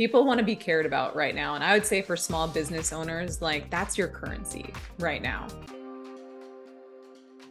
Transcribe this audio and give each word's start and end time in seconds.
people 0.00 0.24
want 0.24 0.38
to 0.38 0.44
be 0.44 0.56
cared 0.56 0.86
about 0.86 1.14
right 1.14 1.34
now. 1.34 1.54
And 1.54 1.62
I 1.62 1.74
would 1.74 1.84
say 1.84 2.00
for 2.00 2.16
small 2.16 2.48
business 2.48 2.90
owners, 2.90 3.42
like 3.42 3.68
that's 3.68 3.98
your 3.98 4.08
currency 4.08 4.72
right 4.98 5.20
now. 5.20 5.46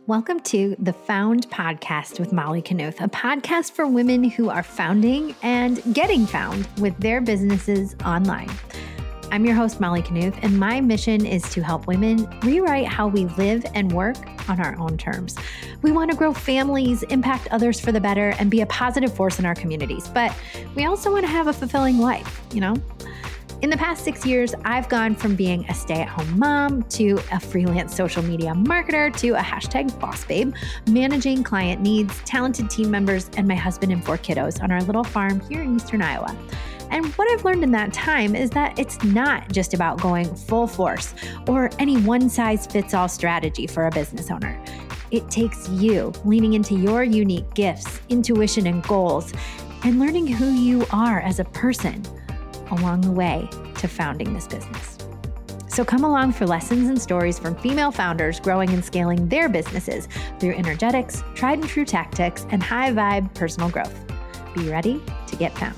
Welcome 0.07 0.39
to 0.39 0.75
the 0.79 0.93
Found 0.93 1.47
Podcast 1.51 2.19
with 2.19 2.33
Molly 2.33 2.63
Knuth, 2.63 3.01
a 3.01 3.07
podcast 3.07 3.73
for 3.73 3.85
women 3.85 4.23
who 4.23 4.49
are 4.49 4.63
founding 4.63 5.35
and 5.43 5.79
getting 5.93 6.25
found 6.25 6.67
with 6.79 6.97
their 6.97 7.21
businesses 7.21 7.95
online. 8.03 8.49
I'm 9.31 9.45
your 9.45 9.53
host, 9.53 9.79
Molly 9.79 10.01
Knuth, 10.01 10.37
and 10.41 10.59
my 10.59 10.81
mission 10.81 11.23
is 11.23 11.43
to 11.51 11.61
help 11.61 11.85
women 11.85 12.27
rewrite 12.41 12.87
how 12.87 13.07
we 13.07 13.25
live 13.25 13.63
and 13.75 13.91
work 13.91 14.17
on 14.49 14.59
our 14.59 14.75
own 14.79 14.97
terms. 14.97 15.35
We 15.83 15.91
want 15.91 16.09
to 16.09 16.17
grow 16.17 16.33
families, 16.33 17.03
impact 17.03 17.47
others 17.51 17.79
for 17.79 17.91
the 17.91 18.01
better, 18.01 18.33
and 18.39 18.49
be 18.49 18.61
a 18.61 18.65
positive 18.65 19.13
force 19.13 19.37
in 19.37 19.45
our 19.45 19.53
communities. 19.53 20.07
But 20.07 20.35
we 20.73 20.85
also 20.85 21.11
want 21.11 21.25
to 21.25 21.31
have 21.31 21.45
a 21.45 21.53
fulfilling 21.53 21.99
life, 21.99 22.41
you 22.51 22.61
know? 22.61 22.75
In 23.61 23.69
the 23.69 23.75
past 23.75 24.05
six 24.05 24.25
years, 24.25 24.55
I've 24.63 24.87
gone 24.87 25.13
from 25.13 25.35
being 25.35 25.65
a 25.69 25.73
stay 25.73 25.99
at 25.99 26.07
home 26.07 26.39
mom 26.39 26.83
to 26.83 27.19
a 27.33 27.41
freelance 27.41 27.93
social 27.93 28.23
media 28.23 28.53
marketer 28.53 29.13
to 29.17 29.31
a 29.31 29.41
hashtag 29.41 29.99
boss 29.99 30.23
babe, 30.23 30.53
managing 30.87 31.43
client 31.43 31.81
needs, 31.81 32.17
talented 32.23 32.69
team 32.69 32.89
members, 32.89 33.29
and 33.35 33.45
my 33.45 33.55
husband 33.55 33.91
and 33.91 34.03
four 34.05 34.17
kiddos 34.17 34.63
on 34.63 34.71
our 34.71 34.81
little 34.83 35.03
farm 35.03 35.41
here 35.49 35.61
in 35.61 35.75
Eastern 35.75 36.01
Iowa. 36.01 36.33
And 36.89 37.05
what 37.15 37.29
I've 37.29 37.43
learned 37.43 37.65
in 37.65 37.71
that 37.71 37.91
time 37.91 38.33
is 38.33 38.49
that 38.51 38.79
it's 38.79 39.03
not 39.03 39.51
just 39.51 39.73
about 39.73 39.99
going 39.99 40.33
full 40.35 40.65
force 40.65 41.13
or 41.45 41.69
any 41.79 41.97
one 41.97 42.29
size 42.29 42.65
fits 42.65 42.93
all 42.93 43.09
strategy 43.09 43.67
for 43.67 43.87
a 43.87 43.91
business 43.91 44.31
owner. 44.31 44.57
It 45.11 45.29
takes 45.29 45.67
you 45.67 46.13
leaning 46.23 46.53
into 46.53 46.75
your 46.75 47.03
unique 47.03 47.53
gifts, 47.55 47.99
intuition, 48.07 48.67
and 48.67 48.81
goals, 48.83 49.33
and 49.83 49.99
learning 49.99 50.27
who 50.27 50.49
you 50.49 50.85
are 50.93 51.19
as 51.19 51.41
a 51.41 51.45
person 51.45 52.05
along 52.71 53.01
the 53.01 53.11
way 53.11 53.49
to 53.79 53.87
founding 53.87 54.33
this 54.33 54.47
business. 54.47 54.97
So 55.67 55.85
come 55.85 56.03
along 56.03 56.33
for 56.33 56.47
lessons 56.47 56.89
and 56.89 57.01
stories 57.01 57.39
from 57.39 57.55
female 57.55 57.91
founders 57.91 58.39
growing 58.39 58.69
and 58.71 58.83
scaling 58.83 59.29
their 59.29 59.47
businesses 59.47 60.07
through 60.39 60.55
energetics, 60.55 61.23
tried 61.35 61.59
and 61.59 61.69
true 61.69 61.85
tactics, 61.85 62.45
and 62.49 62.61
high 62.61 62.91
vibe 62.91 63.33
personal 63.33 63.69
growth. 63.69 63.97
Be 64.55 64.69
ready 64.69 65.01
to 65.27 65.35
get 65.35 65.57
found. 65.57 65.77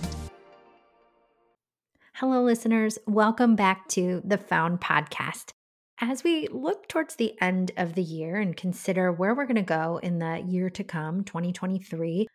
Hello, 2.13 2.43
listeners. 2.43 2.97
Welcome 3.05 3.55
back 3.55 3.87
to 3.89 4.21
the 4.23 4.37
Found 4.37 4.79
Podcast. 4.79 5.51
As 5.99 6.23
we 6.23 6.47
look 6.51 6.87
towards 6.87 7.15
the 7.15 7.39
end 7.41 7.71
of 7.77 7.95
the 7.95 8.01
year 8.01 8.37
and 8.37 8.55
consider 8.55 9.11
where 9.11 9.35
we're 9.35 9.45
going 9.45 9.55
to 9.55 9.61
go 9.61 9.99
in 10.01 10.19
the 10.19 10.41
year 10.47 10.69
to 10.69 10.83
come, 10.83 11.23
2023, 11.23 12.27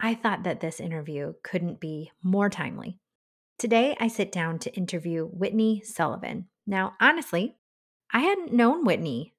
I 0.00 0.14
thought 0.14 0.44
that 0.44 0.60
this 0.60 0.80
interview 0.80 1.34
couldn't 1.44 1.80
be 1.80 2.10
more 2.24 2.48
timely. 2.48 2.98
Today, 3.58 3.96
I 4.00 4.08
sit 4.08 4.32
down 4.32 4.58
to 4.60 4.74
interview 4.74 5.26
Whitney 5.26 5.82
Sullivan. 5.84 6.48
Now, 6.66 6.94
honestly, 7.00 7.56
I 8.12 8.20
hadn't 8.20 8.52
known 8.52 8.84
Whitney 8.84 9.34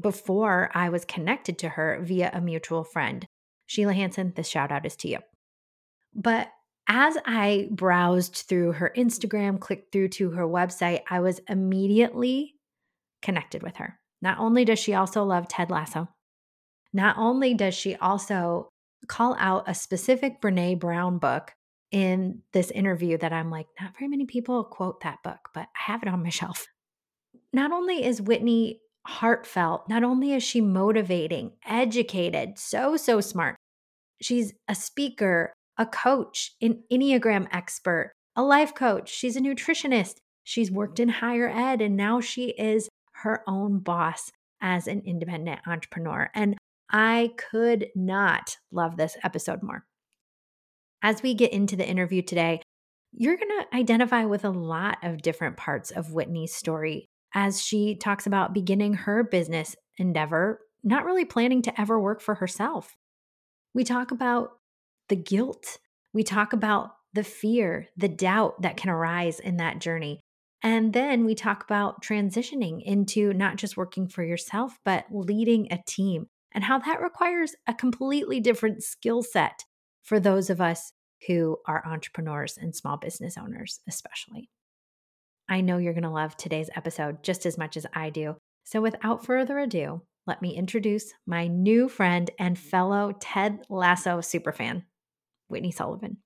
before 0.00 0.70
I 0.74 0.88
was 0.88 1.04
connected 1.04 1.58
to 1.58 1.70
her 1.70 2.00
via 2.02 2.30
a 2.32 2.40
mutual 2.40 2.84
friend. 2.84 3.26
Sheila 3.66 3.92
Hanson, 3.92 4.32
this 4.34 4.48
shout 4.48 4.72
out 4.72 4.86
is 4.86 4.96
to 4.96 5.08
you. 5.08 5.18
But 6.14 6.50
as 6.88 7.18
I 7.26 7.68
browsed 7.70 8.44
through 8.48 8.72
her 8.72 8.92
Instagram, 8.96 9.60
clicked 9.60 9.92
through 9.92 10.08
to 10.08 10.30
her 10.30 10.46
website, 10.46 11.02
I 11.10 11.20
was 11.20 11.40
immediately 11.48 12.54
connected 13.20 13.62
with 13.62 13.76
her. 13.76 13.98
Not 14.22 14.38
only 14.38 14.64
does 14.64 14.78
she 14.78 14.94
also 14.94 15.22
love 15.22 15.48
Ted 15.48 15.70
Lasso, 15.70 16.08
not 16.92 17.16
only 17.18 17.54
does 17.54 17.74
she 17.74 17.94
also 17.96 18.70
call 19.06 19.36
out 19.38 19.68
a 19.68 19.74
specific 19.74 20.40
Brene 20.40 20.78
Brown 20.78 21.18
book 21.18 21.52
in 21.90 22.42
this 22.52 22.70
interview 22.70 23.18
that 23.18 23.32
I'm 23.32 23.50
like, 23.50 23.66
not 23.80 23.94
very 23.98 24.08
many 24.08 24.26
people 24.26 24.64
quote 24.64 25.00
that 25.02 25.22
book, 25.22 25.48
but 25.54 25.68
I 25.76 25.92
have 25.92 26.02
it 26.02 26.08
on 26.08 26.22
my 26.22 26.28
shelf. 26.30 26.66
Not 27.52 27.72
only 27.72 28.04
is 28.04 28.20
Whitney 28.20 28.80
heartfelt, 29.06 29.88
not 29.88 30.04
only 30.04 30.32
is 30.32 30.42
she 30.42 30.60
motivating, 30.60 31.52
educated, 31.66 32.58
so, 32.58 32.96
so 32.96 33.20
smart, 33.20 33.56
she's 34.20 34.52
a 34.68 34.74
speaker, 34.74 35.52
a 35.78 35.86
coach, 35.86 36.52
an 36.60 36.82
Enneagram 36.92 37.48
expert, 37.52 38.12
a 38.36 38.42
life 38.42 38.74
coach. 38.74 39.10
She's 39.10 39.36
a 39.36 39.40
nutritionist. 39.40 40.16
She's 40.44 40.70
worked 40.70 41.00
in 41.00 41.08
higher 41.08 41.48
ed, 41.48 41.80
and 41.80 41.96
now 41.96 42.20
she 42.20 42.50
is 42.50 42.88
her 43.22 43.42
own 43.46 43.80
boss 43.80 44.30
as 44.60 44.86
an 44.86 45.02
independent 45.04 45.60
entrepreneur. 45.66 46.30
And 46.34 46.56
I 46.90 47.32
could 47.36 47.88
not 47.94 48.56
love 48.72 48.96
this 48.96 49.16
episode 49.22 49.62
more. 49.62 49.84
As 51.02 51.22
we 51.22 51.34
get 51.34 51.52
into 51.52 51.76
the 51.76 51.88
interview 51.88 52.22
today, 52.22 52.60
you're 53.12 53.36
going 53.36 53.48
to 53.48 53.76
identify 53.76 54.24
with 54.24 54.44
a 54.44 54.50
lot 54.50 54.98
of 55.02 55.22
different 55.22 55.56
parts 55.56 55.90
of 55.90 56.12
Whitney's 56.12 56.54
story 56.54 57.06
as 57.34 57.62
she 57.62 57.94
talks 57.94 58.26
about 58.26 58.54
beginning 58.54 58.94
her 58.94 59.22
business 59.22 59.76
endeavor, 59.96 60.60
not 60.82 61.04
really 61.04 61.24
planning 61.24 61.62
to 61.62 61.80
ever 61.80 62.00
work 62.00 62.20
for 62.20 62.36
herself. 62.36 62.96
We 63.74 63.84
talk 63.84 64.10
about 64.10 64.50
the 65.08 65.16
guilt, 65.16 65.78
we 66.12 66.22
talk 66.22 66.52
about 66.52 66.90
the 67.12 67.24
fear, 67.24 67.88
the 67.96 68.08
doubt 68.08 68.62
that 68.62 68.76
can 68.76 68.90
arise 68.90 69.40
in 69.40 69.56
that 69.58 69.80
journey. 69.80 70.20
And 70.62 70.92
then 70.92 71.24
we 71.24 71.34
talk 71.34 71.62
about 71.62 72.02
transitioning 72.02 72.82
into 72.82 73.32
not 73.32 73.56
just 73.56 73.76
working 73.76 74.08
for 74.08 74.24
yourself, 74.24 74.78
but 74.84 75.04
leading 75.10 75.72
a 75.72 75.78
team 75.86 76.26
and 76.52 76.64
how 76.64 76.78
that 76.80 77.00
requires 77.00 77.54
a 77.66 77.74
completely 77.74 78.40
different 78.40 78.82
skill 78.82 79.22
set 79.22 79.64
for 80.02 80.20
those 80.20 80.50
of 80.50 80.60
us 80.60 80.92
who 81.26 81.58
are 81.66 81.86
entrepreneurs 81.86 82.58
and 82.58 82.74
small 82.74 82.96
business 82.96 83.36
owners, 83.36 83.80
especially. 83.88 84.48
I 85.48 85.62
know 85.62 85.78
you're 85.78 85.94
going 85.94 86.02
to 86.02 86.10
love 86.10 86.36
today's 86.36 86.70
episode 86.76 87.22
just 87.22 87.46
as 87.46 87.56
much 87.58 87.76
as 87.76 87.86
I 87.94 88.10
do. 88.10 88.36
So, 88.64 88.80
without 88.82 89.24
further 89.24 89.58
ado, 89.58 90.02
let 90.26 90.42
me 90.42 90.54
introduce 90.54 91.14
my 91.26 91.46
new 91.46 91.88
friend 91.88 92.30
and 92.38 92.58
fellow 92.58 93.14
Ted 93.18 93.60
Lasso 93.70 94.18
superfan, 94.18 94.82
Whitney 95.48 95.70
Sullivan. 95.70 96.18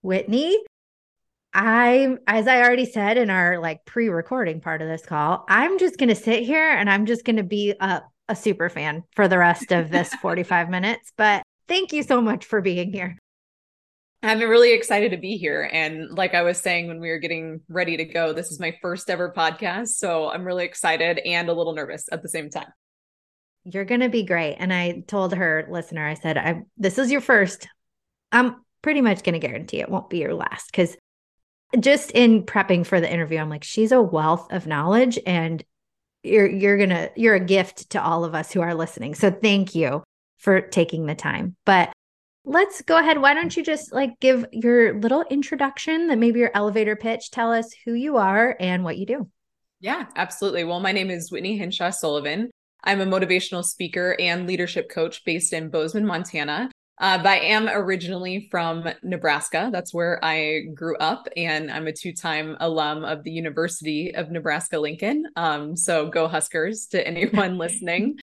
Whitney, 0.00 0.64
I'm, 1.52 2.18
as 2.26 2.46
I 2.46 2.62
already 2.62 2.86
said 2.86 3.18
in 3.18 3.28
our 3.28 3.58
like 3.58 3.84
pre-recording 3.84 4.60
part 4.60 4.80
of 4.80 4.88
this 4.88 5.04
call, 5.04 5.44
I'm 5.48 5.78
just 5.78 5.98
going 5.98 6.08
to 6.08 6.14
sit 6.14 6.44
here 6.44 6.70
and 6.70 6.88
I'm 6.88 7.04
just 7.04 7.24
going 7.24 7.36
to 7.36 7.42
be 7.42 7.74
a, 7.78 8.02
a 8.28 8.36
super 8.36 8.70
fan 8.70 9.04
for 9.14 9.28
the 9.28 9.38
rest 9.38 9.72
of 9.72 9.90
this 9.90 10.14
45 10.22 10.70
minutes. 10.70 11.12
But 11.16 11.42
Thank 11.68 11.92
you 11.92 12.02
so 12.02 12.20
much 12.20 12.44
for 12.44 12.60
being 12.60 12.92
here. 12.92 13.18
I'm 14.22 14.40
really 14.40 14.72
excited 14.72 15.12
to 15.12 15.18
be 15.18 15.36
here. 15.36 15.68
And 15.72 16.10
like 16.10 16.34
I 16.34 16.42
was 16.42 16.58
saying 16.58 16.88
when 16.88 17.00
we 17.00 17.10
were 17.10 17.18
getting 17.18 17.60
ready 17.68 17.96
to 17.98 18.04
go, 18.04 18.32
this 18.32 18.50
is 18.50 18.58
my 18.58 18.76
first 18.82 19.08
ever 19.10 19.32
podcast. 19.36 19.88
So 19.88 20.30
I'm 20.30 20.44
really 20.44 20.64
excited 20.64 21.18
and 21.18 21.48
a 21.48 21.52
little 21.52 21.74
nervous 21.74 22.08
at 22.10 22.22
the 22.22 22.28
same 22.28 22.50
time. 22.50 22.68
You're 23.64 23.84
going 23.84 24.00
to 24.00 24.08
be 24.08 24.24
great. 24.24 24.56
And 24.56 24.72
I 24.72 25.04
told 25.06 25.34
her, 25.34 25.66
listener, 25.70 26.06
I 26.06 26.14
said, 26.14 26.38
I, 26.38 26.62
this 26.76 26.98
is 26.98 27.12
your 27.12 27.20
first. 27.20 27.68
I'm 28.32 28.64
pretty 28.82 29.00
much 29.00 29.22
going 29.22 29.38
to 29.38 29.46
guarantee 29.46 29.80
it 29.80 29.88
won't 29.88 30.10
be 30.10 30.18
your 30.18 30.34
last 30.34 30.70
because 30.70 30.96
just 31.78 32.10
in 32.12 32.44
prepping 32.44 32.86
for 32.86 33.00
the 33.00 33.12
interview, 33.12 33.38
I'm 33.38 33.50
like, 33.50 33.64
she's 33.64 33.92
a 33.92 34.00
wealth 34.00 34.52
of 34.52 34.66
knowledge 34.66 35.18
and 35.26 35.62
you're, 36.22 36.48
you're 36.48 36.76
going 36.78 36.90
to, 36.90 37.10
you're 37.16 37.34
a 37.34 37.40
gift 37.40 37.90
to 37.90 38.02
all 38.02 38.24
of 38.24 38.34
us 38.34 38.52
who 38.52 38.60
are 38.60 38.74
listening. 38.74 39.14
So 39.14 39.30
thank 39.30 39.74
you 39.74 40.02
for 40.46 40.60
taking 40.60 41.06
the 41.06 41.14
time. 41.16 41.56
But 41.64 41.92
let's 42.44 42.80
go 42.80 42.96
ahead. 42.96 43.20
Why 43.20 43.34
don't 43.34 43.56
you 43.56 43.64
just 43.64 43.92
like 43.92 44.20
give 44.20 44.46
your 44.52 44.94
little 45.00 45.24
introduction, 45.28 46.06
that 46.06 46.18
maybe 46.18 46.38
your 46.38 46.52
elevator 46.54 46.94
pitch, 46.94 47.32
tell 47.32 47.52
us 47.52 47.74
who 47.84 47.94
you 47.94 48.16
are 48.16 48.56
and 48.60 48.84
what 48.84 48.96
you 48.96 49.06
do. 49.06 49.28
Yeah, 49.80 50.06
absolutely. 50.14 50.62
Well, 50.62 50.78
my 50.78 50.92
name 50.92 51.10
is 51.10 51.32
Whitney 51.32 51.58
Hinshaw 51.58 51.90
Sullivan. 51.90 52.50
I'm 52.84 53.00
a 53.00 53.06
motivational 53.06 53.64
speaker 53.64 54.16
and 54.20 54.46
leadership 54.46 54.88
coach 54.88 55.24
based 55.24 55.52
in 55.52 55.68
Bozeman, 55.68 56.06
Montana. 56.06 56.70
Uh, 56.98 57.18
but 57.18 57.26
I 57.26 57.38
am 57.38 57.68
originally 57.68 58.46
from 58.48 58.88
Nebraska. 59.02 59.68
That's 59.72 59.92
where 59.92 60.24
I 60.24 60.60
grew 60.74 60.96
up, 60.98 61.28
and 61.36 61.72
I'm 61.72 61.88
a 61.88 61.92
two-time 61.92 62.56
alum 62.60 63.04
of 63.04 63.24
the 63.24 63.32
University 63.32 64.14
of 64.14 64.30
Nebraska 64.30 64.78
Lincoln. 64.78 65.26
Um, 65.34 65.76
so 65.76 66.08
go 66.08 66.28
Huskers 66.28 66.86
to 66.92 67.04
anyone 67.06 67.58
listening. 67.58 68.20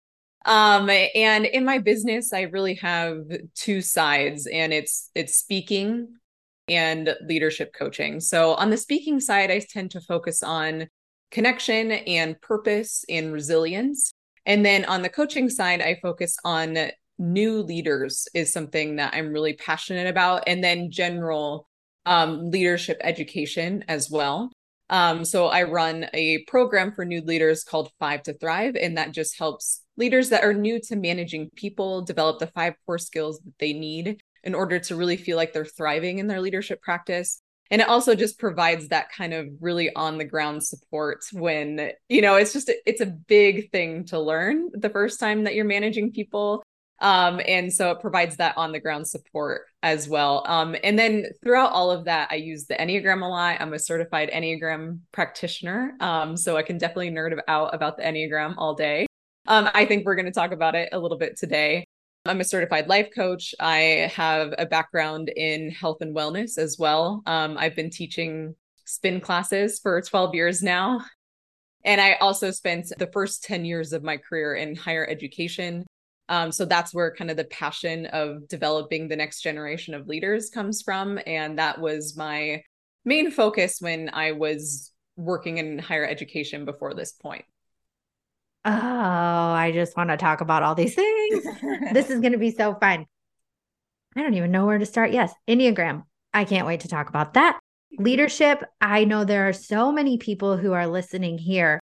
Um, 0.47 0.89
and 0.89 1.45
in 1.45 1.65
my 1.65 1.79
business, 1.79 2.33
I 2.33 2.43
really 2.43 2.75
have 2.77 3.19
two 3.55 3.81
sides, 3.83 4.47
and 4.47 4.73
it's 4.73 5.11
it's 5.15 5.37
speaking 5.37 6.15
and 6.69 7.15
leadership 7.27 7.75
coaching. 7.75 8.21
So 8.21 8.55
on 8.55 8.71
the 8.71 8.77
speaking 8.77 9.21
side, 9.21 9.51
I 9.51 9.59
tend 9.59 9.91
to 9.93 10.01
focus 10.01 10.43
on 10.43 10.89
connection 11.31 11.93
and 11.93 12.41
purpose 12.41 13.05
and 13.09 13.33
resilience. 13.33 14.13
And 14.47 14.65
then 14.65 14.85
on 14.85 15.03
the 15.03 15.09
coaching 15.09 15.51
side, 15.51 15.83
I 15.83 15.99
focus 16.01 16.37
on 16.45 16.77
new 17.19 17.61
leaders 17.63 18.27
is 18.35 18.53
something 18.53 18.97
that 18.97 19.15
I'm 19.15 19.33
really 19.33 19.53
passionate 19.53 20.07
about, 20.07 20.45
and 20.47 20.65
then 20.65 20.91
general 20.91 21.69
um, 22.07 22.51
leadership 22.51 22.99
education 23.03 23.85
as 23.89 24.11
well. 24.11 24.51
Um, 24.89 25.25
so 25.25 25.47
I 25.47 25.65
run 25.65 26.07
a 26.15 26.43
program 26.49 26.93
for 26.93 27.05
new 27.05 27.21
leaders 27.21 27.63
called 27.63 27.93
Five 28.01 28.23
to 28.25 28.35
Thrive, 28.35 28.75
and 28.75 28.97
that 28.97 29.13
just 29.13 29.39
helps 29.39 29.83
leaders 29.97 30.31
that 30.31 30.45
are 30.45 30.55
new 30.55 30.81
to 30.81 30.97
managing 30.97 31.51
people 31.57 32.03
develop 32.03 32.39
the 32.39 32.47
five 32.47 32.75
core 32.87 32.99
skills 32.99 33.39
that 33.41 33.59
they 33.59 33.73
need 33.73 34.23
in 34.43 34.55
order 34.55 34.79
to 34.79 34.97
really 34.97 35.17
feel 35.17 35.37
like 35.37 35.53
they're 35.53 35.65
thriving 35.65 36.19
in 36.19 36.27
their 36.27 36.41
leadership 36.41 36.81
practice. 36.83 37.43
And 37.71 37.81
it 37.81 37.89
also 37.89 38.15
just 38.15 38.39
provides 38.39 38.89
that 38.89 39.13
kind 39.13 39.33
of 39.33 39.49
really 39.61 39.95
on 39.95 40.19
the 40.19 40.25
ground 40.25 40.65
support 40.65 41.21
when 41.33 41.93
you 42.09 42.21
know 42.21 42.35
it's 42.35 42.53
just 42.53 42.71
it's 42.85 43.01
a 43.01 43.07
big 43.07 43.71
thing 43.71 44.05
to 44.07 44.19
learn 44.19 44.71
the 44.73 44.91
first 44.91 45.21
time 45.21 45.45
that 45.45 45.55
you're 45.55 45.65
managing 45.65 46.11
people. 46.13 46.65
Um, 47.03 47.41
and 47.47 47.73
so 47.73 47.93
it 47.93 48.01
provides 48.01 48.37
that 48.37 48.59
on 48.59 48.73
the 48.73 48.81
ground 48.81 49.09
support 49.09 49.63
as 49.83 50.07
well. 50.07 50.45
Um, 50.47 50.77
and 50.85 50.99
then 50.99 51.27
throughout 51.43 51.73
all 51.73 51.91
of 51.91 52.05
that 52.05 52.29
i 52.31 52.35
use 52.35 52.67
the 52.67 52.75
enneagram 52.75 53.23
a 53.23 53.27
lot. 53.27 53.59
I'm 53.61 53.73
a 53.73 53.79
certified 53.79 54.31
enneagram 54.31 54.99
practitioner. 55.13 55.95
Um, 56.01 56.37
so 56.37 56.57
i 56.57 56.63
can 56.63 56.77
definitely 56.77 57.13
nerd 57.13 57.39
out 57.47 57.73
about 57.73 57.99
the 57.99 58.03
enneagram 58.03 58.55
all 58.59 58.75
day 58.75 59.07
um, 59.51 59.69
i 59.75 59.85
think 59.85 60.07
we're 60.07 60.15
going 60.15 60.25
to 60.25 60.33
talk 60.33 60.53
about 60.53 60.75
it 60.75 60.89
a 60.93 60.99
little 60.99 61.19
bit 61.19 61.37
today 61.37 61.85
I'm 62.27 62.41
a 62.41 62.45
certified 62.45 62.87
life 62.87 63.09
coach. 63.15 63.55
I 63.61 64.11
have 64.15 64.53
a 64.59 64.67
background 64.67 65.31
in 65.31 65.71
health 65.71 66.03
and 66.03 66.15
wellness 66.15 66.59
as 66.59 66.77
well. 66.79 67.23
Um, 67.25 67.57
I've 67.57 67.75
been 67.75 67.89
teaching 67.89 68.55
spin 68.85 69.21
classes 69.21 69.79
for 69.79 70.01
12 70.03 70.35
years 70.35 70.63
now. 70.63 71.01
And 71.85 72.01
I 72.01 72.15
also 72.15 72.51
spent 72.51 72.93
the 72.99 73.07
first 73.07 73.43
10 73.45 73.65
years 73.65 73.95
of 73.95 74.03
my 74.03 74.19
career 74.19 74.55
in 74.55 74.77
higher 74.77 75.07
education. 75.09 75.87
Um, 76.29 76.53
so 76.53 76.67
that's 76.67 76.93
where 76.93 77.15
kind 77.15 77.31
of 77.31 77.39
the 77.39 77.45
passion 77.45 78.07
of 78.07 78.47
developing 78.49 79.09
the 79.09 79.17
next 79.17 79.41
generation 79.41 79.95
of 79.95 80.07
leaders 80.07 80.51
comes 80.51 80.83
from. 80.83 81.19
And 81.27 81.59
that 81.59 81.81
was 81.81 82.17
my 82.17 82.63
main 83.07 83.31
focus 83.31 83.79
when 83.81 84.11
I 84.13 84.33
was 84.33 84.93
working 85.17 85.57
in 85.57 85.79
higher 85.79 86.07
education 86.07 86.67
before 86.67 86.93
this 86.93 87.13
point. 87.13 87.45
Oh, 88.65 88.71
I 88.71 89.71
just 89.73 89.97
want 89.97 90.11
to 90.11 90.17
talk 90.17 90.41
about 90.41 90.63
all 90.63 90.75
these 90.75 90.95
things. 90.95 91.45
this 91.93 92.11
is 92.11 92.21
going 92.21 92.33
to 92.33 92.39
be 92.39 92.51
so 92.57 92.75
fun. 92.75 93.07
I 94.17 94.23
don't 94.23 94.35
even 94.35 94.51
know 94.51 94.67
where 94.67 94.79
to 94.79 94.87
start. 94.87 95.13
Yes, 95.13 95.33
Enneagram. 95.49 96.05
I 96.35 96.45
can't 96.45 96.67
wait 96.67 96.81
to 96.81 96.89
talk 96.89 97.09
about 97.09 97.35
that. 97.35 97.59
Leadership. 97.99 98.63
I 98.81 99.05
know 99.05 99.25
there 99.25 99.49
are 99.49 99.53
so 99.53 99.93
many 99.93 100.19
people 100.19 100.57
who 100.57 100.73
are 100.73 100.87
listening 100.87 101.39
here 101.39 101.81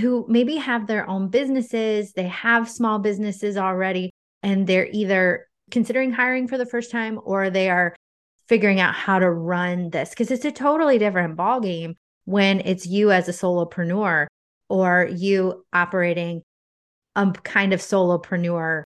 who 0.00 0.24
maybe 0.28 0.56
have 0.56 0.86
their 0.86 1.08
own 1.08 1.28
businesses, 1.28 2.12
they 2.12 2.28
have 2.28 2.70
small 2.70 3.00
businesses 3.00 3.56
already, 3.56 4.10
and 4.42 4.66
they're 4.66 4.88
either 4.92 5.48
considering 5.70 6.12
hiring 6.12 6.46
for 6.46 6.58
the 6.58 6.66
first 6.66 6.90
time 6.90 7.18
or 7.24 7.50
they 7.50 7.68
are 7.68 7.94
figuring 8.48 8.80
out 8.80 8.94
how 8.94 9.18
to 9.18 9.30
run 9.30 9.90
this 9.90 10.10
because 10.10 10.30
it's 10.30 10.44
a 10.44 10.52
totally 10.52 10.98
different 10.98 11.36
ballgame 11.36 11.94
when 12.24 12.60
it's 12.60 12.86
you 12.86 13.12
as 13.12 13.28
a 13.28 13.32
solopreneur 13.32 14.26
or 14.70 15.08
you 15.12 15.66
operating 15.72 16.42
a 17.16 17.30
kind 17.42 17.74
of 17.74 17.80
solopreneur 17.80 18.84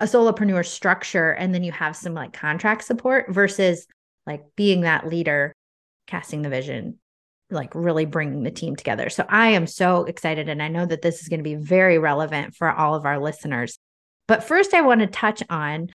a 0.00 0.04
solopreneur 0.04 0.64
structure 0.64 1.32
and 1.32 1.52
then 1.52 1.64
you 1.64 1.72
have 1.72 1.96
some 1.96 2.14
like 2.14 2.32
contract 2.32 2.84
support 2.84 3.26
versus 3.28 3.86
like 4.26 4.44
being 4.56 4.82
that 4.82 5.08
leader 5.08 5.52
casting 6.06 6.42
the 6.42 6.48
vision 6.48 6.98
like 7.50 7.74
really 7.74 8.04
bringing 8.04 8.42
the 8.42 8.50
team 8.50 8.76
together. 8.76 9.08
So 9.10 9.24
i 9.28 9.48
am 9.48 9.66
so 9.66 10.04
excited 10.04 10.48
and 10.48 10.62
i 10.62 10.68
know 10.68 10.86
that 10.86 11.02
this 11.02 11.20
is 11.20 11.28
going 11.28 11.40
to 11.40 11.44
be 11.44 11.56
very 11.56 11.98
relevant 11.98 12.54
for 12.54 12.70
all 12.70 12.94
of 12.94 13.04
our 13.04 13.18
listeners. 13.18 13.78
But 14.28 14.44
first 14.44 14.72
i 14.72 14.80
want 14.80 15.00
to 15.00 15.06
touch 15.08 15.42
on 15.50 15.90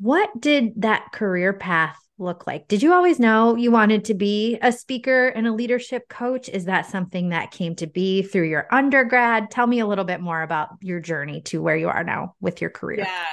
what 0.00 0.40
did 0.40 0.82
that 0.82 1.12
career 1.12 1.52
path 1.52 1.96
look 2.18 2.46
like? 2.46 2.68
Did 2.68 2.82
you 2.82 2.92
always 2.92 3.18
know 3.18 3.56
you 3.56 3.70
wanted 3.70 4.04
to 4.06 4.14
be 4.14 4.58
a 4.62 4.72
speaker 4.72 5.28
and 5.28 5.46
a 5.46 5.52
leadership 5.52 6.08
coach? 6.08 6.48
Is 6.48 6.64
that 6.64 6.86
something 6.86 7.30
that 7.30 7.50
came 7.50 7.74
to 7.76 7.86
be 7.86 8.22
through 8.22 8.48
your 8.48 8.66
undergrad? 8.72 9.50
Tell 9.50 9.66
me 9.66 9.80
a 9.80 9.86
little 9.86 10.04
bit 10.04 10.20
more 10.20 10.42
about 10.42 10.70
your 10.80 11.00
journey 11.00 11.40
to 11.42 11.62
where 11.62 11.76
you 11.76 11.88
are 11.88 12.04
now 12.04 12.34
with 12.40 12.60
your 12.60 12.70
career. 12.70 13.00
Yeah. 13.00 13.24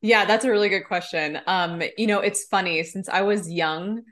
Yeah, 0.00 0.24
that's 0.26 0.44
a 0.44 0.50
really 0.50 0.68
good 0.68 0.84
question. 0.84 1.40
Um, 1.48 1.82
you 1.96 2.06
know, 2.06 2.20
it's 2.20 2.44
funny 2.44 2.84
since 2.84 3.08
I 3.08 3.22
was 3.22 3.50
young, 3.50 4.02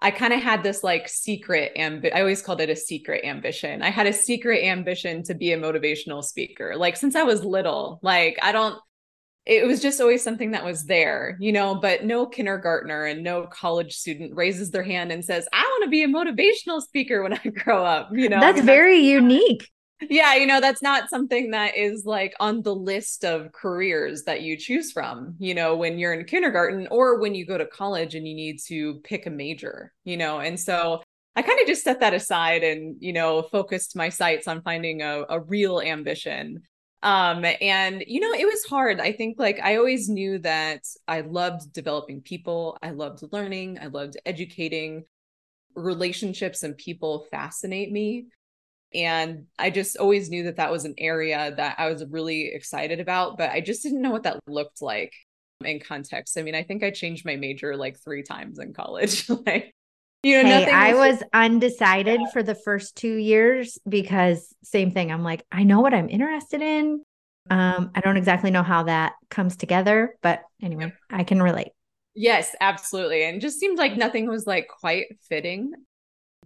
I 0.00 0.10
kind 0.10 0.32
of 0.32 0.42
had 0.42 0.62
this 0.62 0.84
like 0.84 1.08
secret 1.08 1.72
ambi- 1.76 2.14
I 2.14 2.20
always 2.20 2.42
called 2.42 2.60
it 2.60 2.70
a 2.70 2.76
secret 2.76 3.24
ambition. 3.24 3.82
I 3.82 3.90
had 3.90 4.06
a 4.06 4.12
secret 4.12 4.62
ambition 4.64 5.22
to 5.24 5.34
be 5.34 5.52
a 5.52 5.58
motivational 5.58 6.22
speaker. 6.22 6.76
Like 6.76 6.96
since 6.96 7.16
I 7.16 7.22
was 7.22 7.44
little, 7.44 7.98
like 8.02 8.38
I 8.42 8.52
don't 8.52 8.78
it 9.46 9.64
was 9.64 9.80
just 9.80 10.00
always 10.00 10.24
something 10.24 10.50
that 10.50 10.64
was 10.64 10.84
there, 10.84 11.36
you 11.38 11.52
know, 11.52 11.76
but 11.76 12.04
no 12.04 12.26
kindergartner 12.26 13.04
and 13.04 13.22
no 13.22 13.46
college 13.46 13.94
student 13.94 14.34
raises 14.34 14.72
their 14.72 14.82
hand 14.82 15.12
and 15.12 15.24
says, 15.24 15.48
I 15.52 15.62
want 15.62 15.84
to 15.84 15.90
be 15.90 16.02
a 16.02 16.08
motivational 16.08 16.82
speaker 16.82 17.22
when 17.22 17.32
I 17.32 17.38
grow 17.64 17.84
up, 17.84 18.10
you 18.12 18.28
know. 18.28 18.40
That's 18.40 18.60
very 18.60 19.00
that's, 19.00 19.22
unique. 19.22 19.70
Yeah, 20.00 20.34
you 20.34 20.46
know, 20.46 20.60
that's 20.60 20.82
not 20.82 21.08
something 21.08 21.52
that 21.52 21.76
is 21.76 22.04
like 22.04 22.34
on 22.38 22.62
the 22.62 22.74
list 22.74 23.24
of 23.24 23.52
careers 23.52 24.24
that 24.24 24.42
you 24.42 24.56
choose 24.56 24.92
from, 24.92 25.36
you 25.38 25.54
know, 25.54 25.76
when 25.76 25.98
you're 25.98 26.12
in 26.12 26.26
kindergarten 26.26 26.88
or 26.90 27.18
when 27.20 27.34
you 27.34 27.46
go 27.46 27.56
to 27.56 27.66
college 27.66 28.14
and 28.14 28.26
you 28.26 28.34
need 28.34 28.58
to 28.66 29.00
pick 29.04 29.26
a 29.26 29.30
major, 29.30 29.92
you 30.04 30.16
know. 30.16 30.40
And 30.40 30.58
so 30.58 31.02
I 31.34 31.42
kind 31.42 31.60
of 31.60 31.66
just 31.66 31.84
set 31.84 32.00
that 32.00 32.14
aside 32.14 32.62
and, 32.62 32.96
you 32.98 33.12
know, 33.12 33.42
focused 33.42 33.96
my 33.96 34.08
sights 34.10 34.48
on 34.48 34.60
finding 34.62 35.02
a, 35.02 35.24
a 35.30 35.40
real 35.40 35.80
ambition 35.80 36.62
um 37.06 37.44
and 37.60 38.02
you 38.08 38.18
know 38.20 38.32
it 38.32 38.46
was 38.46 38.64
hard. 38.64 39.00
I 39.00 39.12
think 39.12 39.38
like 39.38 39.60
i 39.62 39.76
always 39.76 40.08
knew 40.08 40.38
that 40.40 40.82
i 41.06 41.20
loved 41.20 41.72
developing 41.72 42.20
people. 42.20 42.76
I 42.82 42.90
loved 42.90 43.22
learning. 43.32 43.78
I 43.80 43.86
loved 43.86 44.16
educating. 44.26 45.04
Relationships 45.76 46.64
and 46.64 46.76
people 46.76 47.26
fascinate 47.30 47.92
me. 47.92 48.26
And 48.94 49.46
i 49.58 49.70
just 49.70 49.96
always 49.98 50.30
knew 50.30 50.44
that 50.44 50.56
that 50.56 50.72
was 50.72 50.84
an 50.84 50.94
area 50.98 51.54
that 51.56 51.76
i 51.78 51.88
was 51.90 52.04
really 52.06 52.48
excited 52.54 53.00
about 53.00 53.38
but 53.38 53.50
i 53.50 53.60
just 53.60 53.82
didn't 53.84 54.02
know 54.02 54.10
what 54.12 54.24
that 54.24 54.40
looked 54.48 54.82
like 54.82 55.12
in 55.64 55.80
context. 55.80 56.38
I 56.38 56.42
mean 56.42 56.56
i 56.56 56.64
think 56.64 56.82
i 56.84 56.90
changed 56.90 57.24
my 57.26 57.36
major 57.36 57.76
like 57.76 57.98
three 58.00 58.22
times 58.24 58.58
in 58.58 58.74
college. 58.74 59.28
Like 59.46 59.75
you 60.26 60.42
know, 60.42 60.48
hey, 60.48 60.68
I 60.68 60.94
was 60.94 61.22
undecided 61.32 62.20
yeah. 62.20 62.30
for 62.32 62.42
the 62.42 62.56
first 62.56 62.96
two 62.96 63.14
years 63.14 63.78
because 63.88 64.52
same 64.64 64.90
thing. 64.90 65.12
I'm 65.12 65.22
like, 65.22 65.44
I 65.52 65.62
know 65.62 65.80
what 65.80 65.94
I'm 65.94 66.08
interested 66.08 66.62
in. 66.62 67.04
Um, 67.48 67.92
I 67.94 68.00
don't 68.00 68.16
exactly 68.16 68.50
know 68.50 68.64
how 68.64 68.82
that 68.84 69.12
comes 69.30 69.56
together, 69.56 70.16
but 70.22 70.42
anyway, 70.60 70.92
I 71.08 71.22
can 71.22 71.40
relate. 71.40 71.68
Yes, 72.16 72.56
absolutely. 72.60 73.24
And 73.24 73.40
just 73.40 73.60
seemed 73.60 73.78
like 73.78 73.96
nothing 73.96 74.28
was 74.28 74.48
like 74.48 74.66
quite 74.66 75.06
fitting. 75.28 75.70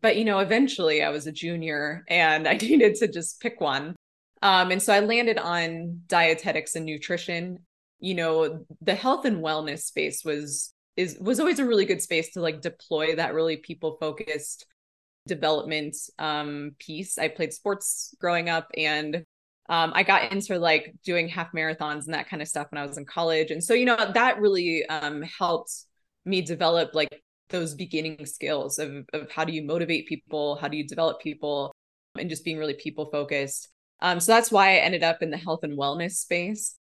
But 0.03 0.17
you 0.17 0.26
know, 0.26 0.41
eventually 0.41 1.03
I 1.03 1.09
was 1.09 1.26
a 1.26 1.33
junior 1.33 2.05
and 2.06 2.47
I 2.49 2.59
needed 2.59 2.97
to 2.97 3.09
just 3.09 3.41
pick 3.41 3.62
one. 3.62 3.97
Um, 4.43 4.73
and 4.73 4.83
so 4.83 4.93
I 4.93 5.00
landed 5.00 5.38
on 5.38 6.03
dietetics 6.06 6.76
and 6.76 6.85
nutrition. 6.85 7.61
You 7.99 8.15
know, 8.15 8.67
the 8.83 8.94
health 8.94 9.25
and 9.25 9.43
wellness 9.43 9.85
space 9.85 10.23
was 10.23 10.75
is 11.00 11.19
was 11.20 11.41
always 11.41 11.58
a 11.58 11.67
really 11.67 11.85
good 11.85 12.02
space 12.02 12.32
to 12.32 12.41
like 12.41 12.61
deploy 12.61 13.17
that 13.17 13.35
really 13.35 13.56
people 13.56 13.97
focused 14.00 14.67
development 15.26 15.97
um 16.19 16.73
piece. 16.78 17.19
I 17.19 17.28
played 17.28 17.52
sports 17.52 18.14
growing 18.21 18.49
up 18.49 18.69
and 18.76 19.25
um, 19.71 19.92
I 19.95 20.02
got 20.02 20.33
into 20.33 20.59
like 20.59 20.97
doing 21.04 21.28
half 21.28 21.52
marathons 21.52 22.07
and 22.07 22.14
that 22.14 22.28
kind 22.28 22.42
of 22.42 22.49
stuff 22.49 22.66
when 22.73 22.83
I 22.83 22.87
was 22.87 22.99
in 22.99 23.04
college. 23.04 23.52
And 23.52 23.62
so, 23.62 23.73
you 23.73 23.85
know, 23.85 23.97
that 24.14 24.40
really 24.40 24.85
um, 24.87 25.23
helped 25.23 25.73
me 26.25 26.42
develop 26.42 26.92
like 26.92 27.23
those 27.50 27.76
beginning 27.76 28.26
skills 28.26 28.80
of, 28.80 29.07
of 29.12 29.30
how 29.30 29.45
do 29.45 29.52
you 29.52 29.62
motivate 29.62 30.09
people? 30.09 30.57
How 30.57 30.66
do 30.66 30.76
you 30.76 30.88
develop 30.88 31.21
people? 31.21 31.73
And 32.19 32.28
just 32.28 32.45
being 32.45 32.59
really 32.59 32.75
people 32.75 33.11
focused. 33.12 33.69
Um, 34.00 34.19
so 34.19 34.33
that's 34.33 34.50
why 34.50 34.71
I 34.71 34.78
ended 34.78 35.04
up 35.04 35.23
in 35.23 35.30
the 35.30 35.37
health 35.37 35.61
and 35.62 35.78
wellness 35.78 36.12
space. 36.12 36.75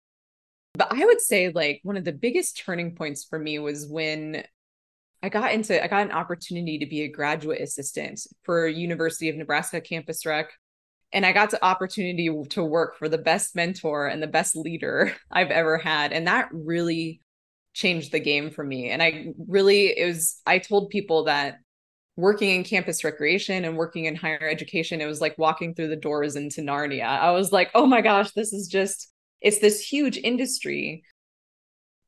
But 0.79 0.93
I 0.93 1.05
would 1.05 1.21
say 1.21 1.51
like 1.51 1.81
one 1.83 1.97
of 1.97 2.05
the 2.05 2.13
biggest 2.13 2.63
turning 2.65 2.95
points 2.95 3.25
for 3.25 3.37
me 3.37 3.59
was 3.59 3.89
when 3.89 4.45
I 5.25 5.29
got 5.29 5.53
into 5.53 5.83
I 5.83 5.89
got 5.89 6.07
an 6.07 6.13
opportunity 6.13 6.79
to 6.79 6.87
be 6.87 7.03
a 7.03 7.09
graduate 7.09 7.61
assistant 7.61 8.21
for 8.45 8.69
University 8.69 9.29
of 9.29 9.35
Nebraska 9.35 9.81
campus 9.81 10.25
rec 10.25 10.53
and 11.13 11.27
I 11.27 11.33
got 11.33 11.51
the 11.51 11.65
opportunity 11.65 12.31
to 12.51 12.65
work 12.65 12.97
for 12.97 13.09
the 13.09 13.19
best 13.19 13.57
mentor 13.57 14.07
and 14.07 14.23
the 14.23 14.29
best 14.29 14.55
leader 14.55 15.13
I've 15.33 15.51
ever 15.51 15.79
had 15.79 16.13
and 16.13 16.29
that 16.29 16.49
really 16.53 17.23
changed 17.75 18.13
the 18.13 18.21
game 18.21 18.53
for 18.53 18.63
me 18.63 18.91
and 18.91 19.03
I 19.03 19.33
really 19.49 19.87
it 19.99 20.07
was 20.07 20.41
I 20.47 20.59
told 20.59 20.91
people 20.91 21.25
that 21.25 21.59
working 22.17 22.51
in 22.51 22.63
campus 22.63 23.03
recreation 23.03 23.65
and 23.65 23.77
working 23.77 24.05
in 24.05 24.15
higher 24.15 24.49
education 24.49 25.01
it 25.01 25.07
was 25.07 25.21
like 25.21 25.37
walking 25.39 25.75
through 25.75 25.89
the 25.89 25.97
doors 25.97 26.37
into 26.37 26.61
Narnia. 26.61 27.05
I 27.05 27.33
was 27.33 27.51
like, 27.51 27.71
"Oh 27.75 27.87
my 27.87 28.01
gosh, 28.01 28.31
this 28.33 28.53
is 28.53 28.69
just 28.69 29.13
it's 29.41 29.59
this 29.59 29.81
huge 29.81 30.17
industry 30.19 31.03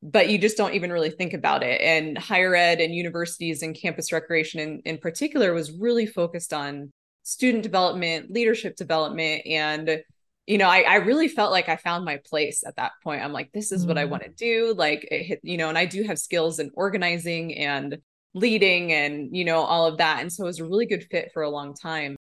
but 0.03 0.29
you 0.29 0.37
just 0.37 0.57
don't 0.57 0.73
even 0.73 0.91
really 0.91 1.11
think 1.11 1.33
about 1.33 1.63
it. 1.63 1.79
And 1.81 2.17
higher 2.17 2.55
ed 2.55 2.79
and 2.79 2.93
universities 2.93 3.61
and 3.61 3.75
campus 3.75 4.11
recreation 4.11 4.59
in, 4.59 4.81
in 4.85 4.97
particular 4.97 5.53
was 5.53 5.71
really 5.71 6.05
focused 6.05 6.53
on 6.53 6.91
student 7.23 7.63
development 7.63 8.31
leadership 8.31 8.75
development 8.75 9.45
and 9.45 10.01
you 10.47 10.57
know 10.57 10.67
I, 10.67 10.81
I 10.81 10.95
really 10.95 11.27
felt 11.27 11.51
like 11.51 11.69
i 11.69 11.75
found 11.75 12.03
my 12.03 12.19
place 12.25 12.63
at 12.65 12.75
that 12.77 12.93
point. 13.03 13.23
I'm 13.23 13.31
like 13.31 13.51
this 13.53 13.71
is 13.71 13.85
mm 13.85 13.89
what 13.89 13.97
i 13.99 14.03
mm-hmm. 14.03 14.11
want 14.11 14.23
to 14.23 14.29
do. 14.29 14.73
Like 14.75 15.07
it 15.11 15.23
hit 15.23 15.39
you 15.43 15.57
know 15.57 15.69
and 15.69 15.77
i 15.77 15.85
do 15.85 16.03
have 16.03 16.17
skills 16.17 16.59
in 16.59 16.71
organizing 16.73 17.55
and 17.57 17.99
leading 18.33 18.91
and 18.91 19.35
you 19.35 19.45
know 19.45 19.59
all 19.59 19.85
of 19.85 19.97
that. 19.99 20.21
And 20.21 20.33
so 20.33 20.43
it 20.43 20.47
was 20.47 20.59
a 20.59 20.65
really 20.65 20.87
good 20.87 21.03
fit 21.11 21.29
for 21.31 21.43
a 21.43 21.49
long 21.49 21.75
time. 21.75 22.15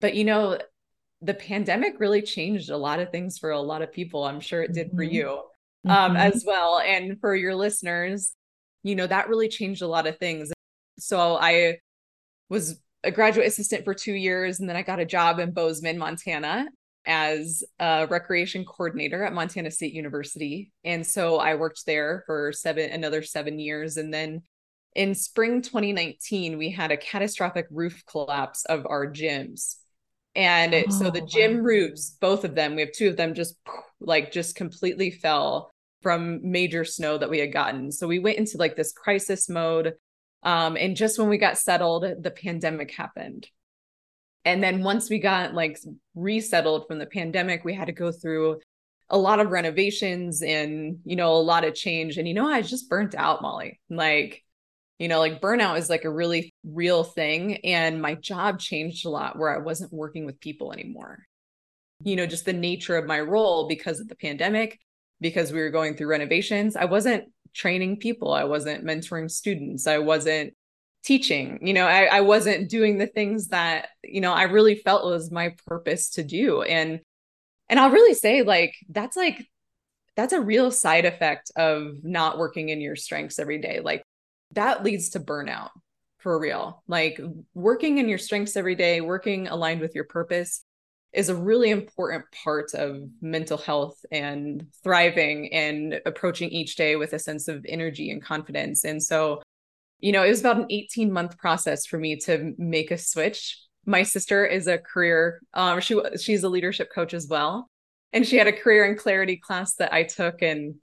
But 0.00 0.14
you 0.14 0.24
know 0.24 0.58
the 1.22 1.34
pandemic 1.34 1.98
really 1.98 2.22
changed 2.22 2.70
a 2.70 2.76
lot 2.76 3.00
of 3.00 3.10
things 3.10 3.38
for 3.38 3.50
a 3.50 3.60
lot 3.60 3.82
of 3.82 3.92
people. 3.92 4.24
I'm 4.24 4.40
sure 4.40 4.62
it 4.62 4.72
did 4.72 4.88
mm-hmm. 4.88 4.96
for 4.96 5.02
you 5.02 5.30
um, 5.86 6.12
mm-hmm. 6.12 6.16
as 6.16 6.44
well. 6.46 6.80
And 6.80 7.18
for 7.20 7.34
your 7.34 7.54
listeners, 7.54 8.34
you 8.82 8.94
know, 8.94 9.06
that 9.06 9.28
really 9.28 9.48
changed 9.48 9.82
a 9.82 9.88
lot 9.88 10.06
of 10.06 10.18
things. 10.18 10.52
So 10.98 11.36
I 11.36 11.78
was 12.48 12.80
a 13.02 13.10
graduate 13.10 13.46
assistant 13.46 13.84
for 13.84 13.94
two 13.94 14.14
years. 14.14 14.60
And 14.60 14.68
then 14.68 14.76
I 14.76 14.82
got 14.82 15.00
a 15.00 15.04
job 15.04 15.38
in 15.38 15.52
Bozeman, 15.52 15.98
Montana 15.98 16.66
as 17.06 17.62
a 17.78 18.06
recreation 18.10 18.64
coordinator 18.64 19.22
at 19.24 19.32
Montana 19.32 19.70
State 19.70 19.92
University. 19.92 20.72
And 20.84 21.06
so 21.06 21.36
I 21.36 21.54
worked 21.54 21.86
there 21.86 22.24
for 22.26 22.52
seven, 22.52 22.90
another 22.90 23.22
seven 23.22 23.58
years. 23.58 23.96
And 23.96 24.12
then 24.12 24.42
in 24.94 25.14
spring 25.14 25.62
2019, 25.62 26.58
we 26.58 26.70
had 26.70 26.90
a 26.90 26.96
catastrophic 26.96 27.66
roof 27.70 28.02
collapse 28.10 28.64
of 28.64 28.86
our 28.86 29.06
gyms. 29.06 29.76
And 30.36 30.74
oh, 30.74 30.90
so 30.90 31.10
the 31.10 31.22
gym 31.22 31.56
wow. 31.56 31.62
roofs, 31.62 32.16
both 32.20 32.44
of 32.44 32.54
them, 32.54 32.76
we 32.76 32.82
have 32.82 32.92
two 32.92 33.08
of 33.08 33.16
them 33.16 33.34
just 33.34 33.56
like 34.00 34.30
just 34.30 34.54
completely 34.54 35.10
fell 35.10 35.70
from 36.02 36.40
major 36.48 36.84
snow 36.84 37.16
that 37.18 37.30
we 37.30 37.38
had 37.38 37.52
gotten. 37.52 37.90
So 37.90 38.06
we 38.06 38.18
went 38.18 38.36
into 38.36 38.58
like 38.58 38.76
this 38.76 38.92
crisis 38.92 39.48
mode. 39.48 39.94
Um, 40.42 40.76
and 40.76 40.94
just 40.94 41.18
when 41.18 41.28
we 41.28 41.38
got 41.38 41.58
settled, 41.58 42.04
the 42.20 42.30
pandemic 42.30 42.92
happened. 42.92 43.48
And 44.44 44.62
then 44.62 44.84
once 44.84 45.10
we 45.10 45.18
got 45.18 45.54
like 45.54 45.78
resettled 46.14 46.86
from 46.86 46.98
the 46.98 47.06
pandemic, 47.06 47.64
we 47.64 47.74
had 47.74 47.86
to 47.86 47.92
go 47.92 48.12
through 48.12 48.60
a 49.08 49.18
lot 49.18 49.40
of 49.40 49.50
renovations 49.50 50.42
and, 50.42 50.98
you 51.04 51.16
know, 51.16 51.32
a 51.32 51.38
lot 51.38 51.64
of 51.64 51.74
change. 51.74 52.18
And, 52.18 52.28
you 52.28 52.34
know, 52.34 52.46
I 52.46 52.60
just 52.60 52.90
burnt 52.90 53.14
out, 53.14 53.40
Molly. 53.40 53.80
Like, 53.88 54.44
you 54.98 55.08
know, 55.08 55.18
like 55.18 55.40
burnout 55.40 55.78
is 55.78 55.90
like 55.90 56.04
a 56.04 56.10
really 56.10 56.54
real 56.64 57.04
thing. 57.04 57.64
And 57.64 58.00
my 58.00 58.14
job 58.14 58.58
changed 58.58 59.04
a 59.06 59.10
lot 59.10 59.38
where 59.38 59.54
I 59.54 59.58
wasn't 59.58 59.92
working 59.92 60.24
with 60.24 60.40
people 60.40 60.72
anymore. 60.72 61.18
You 62.02 62.16
know, 62.16 62.26
just 62.26 62.44
the 62.44 62.52
nature 62.52 62.96
of 62.96 63.06
my 63.06 63.20
role 63.20 63.68
because 63.68 64.00
of 64.00 64.08
the 64.08 64.16
pandemic, 64.16 64.78
because 65.20 65.52
we 65.52 65.60
were 65.60 65.70
going 65.70 65.96
through 65.96 66.08
renovations, 66.08 66.76
I 66.76 66.86
wasn't 66.86 67.24
training 67.54 67.98
people, 67.98 68.32
I 68.32 68.44
wasn't 68.44 68.84
mentoring 68.84 69.30
students, 69.30 69.86
I 69.86 69.98
wasn't 69.98 70.54
teaching 71.06 71.60
you 71.62 71.72
know 71.72 71.86
I, 71.86 72.06
I 72.06 72.20
wasn't 72.22 72.68
doing 72.68 72.98
the 72.98 73.06
things 73.06 73.48
that 73.48 73.90
you 74.02 74.20
know 74.20 74.32
i 74.32 74.42
really 74.42 74.74
felt 74.74 75.04
was 75.04 75.30
my 75.30 75.54
purpose 75.64 76.10
to 76.10 76.24
do 76.24 76.62
and 76.62 76.98
and 77.68 77.78
i'll 77.78 77.92
really 77.92 78.12
say 78.12 78.42
like 78.42 78.74
that's 78.88 79.16
like 79.16 79.46
that's 80.16 80.32
a 80.32 80.40
real 80.40 80.72
side 80.72 81.04
effect 81.04 81.52
of 81.54 82.02
not 82.02 82.38
working 82.38 82.70
in 82.70 82.80
your 82.80 82.96
strengths 82.96 83.38
every 83.38 83.58
day 83.58 83.78
like 83.78 84.02
that 84.52 84.82
leads 84.84 85.10
to 85.10 85.20
burnout 85.20 85.70
for 86.18 86.38
real 86.38 86.82
like 86.88 87.20
working 87.54 87.98
in 87.98 88.08
your 88.08 88.18
strengths 88.18 88.56
every 88.56 88.74
day 88.74 89.00
working 89.00 89.48
aligned 89.48 89.80
with 89.80 89.94
your 89.94 90.04
purpose 90.04 90.64
is 91.12 91.28
a 91.28 91.34
really 91.34 91.70
important 91.70 92.24
part 92.44 92.74
of 92.74 93.00
mental 93.22 93.56
health 93.56 94.04
and 94.10 94.66
thriving 94.82 95.52
and 95.52 96.00
approaching 96.04 96.50
each 96.50 96.76
day 96.76 96.96
with 96.96 97.12
a 97.12 97.18
sense 97.18 97.48
of 97.48 97.64
energy 97.68 98.10
and 98.10 98.22
confidence 98.22 98.84
and 98.84 99.02
so 99.02 99.40
you 99.98 100.12
know, 100.12 100.22
it 100.22 100.28
was 100.28 100.40
about 100.40 100.58
an 100.58 100.66
18 100.70 101.12
month 101.12 101.38
process 101.38 101.86
for 101.86 101.98
me 101.98 102.16
to 102.16 102.54
make 102.58 102.90
a 102.90 102.98
switch. 102.98 103.60
My 103.84 104.02
sister 104.02 104.44
is 104.44 104.66
a 104.66 104.78
career, 104.78 105.40
um, 105.54 105.80
she 105.80 106.00
she's 106.20 106.42
a 106.42 106.48
leadership 106.48 106.90
coach 106.92 107.14
as 107.14 107.28
well. 107.28 107.68
And 108.12 108.26
she 108.26 108.36
had 108.36 108.46
a 108.46 108.52
career 108.52 108.84
and 108.84 108.98
clarity 108.98 109.36
class 109.36 109.74
that 109.74 109.92
I 109.92 110.04
took. 110.04 110.42
And 110.42 110.76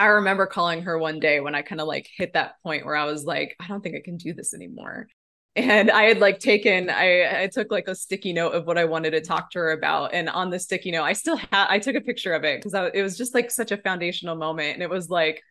I 0.00 0.06
remember 0.06 0.46
calling 0.46 0.80
her 0.82 0.98
one 0.98 1.20
day 1.20 1.40
when 1.40 1.54
I 1.54 1.60
kind 1.60 1.78
of 1.78 1.86
like 1.86 2.08
hit 2.16 2.32
that 2.32 2.54
point 2.62 2.86
where 2.86 2.96
I 2.96 3.04
was 3.04 3.24
like, 3.24 3.54
I 3.60 3.66
don't 3.66 3.82
think 3.82 3.96
I 3.96 4.00
can 4.02 4.16
do 4.16 4.32
this 4.32 4.54
anymore. 4.54 5.08
And 5.56 5.90
I 5.90 6.04
had 6.04 6.20
like 6.20 6.38
taken, 6.38 6.88
I, 6.88 7.42
I 7.42 7.46
took 7.48 7.70
like 7.70 7.86
a 7.86 7.94
sticky 7.94 8.32
note 8.32 8.52
of 8.52 8.66
what 8.66 8.78
I 8.78 8.86
wanted 8.86 9.10
to 9.10 9.20
talk 9.20 9.50
to 9.50 9.58
her 9.58 9.72
about. 9.72 10.14
And 10.14 10.30
on 10.30 10.48
the 10.48 10.58
sticky 10.58 10.90
note, 10.90 11.02
I 11.02 11.12
still 11.12 11.36
had, 11.36 11.66
I 11.68 11.78
took 11.78 11.96
a 11.96 12.00
picture 12.00 12.32
of 12.32 12.44
it 12.44 12.62
because 12.62 12.90
it 12.94 13.02
was 13.02 13.18
just 13.18 13.34
like 13.34 13.50
such 13.50 13.72
a 13.72 13.76
foundational 13.76 14.36
moment. 14.36 14.72
And 14.72 14.82
it 14.82 14.88
was 14.88 15.10
like, 15.10 15.42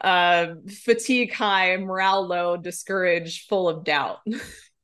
uh, 0.00 0.54
fatigue 0.84 1.32
high, 1.32 1.76
morale 1.76 2.26
low, 2.26 2.56
discouraged, 2.56 3.48
full 3.48 3.68
of 3.68 3.84
doubt. 3.84 4.18
and 4.26 4.34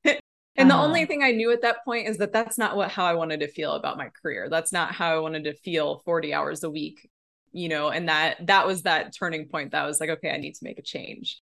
uh-huh. 0.06 0.68
the 0.68 0.74
only 0.74 1.00
uh-huh. 1.00 1.08
thing 1.08 1.22
I 1.24 1.32
knew 1.32 1.50
at 1.50 1.62
that 1.62 1.84
point 1.84 2.06
is 2.06 2.18
that 2.18 2.32
that's 2.32 2.56
not 2.56 2.76
what 2.76 2.92
how 2.92 3.04
I 3.04 3.14
wanted 3.14 3.40
to 3.40 3.48
feel 3.48 3.72
about 3.72 3.98
my 3.98 4.10
career. 4.22 4.48
That's 4.48 4.72
not 4.72 4.94
how 4.94 5.12
I 5.12 5.18
wanted 5.18 5.42
to 5.44 5.54
feel 5.54 6.02
40 6.04 6.32
hours 6.32 6.62
a 6.62 6.70
week, 6.70 7.10
you 7.52 7.68
know, 7.68 7.90
and 7.90 8.08
that 8.08 8.46
that 8.46 8.66
was 8.66 8.82
that 8.82 9.14
turning 9.16 9.48
point 9.48 9.72
that 9.72 9.86
was 9.86 10.00
like, 10.00 10.10
okay, 10.10 10.30
I 10.30 10.38
need 10.38 10.54
to 10.54 10.64
make 10.64 10.78
a 10.78 10.82
change. 10.82 11.40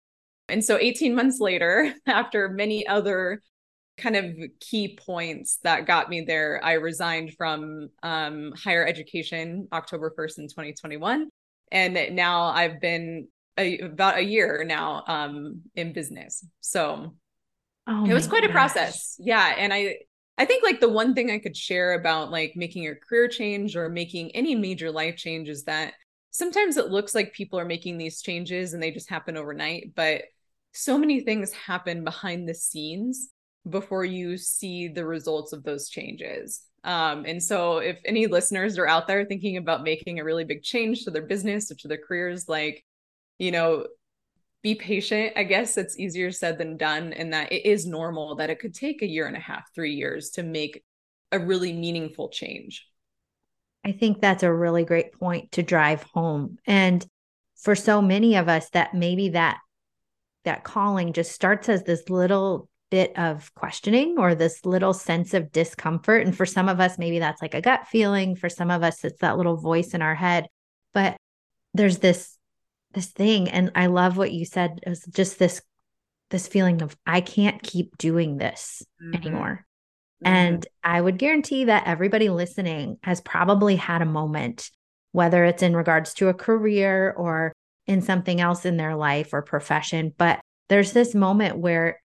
And 0.48 0.64
so 0.64 0.78
18 0.78 1.14
months 1.14 1.40
later, 1.40 1.94
after 2.06 2.48
many 2.48 2.86
other 2.86 3.42
kind 3.96 4.16
of 4.16 4.34
key 4.60 4.98
points 5.06 5.58
that 5.62 5.86
got 5.86 6.08
me 6.08 6.22
there, 6.22 6.60
I 6.64 6.74
resigned 6.74 7.34
from 7.36 7.90
um, 8.02 8.52
higher 8.56 8.86
education 8.86 9.68
October 9.72 10.12
1st 10.18 10.38
in 10.38 10.48
2021. 10.48 11.28
And 11.72 12.16
now 12.16 12.44
I've 12.44 12.80
been 12.80 13.28
a, 13.58 13.78
about 13.78 14.18
a 14.18 14.22
year 14.22 14.64
now 14.66 15.04
um, 15.06 15.62
in 15.74 15.92
business. 15.92 16.44
So 16.60 17.14
oh 17.86 18.04
it 18.04 18.14
was 18.14 18.26
quite 18.26 18.42
gosh. 18.42 18.50
a 18.50 18.52
process. 18.52 19.16
Yeah. 19.18 19.54
And 19.56 19.72
I, 19.72 19.98
I 20.40 20.46
think 20.46 20.64
like 20.64 20.80
the 20.80 20.88
one 20.88 21.14
thing 21.14 21.30
I 21.30 21.38
could 21.38 21.54
share 21.54 21.92
about 21.92 22.30
like 22.30 22.54
making 22.56 22.88
a 22.88 22.94
career 22.94 23.28
change 23.28 23.76
or 23.76 23.90
making 23.90 24.30
any 24.30 24.54
major 24.54 24.90
life 24.90 25.16
change 25.16 25.50
is 25.50 25.64
that 25.64 25.92
sometimes 26.30 26.78
it 26.78 26.88
looks 26.88 27.14
like 27.14 27.34
people 27.34 27.58
are 27.58 27.66
making 27.66 27.98
these 27.98 28.22
changes 28.22 28.72
and 28.72 28.82
they 28.82 28.90
just 28.90 29.10
happen 29.10 29.36
overnight, 29.36 29.94
but 29.94 30.22
so 30.72 30.96
many 30.96 31.20
things 31.20 31.52
happen 31.52 32.04
behind 32.04 32.48
the 32.48 32.54
scenes 32.54 33.28
before 33.68 34.06
you 34.06 34.38
see 34.38 34.88
the 34.88 35.04
results 35.04 35.52
of 35.52 35.62
those 35.62 35.90
changes. 35.90 36.62
Um, 36.84 37.26
and 37.26 37.42
so 37.42 37.76
if 37.76 38.00
any 38.06 38.26
listeners 38.26 38.78
are 38.78 38.88
out 38.88 39.06
there 39.06 39.26
thinking 39.26 39.58
about 39.58 39.82
making 39.82 40.20
a 40.20 40.24
really 40.24 40.44
big 40.44 40.62
change 40.62 41.04
to 41.04 41.10
their 41.10 41.26
business 41.26 41.70
or 41.70 41.74
to 41.74 41.88
their 41.88 41.98
careers, 41.98 42.48
like 42.48 42.82
you 43.38 43.50
know, 43.50 43.86
be 44.62 44.74
patient. 44.74 45.32
I 45.36 45.44
guess 45.44 45.78
it's 45.78 45.98
easier 45.98 46.30
said 46.30 46.58
than 46.58 46.76
done, 46.76 47.12
and 47.12 47.32
that 47.32 47.52
it 47.52 47.66
is 47.66 47.86
normal 47.86 48.36
that 48.36 48.50
it 48.50 48.58
could 48.58 48.74
take 48.74 49.02
a 49.02 49.06
year 49.06 49.26
and 49.26 49.36
a 49.36 49.40
half, 49.40 49.72
three 49.74 49.94
years 49.94 50.30
to 50.30 50.42
make 50.42 50.84
a 51.32 51.38
really 51.38 51.72
meaningful 51.72 52.28
change. 52.28 52.86
I 53.84 53.92
think 53.92 54.20
that's 54.20 54.42
a 54.42 54.52
really 54.52 54.84
great 54.84 55.12
point 55.12 55.52
to 55.52 55.62
drive 55.62 56.02
home. 56.02 56.58
And 56.66 57.04
for 57.56 57.74
so 57.74 58.02
many 58.02 58.36
of 58.36 58.48
us 58.48 58.68
that 58.70 58.94
maybe 58.94 59.30
that 59.30 59.58
that 60.44 60.64
calling 60.64 61.12
just 61.12 61.32
starts 61.32 61.68
as 61.68 61.82
this 61.82 62.08
little 62.08 62.68
bit 62.90 63.16
of 63.18 63.54
questioning 63.54 64.16
or 64.18 64.34
this 64.34 64.64
little 64.64 64.92
sense 64.92 65.34
of 65.34 65.52
discomfort 65.52 66.26
and 66.26 66.36
for 66.36 66.46
some 66.46 66.68
of 66.68 66.80
us 66.80 66.98
maybe 66.98 67.18
that's 67.18 67.40
like 67.40 67.54
a 67.54 67.60
gut 67.60 67.86
feeling 67.86 68.34
for 68.34 68.48
some 68.48 68.70
of 68.70 68.82
us 68.82 69.04
it's 69.04 69.20
that 69.20 69.36
little 69.36 69.56
voice 69.56 69.94
in 69.94 70.02
our 70.02 70.14
head 70.14 70.46
but 70.92 71.16
there's 71.74 71.98
this 71.98 72.36
this 72.92 73.06
thing 73.06 73.48
and 73.48 73.70
i 73.74 73.86
love 73.86 74.16
what 74.16 74.32
you 74.32 74.44
said 74.44 74.80
it 74.82 74.88
was 74.88 75.04
just 75.06 75.38
this 75.38 75.62
this 76.30 76.46
feeling 76.46 76.82
of 76.82 76.96
i 77.06 77.20
can't 77.20 77.62
keep 77.62 77.96
doing 77.98 78.36
this 78.36 78.82
mm-hmm. 79.02 79.14
anymore 79.14 79.64
mm-hmm. 80.24 80.34
and 80.34 80.66
i 80.82 81.00
would 81.00 81.18
guarantee 81.18 81.64
that 81.64 81.86
everybody 81.86 82.28
listening 82.28 82.98
has 83.02 83.20
probably 83.20 83.76
had 83.76 84.02
a 84.02 84.06
moment 84.06 84.70
whether 85.12 85.44
it's 85.44 85.62
in 85.62 85.74
regards 85.74 86.14
to 86.14 86.28
a 86.28 86.34
career 86.34 87.12
or 87.16 87.52
in 87.86 88.00
something 88.00 88.40
else 88.40 88.64
in 88.64 88.76
their 88.76 88.96
life 88.96 89.32
or 89.32 89.42
profession 89.42 90.12
but 90.16 90.40
there's 90.68 90.92
this 90.92 91.14
moment 91.14 91.58
where 91.58 92.00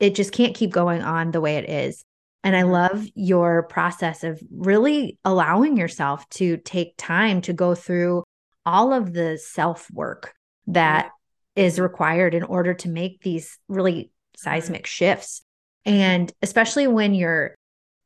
it 0.00 0.14
just 0.14 0.32
can't 0.32 0.56
keep 0.56 0.72
going 0.72 1.02
on 1.02 1.30
the 1.30 1.40
way 1.40 1.56
it 1.56 1.68
is 1.68 2.04
and 2.46 2.54
I 2.54 2.62
mm-hmm. 2.62 2.70
love 2.70 3.08
your 3.16 3.64
process 3.64 4.22
of 4.22 4.40
really 4.52 5.18
allowing 5.24 5.76
yourself 5.76 6.28
to 6.30 6.58
take 6.58 6.94
time 6.96 7.40
to 7.40 7.52
go 7.52 7.74
through 7.74 8.22
all 8.66 8.92
of 8.92 9.12
the 9.12 9.38
self 9.38 9.90
work 9.90 10.34
that 10.66 11.10
is 11.54 11.78
required 11.78 12.34
in 12.34 12.42
order 12.42 12.74
to 12.74 12.88
make 12.88 13.22
these 13.22 13.58
really 13.68 14.10
seismic 14.36 14.86
shifts. 14.86 15.42
And 15.86 16.30
especially 16.42 16.86
when 16.86 17.14
your 17.14 17.54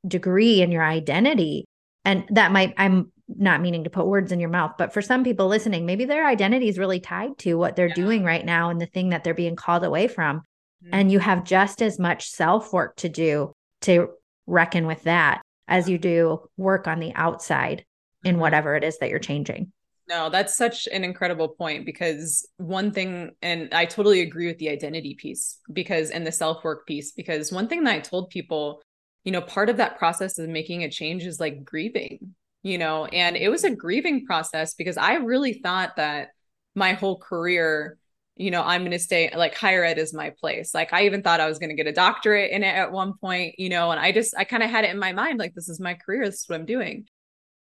degree 0.06 0.62
and 0.62 0.72
your 0.72 0.84
identity, 0.84 1.64
and 2.04 2.24
that 2.30 2.52
might, 2.52 2.74
I'm 2.76 3.10
not 3.28 3.60
meaning 3.60 3.84
to 3.84 3.90
put 3.90 4.06
words 4.06 4.32
in 4.32 4.40
your 4.40 4.50
mouth, 4.50 4.72
but 4.78 4.92
for 4.92 5.02
some 5.02 5.24
people 5.24 5.48
listening, 5.48 5.86
maybe 5.86 6.04
their 6.04 6.26
identity 6.26 6.68
is 6.68 6.78
really 6.78 7.00
tied 7.00 7.38
to 7.38 7.54
what 7.54 7.74
they're 7.74 7.88
yeah. 7.88 7.94
doing 7.94 8.24
right 8.24 8.44
now 8.44 8.70
and 8.70 8.80
the 8.80 8.86
thing 8.86 9.10
that 9.10 9.24
they're 9.24 9.34
being 9.34 9.56
called 9.56 9.84
away 9.84 10.08
from. 10.08 10.38
Mm-hmm. 10.84 10.94
And 10.94 11.12
you 11.12 11.18
have 11.18 11.44
just 11.44 11.82
as 11.82 11.98
much 11.98 12.30
self 12.30 12.72
work 12.72 12.96
to 12.96 13.08
do 13.08 13.52
to 13.82 14.10
reckon 14.46 14.86
with 14.86 15.02
that 15.04 15.42
as 15.66 15.88
you 15.88 15.98
do 15.98 16.48
work 16.56 16.86
on 16.86 17.00
the 17.00 17.14
outside 17.14 17.84
in 18.24 18.32
mm-hmm. 18.32 18.40
whatever 18.40 18.76
it 18.76 18.84
is 18.84 18.98
that 18.98 19.10
you're 19.10 19.18
changing. 19.18 19.72
No, 20.10 20.28
that's 20.28 20.56
such 20.56 20.88
an 20.88 21.04
incredible 21.04 21.48
point 21.50 21.86
because 21.86 22.44
one 22.56 22.90
thing, 22.90 23.30
and 23.42 23.72
I 23.72 23.84
totally 23.84 24.22
agree 24.22 24.48
with 24.48 24.58
the 24.58 24.68
identity 24.68 25.14
piece 25.14 25.58
because, 25.72 26.10
and 26.10 26.26
the 26.26 26.32
self 26.32 26.64
work 26.64 26.84
piece, 26.84 27.12
because 27.12 27.52
one 27.52 27.68
thing 27.68 27.84
that 27.84 27.94
I 27.94 28.00
told 28.00 28.28
people, 28.28 28.82
you 29.22 29.30
know, 29.30 29.40
part 29.40 29.68
of 29.70 29.76
that 29.76 29.98
process 29.98 30.36
of 30.38 30.48
making 30.48 30.82
a 30.82 30.90
change 30.90 31.24
is 31.24 31.38
like 31.38 31.64
grieving, 31.64 32.34
you 32.64 32.76
know, 32.76 33.04
and 33.06 33.36
it 33.36 33.50
was 33.50 33.62
a 33.62 33.70
grieving 33.70 34.26
process 34.26 34.74
because 34.74 34.96
I 34.96 35.14
really 35.14 35.52
thought 35.52 35.94
that 35.94 36.30
my 36.74 36.94
whole 36.94 37.16
career, 37.16 37.96
you 38.36 38.50
know, 38.50 38.64
I'm 38.64 38.80
going 38.80 38.90
to 38.90 38.98
stay 38.98 39.30
like 39.36 39.54
higher 39.54 39.84
ed 39.84 39.98
is 39.98 40.12
my 40.12 40.30
place. 40.40 40.74
Like 40.74 40.92
I 40.92 41.06
even 41.06 41.22
thought 41.22 41.38
I 41.38 41.48
was 41.48 41.60
going 41.60 41.70
to 41.70 41.76
get 41.76 41.86
a 41.86 41.92
doctorate 41.92 42.50
in 42.50 42.64
it 42.64 42.74
at 42.74 42.90
one 42.90 43.14
point, 43.16 43.60
you 43.60 43.68
know, 43.68 43.92
and 43.92 44.00
I 44.00 44.10
just, 44.10 44.34
I 44.36 44.42
kind 44.42 44.64
of 44.64 44.70
had 44.70 44.84
it 44.84 44.90
in 44.90 44.98
my 44.98 45.12
mind 45.12 45.38
like, 45.38 45.54
this 45.54 45.68
is 45.68 45.78
my 45.78 45.94
career, 45.94 46.24
this 46.26 46.40
is 46.40 46.48
what 46.48 46.58
I'm 46.58 46.66
doing 46.66 47.06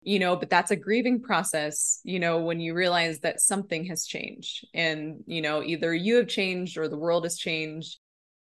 you 0.03 0.19
know 0.19 0.37
but 0.37 0.51
that's 0.51 0.71
a 0.71 0.77
grieving 0.77 1.21
process 1.23 2.01
you 2.05 2.21
know 2.21 2.41
when 2.41 2.61
you 2.61 2.75
realize 2.75 3.21
that 3.21 3.41
something 3.41 3.85
has 3.87 4.07
changed 4.07 4.67
and 4.75 5.23
you 5.27 5.43
know 5.43 5.63
either 5.63 5.95
you 5.95 6.17
have 6.17 6.29
changed 6.29 6.79
or 6.79 6.89
the 6.89 6.99
world 6.99 7.25
has 7.25 7.39
changed 7.39 7.99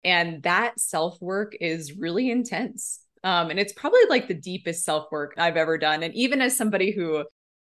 And 0.04 0.42
that 0.44 0.80
self 0.80 1.20
work 1.22 1.54
is 1.60 1.98
really 1.98 2.30
intense. 2.32 3.02
Um, 3.24 3.50
and 3.50 3.60
it's 3.60 3.74
probably 3.74 4.00
like 4.10 4.28
the 4.28 4.34
deepest 4.34 4.84
self 4.86 5.12
work 5.12 5.34
I've 5.38 5.58
ever 5.58 5.78
done. 5.78 6.02
And 6.04 6.14
even 6.16 6.40
as 6.42 6.56
somebody 6.56 6.92
who 6.92 7.24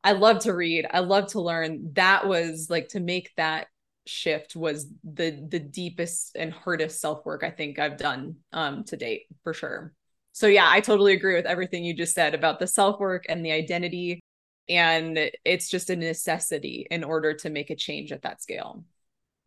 I 0.04 0.14
love 0.14 0.42
to 0.42 0.54
read, 0.54 0.88
I 0.92 1.00
love 1.02 1.30
to 1.34 1.42
learn, 1.42 1.94
that 1.96 2.28
was 2.28 2.68
like 2.70 2.90
to 2.90 3.00
make 3.02 3.32
that 3.38 3.70
shift 4.08 4.56
was 4.56 4.88
the 5.04 5.48
the 5.50 5.60
deepest 5.62 6.36
and 6.38 6.54
hardest 6.54 7.02
self 7.02 7.26
work 7.26 7.44
I 7.44 7.52
think 7.52 7.80
I've 7.80 7.98
done 7.98 8.38
um, 8.54 8.86
to 8.86 8.98
date 8.98 9.24
for 9.44 9.54
sure. 9.56 9.95
So 10.36 10.48
yeah, 10.48 10.68
I 10.70 10.82
totally 10.82 11.14
agree 11.14 11.36
with 11.36 11.46
everything 11.46 11.86
you 11.86 11.94
just 11.94 12.14
said 12.14 12.36
about 12.36 12.60
the 12.60 12.68
self 12.68 13.00
work 13.00 13.24
and 13.30 13.44
the 13.44 13.54
identity 13.54 14.20
and 14.68 15.18
it's 15.46 15.70
just 15.70 15.90
a 15.90 15.96
necessity 15.96 16.86
in 16.92 17.06
order 17.06 17.34
to 17.36 17.50
make 17.50 17.70
a 17.70 17.76
change 17.76 18.12
at 18.12 18.24
that 18.24 18.42
scale. 18.42 18.84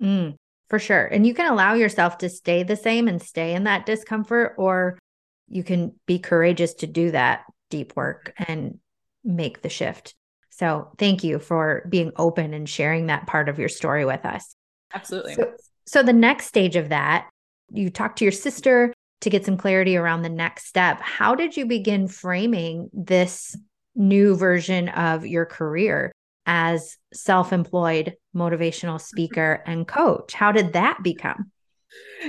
Mm, 0.03 0.37
for 0.71 0.79
sure. 0.79 1.05
And 1.05 1.27
you 1.27 1.35
can 1.35 1.53
allow 1.53 1.75
yourself 1.75 2.17
to 2.19 2.31
stay 2.31 2.63
the 2.63 2.75
same 2.75 3.07
and 3.07 3.21
stay 3.21 3.55
in 3.55 3.65
that 3.65 3.85
discomfort 3.85 4.55
or 4.57 4.99
you 5.47 5.63
can 5.63 5.93
be 6.07 6.19
courageous 6.19 6.73
to 6.75 6.87
do 6.87 7.11
that 7.11 7.43
deep 7.69 7.95
work 7.95 8.33
and 8.39 8.79
make 9.23 9.61
the 9.61 9.69
shift. 9.69 10.15
So 10.49 10.91
thank 10.97 11.23
you 11.23 11.39
for 11.39 11.87
being 11.91 12.13
open 12.17 12.55
and 12.55 12.67
sharing 12.67 13.09
that 13.09 13.27
part 13.27 13.51
of 13.51 13.59
your 13.59 13.69
story 13.69 14.07
with 14.07 14.25
us. 14.25 14.55
Absolutely. 14.95 15.35
So, 15.35 15.53
so 15.87 16.03
the 16.03 16.15
next 16.15 16.47
stage 16.47 16.77
of 16.77 16.89
that, 16.89 17.29
you 17.71 17.91
talk 17.91 18.17
to 18.17 18.25
your 18.25 18.33
sister 18.33 18.95
to 19.21 19.31
get 19.31 19.45
some 19.45 19.57
clarity 19.57 19.97
around 19.97 20.23
the 20.23 20.29
next 20.29 20.67
step. 20.67 21.01
How 21.01 21.35
did 21.35 21.57
you 21.57 21.67
begin 21.67 22.09
framing 22.09 22.91
this 22.93 23.57
new 23.95 24.37
version 24.37 24.89
of 24.91 25.27
your 25.27 25.45
career 25.45 26.13
as 26.47 26.97
self-employed 27.13 28.15
motivational 28.35 29.01
speaker 29.01 29.63
and 29.67 29.87
coach? 29.87 30.35
How 30.35 30.53
did 30.53 30.75
that 30.75 31.03
become? 31.03 31.51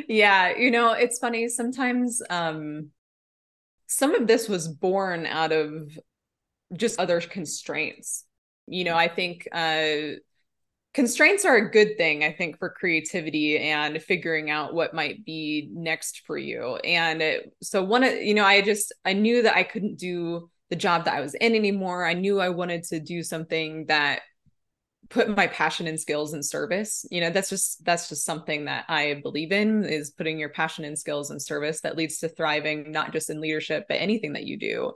Yeah, 0.07 0.55
you 0.55 0.71
know, 0.71 0.93
it's 0.93 1.19
funny 1.19 1.47
sometimes 1.47 2.21
um 2.29 2.89
some 3.87 4.13
of 4.13 4.27
this 4.27 4.47
was 4.47 4.67
born 4.67 5.25
out 5.25 5.51
of 5.51 5.97
just 6.73 6.99
other 6.99 7.19
constraints. 7.21 8.23
You 8.67 8.83
know, 8.83 8.95
I 8.95 9.07
think 9.07 9.47
uh, 9.51 10.19
constraints 10.93 11.45
are 11.45 11.55
a 11.55 11.71
good 11.71 11.97
thing, 11.97 12.23
I 12.23 12.31
think, 12.31 12.57
for 12.57 12.69
creativity 12.69 13.57
and 13.57 14.01
figuring 14.01 14.49
out 14.49 14.73
what 14.73 14.93
might 14.93 15.23
be 15.25 15.69
next 15.73 16.23
for 16.25 16.37
you. 16.37 16.77
And 16.77 17.21
it, 17.21 17.53
so, 17.61 17.83
one 17.83 18.03
of, 18.03 18.13
you 18.15 18.33
know, 18.33 18.45
I 18.45 18.61
just, 18.61 18.93
I 19.05 19.13
knew 19.13 19.43
that 19.43 19.55
I 19.55 19.63
couldn't 19.63 19.97
do 19.97 20.49
the 20.69 20.75
job 20.75 21.05
that 21.05 21.15
I 21.15 21.21
was 21.21 21.33
in 21.35 21.55
anymore. 21.55 22.05
I 22.05 22.13
knew 22.13 22.39
I 22.39 22.49
wanted 22.49 22.83
to 22.85 22.99
do 22.99 23.23
something 23.23 23.85
that 23.87 24.21
put 25.09 25.35
my 25.35 25.47
passion 25.47 25.87
and 25.87 25.99
skills 25.99 26.33
in 26.33 26.43
service 26.43 27.05
you 27.09 27.19
know 27.19 27.31
that's 27.31 27.49
just 27.49 27.83
that's 27.83 28.09
just 28.09 28.23
something 28.23 28.65
that 28.65 28.85
i 28.87 29.19
believe 29.23 29.51
in 29.51 29.83
is 29.83 30.11
putting 30.11 30.37
your 30.37 30.49
passion 30.49 30.85
and 30.85 30.97
skills 30.97 31.31
in 31.31 31.39
service 31.39 31.81
that 31.81 31.97
leads 31.97 32.19
to 32.19 32.29
thriving 32.29 32.91
not 32.91 33.11
just 33.11 33.29
in 33.29 33.41
leadership 33.41 33.85
but 33.87 33.95
anything 33.95 34.33
that 34.33 34.45
you 34.45 34.57
do 34.57 34.93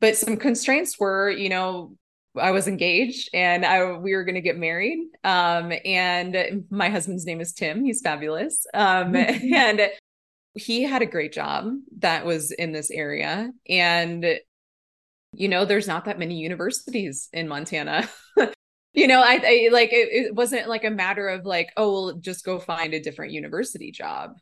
but 0.00 0.16
some 0.16 0.36
constraints 0.36 0.98
were 0.98 1.30
you 1.30 1.48
know 1.48 1.94
i 2.38 2.50
was 2.50 2.68
engaged 2.68 3.28
and 3.34 3.64
i 3.64 3.92
we 3.92 4.14
were 4.14 4.24
going 4.24 4.34
to 4.34 4.40
get 4.40 4.58
married 4.58 4.98
um 5.24 5.72
and 5.84 6.64
my 6.70 6.88
husband's 6.88 7.26
name 7.26 7.40
is 7.40 7.52
tim. 7.52 7.84
He's 7.84 8.00
fabulous. 8.00 8.66
Um 8.74 9.14
and 9.16 9.90
he 10.54 10.82
had 10.82 11.02
a 11.02 11.06
great 11.06 11.32
job 11.32 11.72
that 11.98 12.26
was 12.26 12.50
in 12.50 12.72
this 12.72 12.90
area. 12.90 13.50
And 13.68 14.26
you 15.32 15.48
know 15.48 15.64
there's 15.64 15.86
not 15.86 16.06
that 16.06 16.18
many 16.18 16.36
universities 16.38 17.28
in 17.32 17.48
montana. 17.48 18.08
You 18.92 19.06
know 19.06 19.20
i, 19.20 19.34
I 19.34 19.68
like 19.70 19.92
it, 19.92 20.08
it 20.10 20.34
wasn't 20.34 20.68
like 20.68 20.82
a 20.82 20.90
matter 20.90 21.28
of 21.28 21.46
like 21.46 21.72
oh 21.76 21.92
well 21.92 22.12
just 22.14 22.44
go 22.44 22.58
find 22.58 22.92
a 22.92 23.00
different 23.00 23.32
university 23.32 23.92
job 23.92 24.32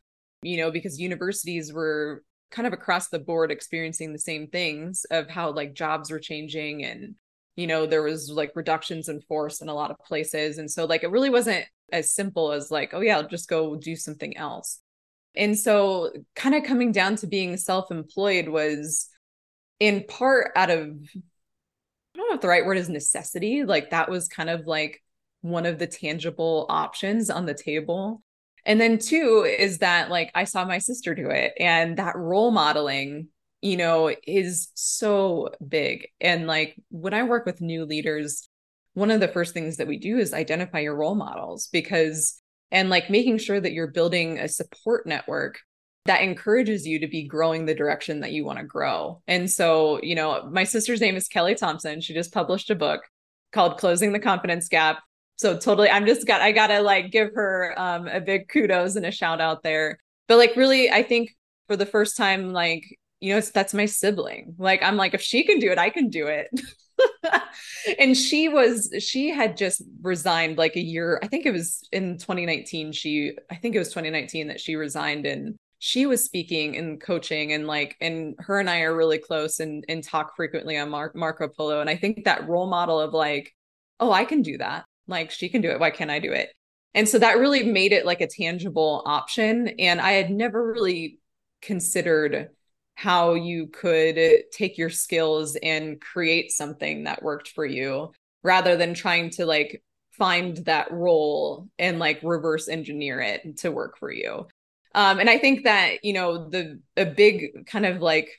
you 0.43 0.57
know 0.57 0.71
because 0.71 0.99
universities 0.99 1.71
were 1.71 2.25
kind 2.51 2.67
of 2.67 2.73
across 2.73 3.09
the 3.09 3.19
board 3.19 3.51
experiencing 3.51 4.13
the 4.13 4.19
same 4.19 4.47
things 4.47 5.05
of 5.11 5.29
how 5.29 5.51
like 5.53 5.75
jobs 5.75 6.11
were 6.11 6.19
changing 6.19 6.83
and 6.83 7.15
you 7.59 7.67
know 7.67 7.87
there 7.87 8.03
was 8.03 8.31
like 8.31 8.53
reductions 8.55 9.09
in 9.09 9.21
force 9.23 9.61
in 9.61 9.69
a 9.69 9.75
lot 9.75 9.91
of 9.91 9.99
places. 9.99 10.59
And 10.59 10.71
so 10.71 10.85
like 10.85 11.03
it 11.03 11.11
really 11.11 11.29
wasn't 11.29 11.65
as 11.91 12.13
simple 12.13 12.53
as 12.53 12.71
like 12.71 12.95
oh 12.95 13.01
yeah 13.01 13.17
I'll 13.17 13.27
just 13.27 13.49
go 13.49 13.75
do 13.75 13.97
something 13.97 14.37
else. 14.37 14.79
And 15.35 15.59
so 15.59 16.13
kind 16.37 16.55
of 16.55 16.63
coming 16.63 16.93
down 16.93 17.17
to 17.17 17.27
being 17.27 17.57
self-employed 17.57 18.49
was 18.49 19.09
in 19.81 20.05
part 20.05 20.53
out 20.55 20.71
of 20.71 20.81
I 20.81 22.19
don't 22.19 22.29
know 22.31 22.37
if 22.37 22.41
the 22.41 22.49
right 22.49 22.65
word 22.65 22.79
is 22.79 22.89
necessity. 22.89 23.65
Like 23.65 23.91
that 23.91 24.09
was 24.09 24.29
kind 24.29 24.51
of 24.51 24.69
like 24.69 25.03
one 25.41 25.67
of 25.67 25.81
the 25.81 25.87
tangible 25.89 26.67
options 26.69 27.29
on 27.29 27.45
the 27.45 27.55
table. 27.55 28.23
And 28.65 28.81
then 28.81 28.99
two 28.99 29.45
is 29.49 29.79
that 29.79 30.11
like 30.11 30.31
I 30.33 30.45
saw 30.45 30.65
my 30.65 30.79
sister 30.79 31.13
do 31.13 31.31
it 31.31 31.55
and 31.59 31.97
that 31.97 32.17
role 32.17 32.53
modeling, 32.53 33.29
you 33.63 33.77
know, 33.77 34.15
is 34.27 34.69
so 34.75 35.51
big. 35.67 36.09
And 36.21 36.47
like 36.47 36.77
when 36.91 37.15
I 37.15 37.25
work 37.25 37.47
with 37.47 37.61
new 37.61 37.85
leaders, 37.85 38.49
one 38.95 39.11
of 39.11 39.21
the 39.21 39.29
first 39.29 39.55
things 39.55 39.77
that 39.77 39.87
we 39.87 39.99
do 39.99 40.19
is 40.19 40.33
identify 40.33 40.81
your 40.81 40.97
role 40.97 41.15
models 41.15 41.69
because 41.73 42.41
and 42.71 42.91
like 42.91 43.11
making 43.11 43.39
sure 43.39 43.61
that 43.61 43.73
you're 43.73 43.87
building 43.87 44.39
a 44.39 44.49
support 44.49 45.07
network 45.07 45.59
that 46.05 46.23
encourages 46.23 46.87
you 46.87 47.01
to 47.01 47.07
be 47.07 47.27
growing 47.27 47.67
the 47.67 47.75
direction 47.75 48.21
that 48.21 48.33
you 48.33 48.45
want 48.45 48.59
to 48.59 48.65
grow. 48.65 49.23
And 49.27 49.51
so, 49.51 50.01
you 50.03 50.15
know, 50.15 50.49
my 50.51 50.65
sister's 50.65 51.01
name 51.01 51.17
is 51.17 51.29
Kelly 51.29 51.55
Thompson. 51.55 52.01
She 52.01 52.15
just 52.15 52.33
published 52.33 52.71
a 52.71 52.75
book 52.75 53.03
called 53.53 53.79
Closing 53.79 54.13
the 54.13 54.19
Confidence 54.19 54.69
Gap 54.69 54.99
so 55.39 55.57
totally 55.57 55.89
i'm 55.89 56.05
just 56.05 56.27
got 56.27 56.43
i 56.43 56.53
gotta 56.53 56.81
like 56.81 57.11
give 57.11 57.33
her 57.35 57.75
um 57.79 58.07
a 58.09 58.21
big 58.21 58.49
kudos 58.49 58.97
and 58.97 59.07
a 59.07 59.11
shout 59.11 59.41
out 59.41 59.63
there 59.63 59.99
but 60.27 60.37
like 60.37 60.55
really 60.57 60.91
i 60.91 61.03
think 61.03 61.35
for 61.67 61.77
the 61.77 61.87
first 61.87 62.17
time 62.17 62.53
like 62.53 62.85
you 63.21 63.35
know 63.35 63.41
that's 63.41 63.75
my 63.75 63.87
sibling 63.87 64.55
like 64.59 64.83
i'm 64.83 64.97
like 64.97 65.15
if 65.15 65.23
she 65.23 65.45
can 65.45 65.59
do 65.59 65.71
it 65.71 65.79
i 65.79 65.91
can 65.91 66.09
do 66.09 66.27
it 66.27 66.49
and 67.99 68.17
she 68.17 68.49
was 68.49 68.93
she 68.99 69.31
had 69.31 69.57
just 69.57 69.83
resigned 70.03 70.59
like 70.59 70.77
a 70.77 70.81
year 70.81 71.19
i 71.23 71.27
think 71.27 71.47
it 71.47 71.53
was 71.53 71.87
in 71.93 72.19
2019 72.19 72.93
she 72.93 73.33
i 73.51 73.55
think 73.55 73.75
it 73.75 73.79
was 73.79 73.89
2019 73.89 74.49
that 74.49 74.61
she 74.61 74.77
resigned 74.77 75.27
and 75.27 75.57
she 75.81 76.07
was 76.07 76.25
speaking 76.25 76.77
and 76.77 77.01
coaching 77.01 77.53
and 77.53 77.67
like 77.67 77.97
and 78.01 78.35
her 78.39 78.59
and 78.59 78.69
i 78.69 78.81
are 78.81 78.97
really 78.97 79.19
close 79.19 79.61
and 79.61 79.85
and 79.89 80.03
talk 80.03 80.35
frequently 80.35 80.77
on 80.77 80.91
Mar- 80.91 81.13
marco 81.15 81.47
polo 81.49 81.81
and 81.81 81.89
i 81.89 81.97
think 81.97 82.25
that 82.25 82.49
role 82.49 82.67
model 82.67 83.01
of 83.01 83.15
like 83.15 83.53
oh 84.01 84.11
i 84.11 84.25
can 84.25 84.43
do 84.43 84.59
that 84.59 84.85
like 85.09 85.31
she 85.31 85.49
can 85.49 85.63
do 85.63 85.71
it. 85.71 85.81
Why 85.81 85.91
can't 85.91 86.11
I 86.11 86.21
do 86.21 86.33
it? 86.33 86.51
And 86.95 87.09
so 87.09 87.19
that 87.19 87.39
really 87.39 87.65
made 87.65 87.93
it 87.93 88.07
like 88.07 88.21
a 88.21 88.27
tangible 88.29 89.03
option. 89.07 89.69
And 89.79 90.01
I 90.01 90.13
had 90.13 90.31
never 90.31 90.65
really 90.65 91.19
considered 91.63 92.51
how 92.99 93.35
you 93.35 93.69
could 93.69 94.19
take 94.51 94.77
your 94.77 94.91
skills 94.91 95.55
and 95.63 96.01
create 96.01 96.51
something 96.51 97.05
that 97.05 97.23
worked 97.23 97.47
for 97.47 97.65
you 97.65 98.11
rather 98.43 98.77
than 98.77 98.93
trying 98.93 99.31
to 99.31 99.47
like 99.47 99.85
find 100.11 100.57
that 100.65 100.91
role 100.91 101.69
and 101.79 102.01
like 102.01 102.19
reverse 102.25 102.67
engineer 102.67 103.21
it 103.21 103.57
to 103.57 103.71
work 103.71 103.97
for 103.99 104.11
you. 104.11 104.49
Um, 104.97 105.21
and 105.21 105.31
I 105.31 105.39
think 105.39 105.63
that, 105.63 106.05
you 106.05 106.13
know, 106.13 106.49
the 106.49 106.81
a 106.97 107.07
big 107.07 107.67
kind 107.67 107.87
of 107.87 108.03
like 108.03 108.31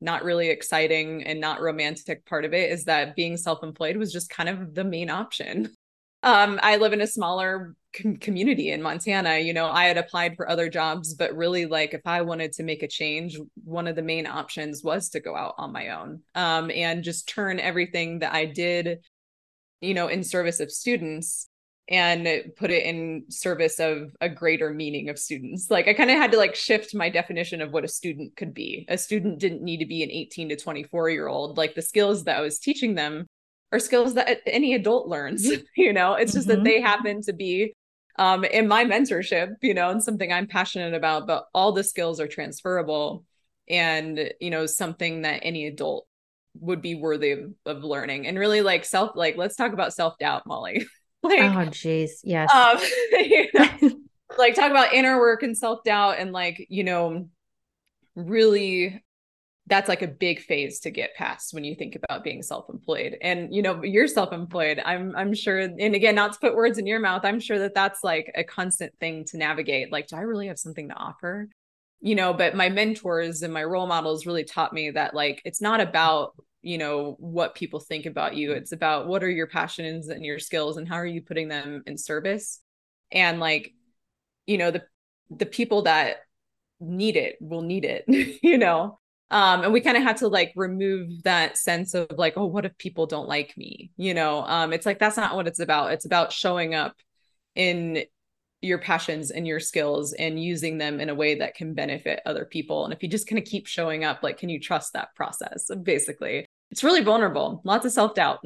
not 0.00 0.24
really 0.24 0.48
exciting 0.48 1.22
and 1.22 1.40
not 1.40 1.60
romantic 1.60 2.26
part 2.26 2.44
of 2.44 2.52
it 2.52 2.72
is 2.72 2.86
that 2.86 3.14
being 3.14 3.36
self-employed 3.36 3.96
was 3.96 4.12
just 4.12 4.30
kind 4.30 4.48
of 4.48 4.74
the 4.74 4.82
main 4.82 5.10
option. 5.10 5.72
um, 6.24 6.58
I 6.60 6.78
live 6.78 6.92
in 6.92 7.02
a 7.02 7.06
smaller 7.06 7.76
com- 7.92 8.16
community 8.16 8.70
in 8.70 8.82
Montana. 8.82 9.38
You 9.38 9.52
know, 9.52 9.66
I 9.66 9.84
had 9.84 9.98
applied 9.98 10.36
for 10.36 10.48
other 10.48 10.68
jobs, 10.68 11.14
but 11.14 11.36
really, 11.36 11.66
like, 11.66 11.94
if 11.94 12.02
I 12.06 12.22
wanted 12.22 12.52
to 12.54 12.62
make 12.62 12.82
a 12.82 12.88
change, 12.88 13.38
one 13.64 13.86
of 13.86 13.96
the 13.96 14.02
main 14.02 14.26
options 14.26 14.82
was 14.82 15.10
to 15.10 15.20
go 15.20 15.36
out 15.36 15.54
on 15.58 15.72
my 15.72 15.90
own 15.90 16.20
um, 16.34 16.70
and 16.70 17.02
just 17.02 17.28
turn 17.28 17.60
everything 17.60 18.20
that 18.20 18.34
I 18.34 18.46
did, 18.46 19.00
you 19.80 19.94
know, 19.94 20.08
in 20.08 20.24
service 20.24 20.60
of 20.60 20.70
students 20.70 21.48
and 21.88 22.26
put 22.56 22.70
it 22.70 22.84
in 22.84 23.24
service 23.28 23.80
of 23.80 24.14
a 24.20 24.28
greater 24.28 24.70
meaning 24.70 25.08
of 25.08 25.18
students. 25.18 25.70
Like 25.70 25.88
I 25.88 25.94
kind 25.94 26.10
of 26.10 26.16
had 26.16 26.30
to 26.32 26.38
like 26.38 26.54
shift 26.54 26.94
my 26.94 27.10
definition 27.10 27.60
of 27.60 27.72
what 27.72 27.84
a 27.84 27.88
student 27.88 28.36
could 28.36 28.54
be. 28.54 28.86
A 28.88 28.96
student 28.96 29.40
didn't 29.40 29.62
need 29.62 29.78
to 29.78 29.86
be 29.86 30.02
an 30.02 30.10
18 30.10 30.50
to 30.50 30.56
24 30.56 31.10
year 31.10 31.26
old. 31.26 31.58
Like 31.58 31.74
the 31.74 31.82
skills 31.82 32.24
that 32.24 32.38
I 32.38 32.40
was 32.40 32.60
teaching 32.60 32.94
them 32.94 33.26
are 33.72 33.78
skills 33.78 34.14
that 34.14 34.40
any 34.46 34.74
adult 34.74 35.08
learns 35.08 35.50
you 35.76 35.92
know 35.92 36.14
it's 36.14 36.32
just 36.32 36.46
mm-hmm. 36.46 36.58
that 36.58 36.64
they 36.64 36.80
happen 36.80 37.22
to 37.22 37.32
be 37.32 37.74
um, 38.18 38.44
in 38.44 38.68
my 38.68 38.84
mentorship 38.84 39.54
you 39.62 39.74
know 39.74 39.90
and 39.90 40.02
something 40.02 40.32
i'm 40.32 40.46
passionate 40.46 40.94
about 40.94 41.26
but 41.26 41.46
all 41.54 41.72
the 41.72 41.84
skills 41.84 42.20
are 42.20 42.28
transferable 42.28 43.24
and 43.68 44.32
you 44.40 44.50
know 44.50 44.66
something 44.66 45.22
that 45.22 45.40
any 45.42 45.66
adult 45.66 46.06
would 46.60 46.82
be 46.82 46.94
worthy 46.94 47.32
of, 47.32 47.52
of 47.66 47.84
learning. 47.84 48.26
And 48.26 48.38
really 48.38 48.62
like 48.62 48.84
self 48.84 49.12
like 49.14 49.36
let's 49.36 49.56
talk 49.56 49.72
about 49.72 49.94
self-doubt 49.94 50.46
molly. 50.46 50.86
Like 51.24 51.38
oh 51.38 51.70
jeez. 51.70 52.18
Yes. 52.24 52.52
um, 52.52 52.78
you 53.12 53.46
know, 53.54 53.92
like 54.36 54.56
talk 54.56 54.72
about 54.72 54.92
inner 54.92 55.20
work 55.20 55.44
and 55.44 55.56
self-doubt 55.56 56.16
and 56.18 56.32
like 56.32 56.66
you 56.68 56.82
know 56.82 57.28
really 58.16 59.04
that's 59.66 59.88
like 59.88 60.02
a 60.02 60.08
big 60.08 60.40
phase 60.40 60.80
to 60.80 60.90
get 60.90 61.14
past 61.14 61.54
when 61.54 61.62
you 61.62 61.74
think 61.74 61.94
about 61.96 62.24
being 62.24 62.42
self-employed. 62.42 63.16
And 63.22 63.54
you 63.54 63.62
know 63.62 63.82
you're 63.82 64.08
self-employed. 64.08 64.82
I'm 64.84 65.14
i'm 65.16 65.34
sure 65.34 65.60
and 65.60 65.94
again 65.94 66.14
not 66.14 66.32
to 66.32 66.38
put 66.40 66.56
words 66.56 66.78
in 66.78 66.86
your 66.86 67.00
mouth 67.00 67.24
i'm 67.24 67.40
sure 67.40 67.58
that 67.60 67.74
that's 67.74 68.02
like 68.02 68.32
a 68.34 68.44
constant 68.44 68.92
thing 68.98 69.24
to 69.26 69.36
navigate. 69.36 69.92
Like 69.92 70.08
do 70.08 70.16
i 70.16 70.20
really 70.20 70.48
have 70.48 70.58
something 70.58 70.88
to 70.88 70.94
offer? 70.94 71.48
You 72.00 72.16
know 72.16 72.34
but 72.34 72.56
my 72.56 72.68
mentors 72.68 73.42
and 73.42 73.54
my 73.54 73.62
role 73.64 73.86
models 73.86 74.26
really 74.26 74.44
taught 74.44 74.72
me 74.72 74.90
that 74.90 75.14
like 75.14 75.40
it's 75.44 75.60
not 75.60 75.80
about 75.80 76.34
you 76.62 76.78
know 76.78 77.16
what 77.18 77.54
people 77.54 77.80
think 77.80 78.06
about 78.06 78.34
you. 78.36 78.52
It's 78.52 78.72
about 78.72 79.06
what 79.06 79.22
are 79.22 79.30
your 79.30 79.46
passions 79.46 80.08
and 80.08 80.24
your 80.24 80.38
skills 80.38 80.76
and 80.76 80.88
how 80.88 80.96
are 80.96 81.06
you 81.06 81.22
putting 81.22 81.48
them 81.48 81.82
in 81.86 81.96
service? 81.96 82.60
And 83.12 83.38
like 83.38 83.74
you 84.46 84.58
know 84.58 84.72
the 84.72 84.82
the 85.30 85.46
people 85.46 85.82
that 85.82 86.16
need 86.80 87.16
it 87.16 87.36
will 87.40 87.62
need 87.62 87.84
it 87.84 88.04
you 88.42 88.58
know 88.58 88.98
um 89.32 89.64
and 89.64 89.72
we 89.72 89.80
kind 89.80 89.96
of 89.96 90.02
had 90.02 90.18
to 90.18 90.28
like 90.28 90.52
remove 90.54 91.22
that 91.24 91.58
sense 91.58 91.94
of 91.94 92.06
like 92.16 92.34
oh 92.36 92.46
what 92.46 92.64
if 92.64 92.76
people 92.78 93.06
don't 93.06 93.28
like 93.28 93.56
me? 93.56 93.90
You 93.96 94.14
know 94.14 94.44
um 94.46 94.72
it's 94.72 94.86
like 94.86 94.98
that's 94.98 95.16
not 95.16 95.34
what 95.34 95.48
it's 95.48 95.58
about. 95.58 95.92
It's 95.92 96.04
about 96.04 96.32
showing 96.32 96.74
up 96.74 96.94
in 97.56 98.04
your 98.60 98.78
passions 98.78 99.32
and 99.32 99.46
your 99.46 99.58
skills 99.58 100.12
and 100.12 100.42
using 100.42 100.78
them 100.78 101.00
in 101.00 101.08
a 101.08 101.14
way 101.14 101.34
that 101.34 101.56
can 101.56 101.74
benefit 101.74 102.22
other 102.24 102.44
people. 102.44 102.84
And 102.84 102.94
if 102.94 103.02
you 103.02 103.08
just 103.08 103.26
kind 103.26 103.40
of 103.40 103.44
keep 103.44 103.66
showing 103.66 104.04
up 104.04 104.22
like 104.22 104.38
can 104.38 104.48
you 104.48 104.60
trust 104.60 104.92
that 104.92 105.14
process 105.16 105.68
basically? 105.82 106.46
It's 106.70 106.84
really 106.84 107.02
vulnerable. 107.02 107.60
Lots 107.64 107.84
of 107.84 107.92
self-doubt. 107.92 108.44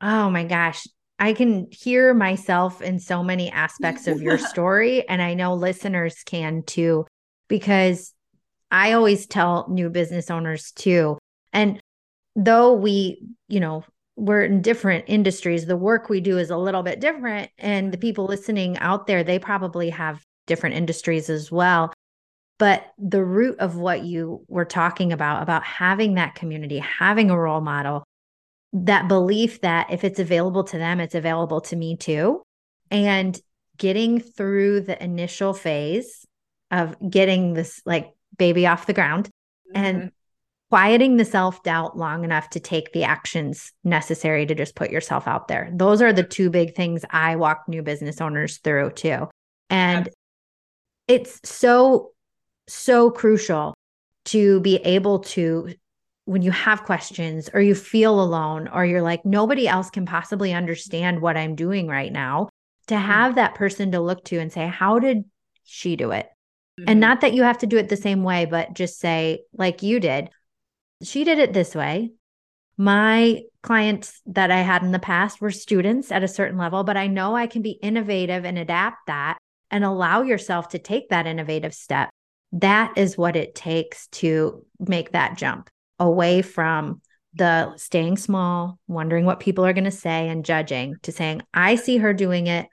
Oh 0.00 0.30
my 0.30 0.44
gosh. 0.44 0.86
I 1.18 1.34
can 1.34 1.68
hear 1.70 2.14
myself 2.14 2.82
in 2.82 2.98
so 2.98 3.22
many 3.22 3.50
aspects 3.50 4.06
of 4.08 4.20
your 4.20 4.38
story. 4.52 5.08
And 5.08 5.22
I 5.22 5.34
know 5.34 5.54
listeners 5.54 6.16
can 6.24 6.62
too, 6.64 7.06
because 7.48 8.12
I 8.72 8.92
always 8.92 9.26
tell 9.26 9.66
new 9.68 9.90
business 9.90 10.30
owners 10.30 10.72
too. 10.72 11.18
And 11.52 11.78
though 12.34 12.72
we, 12.72 13.22
you 13.46 13.60
know, 13.60 13.84
we're 14.16 14.42
in 14.42 14.62
different 14.62 15.04
industries, 15.08 15.66
the 15.66 15.76
work 15.76 16.08
we 16.08 16.20
do 16.20 16.38
is 16.38 16.50
a 16.50 16.56
little 16.56 16.82
bit 16.82 16.98
different. 16.98 17.50
And 17.58 17.92
the 17.92 17.98
people 17.98 18.24
listening 18.24 18.78
out 18.78 19.06
there, 19.06 19.22
they 19.22 19.38
probably 19.38 19.90
have 19.90 20.22
different 20.46 20.76
industries 20.76 21.28
as 21.28 21.52
well. 21.52 21.92
But 22.58 22.86
the 22.98 23.24
root 23.24 23.58
of 23.58 23.76
what 23.76 24.04
you 24.04 24.44
were 24.48 24.64
talking 24.64 25.12
about, 25.12 25.42
about 25.42 25.64
having 25.64 26.14
that 26.14 26.34
community, 26.34 26.78
having 26.78 27.30
a 27.30 27.38
role 27.38 27.60
model, 27.60 28.04
that 28.72 29.06
belief 29.06 29.60
that 29.60 29.90
if 29.92 30.02
it's 30.02 30.18
available 30.18 30.64
to 30.64 30.78
them, 30.78 30.98
it's 30.98 31.14
available 31.14 31.60
to 31.62 31.76
me 31.76 31.96
too. 31.96 32.42
And 32.90 33.38
getting 33.76 34.20
through 34.20 34.82
the 34.82 35.02
initial 35.02 35.52
phase 35.52 36.24
of 36.70 36.96
getting 37.10 37.52
this 37.52 37.82
like 37.84 38.12
baby 38.38 38.66
off 38.66 38.86
the 38.86 38.92
ground 38.92 39.28
mm-hmm. 39.74 39.84
and 39.84 40.12
quieting 40.72 41.18
the 41.18 41.24
self 41.24 41.62
doubt 41.62 41.98
long 41.98 42.24
enough 42.24 42.48
to 42.48 42.58
take 42.58 42.92
the 42.92 43.04
actions 43.04 43.72
necessary 43.84 44.46
to 44.46 44.54
just 44.54 44.74
put 44.74 44.90
yourself 44.90 45.28
out 45.28 45.46
there. 45.48 45.70
Those 45.74 46.00
are 46.00 46.14
the 46.14 46.22
two 46.22 46.48
big 46.48 46.74
things 46.74 47.04
I 47.10 47.36
walk 47.36 47.64
new 47.68 47.82
business 47.82 48.22
owners 48.22 48.56
through 48.56 48.92
too. 48.92 49.28
And 49.68 50.08
it's 51.08 51.40
so, 51.44 52.12
so 52.68 53.10
crucial 53.10 53.74
to 54.26 54.60
be 54.60 54.76
able 54.76 55.18
to, 55.18 55.74
when 56.24 56.40
you 56.40 56.52
have 56.52 56.84
questions 56.84 57.50
or 57.52 57.60
you 57.60 57.74
feel 57.74 58.18
alone 58.18 58.68
or 58.68 58.86
you're 58.86 59.02
like, 59.02 59.26
nobody 59.26 59.68
else 59.68 59.90
can 59.90 60.06
possibly 60.06 60.54
understand 60.54 61.20
what 61.20 61.36
I'm 61.36 61.54
doing 61.54 61.86
right 61.86 62.10
now, 62.10 62.48
to 62.86 62.94
mm-hmm. 62.94 63.04
have 63.04 63.34
that 63.34 63.56
person 63.56 63.92
to 63.92 64.00
look 64.00 64.24
to 64.24 64.38
and 64.38 64.50
say, 64.50 64.66
How 64.68 65.00
did 65.00 65.24
she 65.64 65.96
do 65.96 66.12
it? 66.12 66.30
Mm-hmm. 66.78 66.88
And 66.88 67.00
not 67.00 67.20
that 67.20 67.34
you 67.34 67.42
have 67.42 67.58
to 67.58 67.66
do 67.66 67.76
it 67.76 67.88
the 67.88 67.96
same 67.96 68.22
way, 68.22 68.46
but 68.46 68.74
just 68.74 68.98
say, 68.98 69.42
like 69.52 69.82
you 69.82 70.00
did, 70.00 70.30
she 71.02 71.24
did 71.24 71.38
it 71.38 71.52
this 71.52 71.74
way. 71.74 72.12
My 72.78 73.42
clients 73.62 74.20
that 74.26 74.50
I 74.50 74.60
had 74.60 74.82
in 74.82 74.92
the 74.92 74.98
past 74.98 75.40
were 75.40 75.50
students 75.50 76.10
at 76.10 76.24
a 76.24 76.28
certain 76.28 76.58
level, 76.58 76.84
but 76.84 76.96
I 76.96 77.06
know 77.06 77.36
I 77.36 77.46
can 77.46 77.62
be 77.62 77.78
innovative 77.82 78.44
and 78.44 78.58
adapt 78.58 79.06
that 79.06 79.38
and 79.70 79.84
allow 79.84 80.22
yourself 80.22 80.70
to 80.70 80.78
take 80.78 81.10
that 81.10 81.26
innovative 81.26 81.74
step. 81.74 82.10
That 82.52 82.92
is 82.96 83.16
what 83.18 83.36
it 83.36 83.54
takes 83.54 84.06
to 84.08 84.64
make 84.78 85.12
that 85.12 85.36
jump 85.36 85.70
away 85.98 86.42
from 86.42 87.00
the 87.34 87.76
staying 87.76 88.16
small, 88.16 88.78
wondering 88.88 89.24
what 89.24 89.40
people 89.40 89.64
are 89.64 89.72
going 89.72 89.84
to 89.84 89.90
say 89.90 90.28
and 90.28 90.44
judging 90.44 90.96
to 91.02 91.12
saying, 91.12 91.42
I 91.54 91.76
see 91.76 91.98
her 91.98 92.12
doing 92.12 92.46
it 92.46 92.66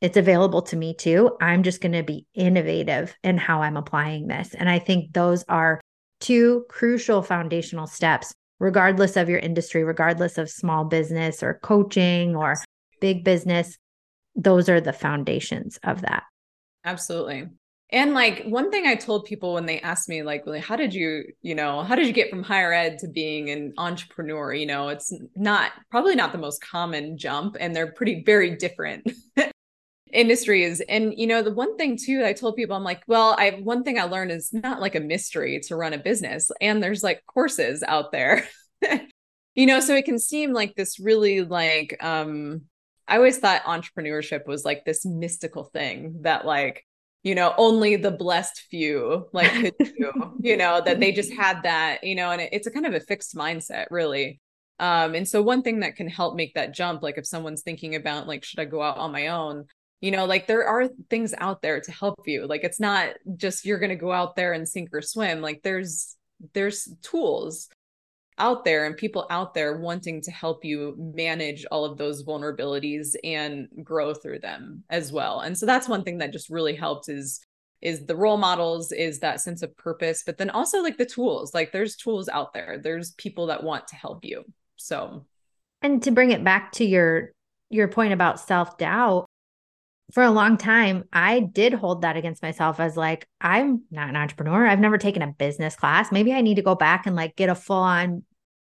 it's 0.00 0.16
available 0.16 0.62
to 0.62 0.76
me 0.76 0.94
too. 0.94 1.36
I'm 1.40 1.62
just 1.62 1.80
going 1.80 1.92
to 1.92 2.02
be 2.02 2.26
innovative 2.34 3.14
in 3.22 3.36
how 3.36 3.62
I'm 3.62 3.76
applying 3.76 4.28
this. 4.28 4.54
And 4.54 4.68
I 4.68 4.78
think 4.78 5.12
those 5.12 5.44
are 5.48 5.80
two 6.20 6.64
crucial 6.68 7.22
foundational 7.22 7.86
steps, 7.86 8.32
regardless 8.58 9.16
of 9.16 9.28
your 9.28 9.38
industry, 9.38 9.84
regardless 9.84 10.38
of 10.38 10.50
small 10.50 10.84
business 10.84 11.42
or 11.42 11.60
coaching 11.62 12.34
or 12.34 12.56
big 13.00 13.24
business. 13.24 13.76
Those 14.34 14.68
are 14.68 14.80
the 14.80 14.92
foundations 14.92 15.78
of 15.82 16.02
that. 16.02 16.22
Absolutely. 16.84 17.48
And 17.92 18.14
like 18.14 18.44
one 18.44 18.70
thing 18.70 18.86
I 18.86 18.94
told 18.94 19.24
people 19.24 19.54
when 19.54 19.66
they 19.66 19.80
asked 19.80 20.08
me, 20.08 20.22
like, 20.22 20.46
really, 20.46 20.60
how 20.60 20.76
did 20.76 20.94
you, 20.94 21.24
you 21.42 21.56
know, 21.56 21.82
how 21.82 21.96
did 21.96 22.06
you 22.06 22.12
get 22.12 22.30
from 22.30 22.44
higher 22.44 22.72
ed 22.72 22.98
to 23.00 23.08
being 23.08 23.50
an 23.50 23.74
entrepreneur? 23.78 24.54
You 24.54 24.66
know, 24.66 24.88
it's 24.88 25.12
not 25.34 25.72
probably 25.90 26.14
not 26.14 26.30
the 26.30 26.38
most 26.38 26.62
common 26.62 27.18
jump, 27.18 27.56
and 27.58 27.74
they're 27.74 27.92
pretty 27.92 28.22
very 28.24 28.56
different. 28.56 29.10
industries 30.12 30.80
and 30.80 31.14
you 31.16 31.26
know 31.26 31.42
the 31.42 31.52
one 31.52 31.76
thing 31.76 31.96
too 31.96 32.22
i 32.24 32.32
told 32.32 32.56
people 32.56 32.76
i'm 32.76 32.84
like 32.84 33.02
well 33.06 33.34
i 33.38 33.50
one 33.62 33.84
thing 33.84 33.98
i 33.98 34.04
learned 34.04 34.30
is 34.30 34.52
not 34.52 34.80
like 34.80 34.94
a 34.94 35.00
mystery 35.00 35.60
to 35.60 35.76
run 35.76 35.92
a 35.92 35.98
business 35.98 36.50
and 36.60 36.82
there's 36.82 37.02
like 37.02 37.22
courses 37.26 37.82
out 37.86 38.12
there. 38.12 38.46
You 39.56 39.66
know 39.66 39.80
so 39.80 39.94
it 39.94 40.04
can 40.04 40.18
seem 40.18 40.52
like 40.52 40.74
this 40.74 41.00
really 41.00 41.42
like 41.42 41.96
um 42.02 42.62
i 43.08 43.16
always 43.16 43.38
thought 43.38 43.64
entrepreneurship 43.64 44.46
was 44.46 44.64
like 44.64 44.84
this 44.84 45.04
mystical 45.04 45.64
thing 45.64 46.20
that 46.22 46.46
like 46.46 46.86
you 47.24 47.34
know 47.34 47.52
only 47.58 47.96
the 47.96 48.12
blessed 48.12 48.62
few 48.70 49.28
like 49.32 49.52
could 49.52 49.74
do 49.78 50.12
you 50.40 50.56
know 50.56 50.80
that 50.80 51.00
they 51.00 51.12
just 51.12 51.32
had 51.32 51.64
that 51.64 52.04
you 52.04 52.14
know 52.14 52.30
and 52.30 52.40
it, 52.40 52.50
it's 52.52 52.68
a 52.68 52.70
kind 52.70 52.86
of 52.86 52.94
a 52.94 53.00
fixed 53.00 53.34
mindset 53.34 53.86
really. 53.90 54.40
Um 54.78 55.14
and 55.14 55.28
so 55.28 55.42
one 55.42 55.62
thing 55.62 55.80
that 55.80 55.96
can 55.96 56.08
help 56.08 56.36
make 56.36 56.54
that 56.54 56.72
jump 56.72 57.02
like 57.02 57.18
if 57.18 57.26
someone's 57.26 57.62
thinking 57.62 57.96
about 57.96 58.26
like 58.26 58.44
should 58.44 58.60
i 58.60 58.64
go 58.64 58.80
out 58.80 58.96
on 58.98 59.12
my 59.12 59.26
own 59.26 59.66
you 60.00 60.10
know 60.10 60.24
like 60.24 60.46
there 60.46 60.66
are 60.66 60.88
things 61.08 61.34
out 61.38 61.62
there 61.62 61.80
to 61.80 61.92
help 61.92 62.20
you 62.26 62.46
like 62.46 62.64
it's 62.64 62.80
not 62.80 63.10
just 63.36 63.64
you're 63.64 63.78
going 63.78 63.90
to 63.90 63.96
go 63.96 64.12
out 64.12 64.36
there 64.36 64.52
and 64.52 64.68
sink 64.68 64.90
or 64.92 65.02
swim 65.02 65.40
like 65.40 65.62
there's 65.62 66.16
there's 66.54 66.88
tools 67.02 67.68
out 68.38 68.64
there 68.64 68.86
and 68.86 68.96
people 68.96 69.26
out 69.28 69.52
there 69.52 69.76
wanting 69.76 70.22
to 70.22 70.30
help 70.30 70.64
you 70.64 70.94
manage 71.14 71.66
all 71.70 71.84
of 71.84 71.98
those 71.98 72.24
vulnerabilities 72.24 73.14
and 73.22 73.68
grow 73.82 74.14
through 74.14 74.38
them 74.38 74.82
as 74.88 75.12
well 75.12 75.40
and 75.40 75.56
so 75.56 75.66
that's 75.66 75.88
one 75.88 76.02
thing 76.02 76.18
that 76.18 76.32
just 76.32 76.48
really 76.48 76.74
helped 76.74 77.08
is 77.08 77.40
is 77.82 78.04
the 78.06 78.16
role 78.16 78.36
models 78.36 78.92
is 78.92 79.20
that 79.20 79.40
sense 79.40 79.62
of 79.62 79.76
purpose 79.76 80.22
but 80.24 80.38
then 80.38 80.50
also 80.50 80.82
like 80.82 80.96
the 80.96 81.04
tools 81.04 81.52
like 81.52 81.72
there's 81.72 81.96
tools 81.96 82.28
out 82.28 82.54
there 82.54 82.78
there's 82.82 83.12
people 83.12 83.46
that 83.46 83.62
want 83.62 83.86
to 83.86 83.96
help 83.96 84.24
you 84.24 84.44
so. 84.80 85.26
And 85.82 86.02
to 86.02 86.10
bring 86.10 86.30
it 86.30 86.44
back 86.44 86.72
to 86.72 86.84
your 86.84 87.32
your 87.70 87.86
point 87.86 88.12
about 88.12 88.40
self-doubt 88.40 89.26
for 90.12 90.22
a 90.22 90.30
long 90.30 90.56
time, 90.56 91.04
I 91.12 91.40
did 91.40 91.72
hold 91.72 92.02
that 92.02 92.16
against 92.16 92.42
myself 92.42 92.80
as 92.80 92.96
like, 92.96 93.26
I'm 93.40 93.82
not 93.90 94.08
an 94.08 94.16
entrepreneur. 94.16 94.66
I've 94.66 94.80
never 94.80 94.98
taken 94.98 95.22
a 95.22 95.32
business 95.32 95.76
class. 95.76 96.12
Maybe 96.12 96.32
I 96.32 96.40
need 96.40 96.56
to 96.56 96.62
go 96.62 96.74
back 96.74 97.06
and 97.06 97.16
like 97.16 97.36
get 97.36 97.48
a 97.48 97.54
full 97.54 97.76
on 97.76 98.24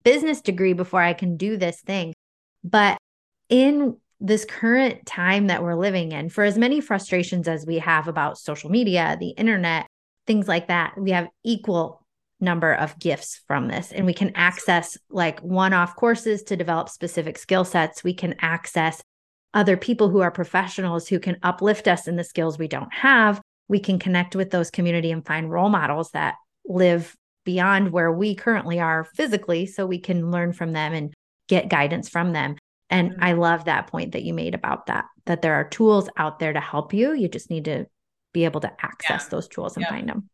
business 0.04 0.40
degree 0.40 0.72
before 0.72 1.02
I 1.02 1.12
can 1.12 1.36
do 1.36 1.56
this 1.56 1.80
thing. 1.80 2.14
But 2.62 2.98
in 3.48 3.96
this 4.20 4.44
current 4.44 5.06
time 5.06 5.48
that 5.48 5.62
we're 5.62 5.74
living 5.74 6.12
in, 6.12 6.28
for 6.28 6.44
as 6.44 6.56
many 6.56 6.80
frustrations 6.80 7.48
as 7.48 7.66
we 7.66 7.78
have 7.78 8.08
about 8.08 8.38
social 8.38 8.70
media, 8.70 9.16
the 9.18 9.30
internet, 9.30 9.86
things 10.26 10.48
like 10.48 10.68
that, 10.68 10.94
we 10.98 11.10
have 11.10 11.28
equal 11.42 12.04
number 12.40 12.72
of 12.72 12.98
gifts 12.98 13.40
from 13.46 13.68
this 13.68 13.92
and 13.92 14.06
we 14.06 14.12
can 14.12 14.32
access 14.34 14.98
like 15.08 15.40
one-off 15.40 15.96
courses 15.96 16.42
to 16.42 16.56
develop 16.56 16.88
specific 16.88 17.38
skill 17.38 17.64
sets 17.64 18.04
we 18.04 18.12
can 18.12 18.34
access 18.40 19.02
other 19.54 19.76
people 19.76 20.10
who 20.10 20.20
are 20.20 20.30
professionals 20.30 21.08
who 21.08 21.18
can 21.18 21.38
uplift 21.42 21.88
us 21.88 22.06
in 22.06 22.16
the 22.16 22.24
skills 22.24 22.58
we 22.58 22.68
don't 22.68 22.92
have, 22.92 23.40
we 23.68 23.78
can 23.78 23.98
connect 23.98 24.36
with 24.36 24.50
those 24.50 24.70
community 24.70 25.10
and 25.10 25.24
find 25.24 25.50
role 25.50 25.70
models 25.70 26.10
that 26.10 26.34
live 26.66 27.14
beyond 27.44 27.92
where 27.92 28.12
we 28.12 28.34
currently 28.34 28.80
are 28.80 29.04
physically 29.04 29.66
so 29.66 29.86
we 29.86 29.98
can 29.98 30.30
learn 30.30 30.52
from 30.52 30.72
them 30.72 30.92
and 30.92 31.14
get 31.48 31.68
guidance 31.68 32.08
from 32.08 32.32
them. 32.32 32.56
And 32.90 33.12
mm-hmm. 33.12 33.24
I 33.24 33.32
love 33.32 33.64
that 33.64 33.86
point 33.86 34.12
that 34.12 34.24
you 34.24 34.34
made 34.34 34.54
about 34.54 34.86
that, 34.86 35.06
that 35.26 35.42
there 35.42 35.54
are 35.54 35.68
tools 35.68 36.08
out 36.16 36.38
there 36.38 36.52
to 36.52 36.60
help 36.60 36.92
you. 36.92 37.12
You 37.12 37.28
just 37.28 37.50
need 37.50 37.66
to 37.66 37.86
be 38.32 38.44
able 38.44 38.60
to 38.60 38.72
access 38.82 39.24
yeah. 39.24 39.28
those 39.30 39.48
tools 39.48 39.76
and 39.76 39.82
yep. 39.82 39.90
find 39.90 40.08
them. 40.08 40.28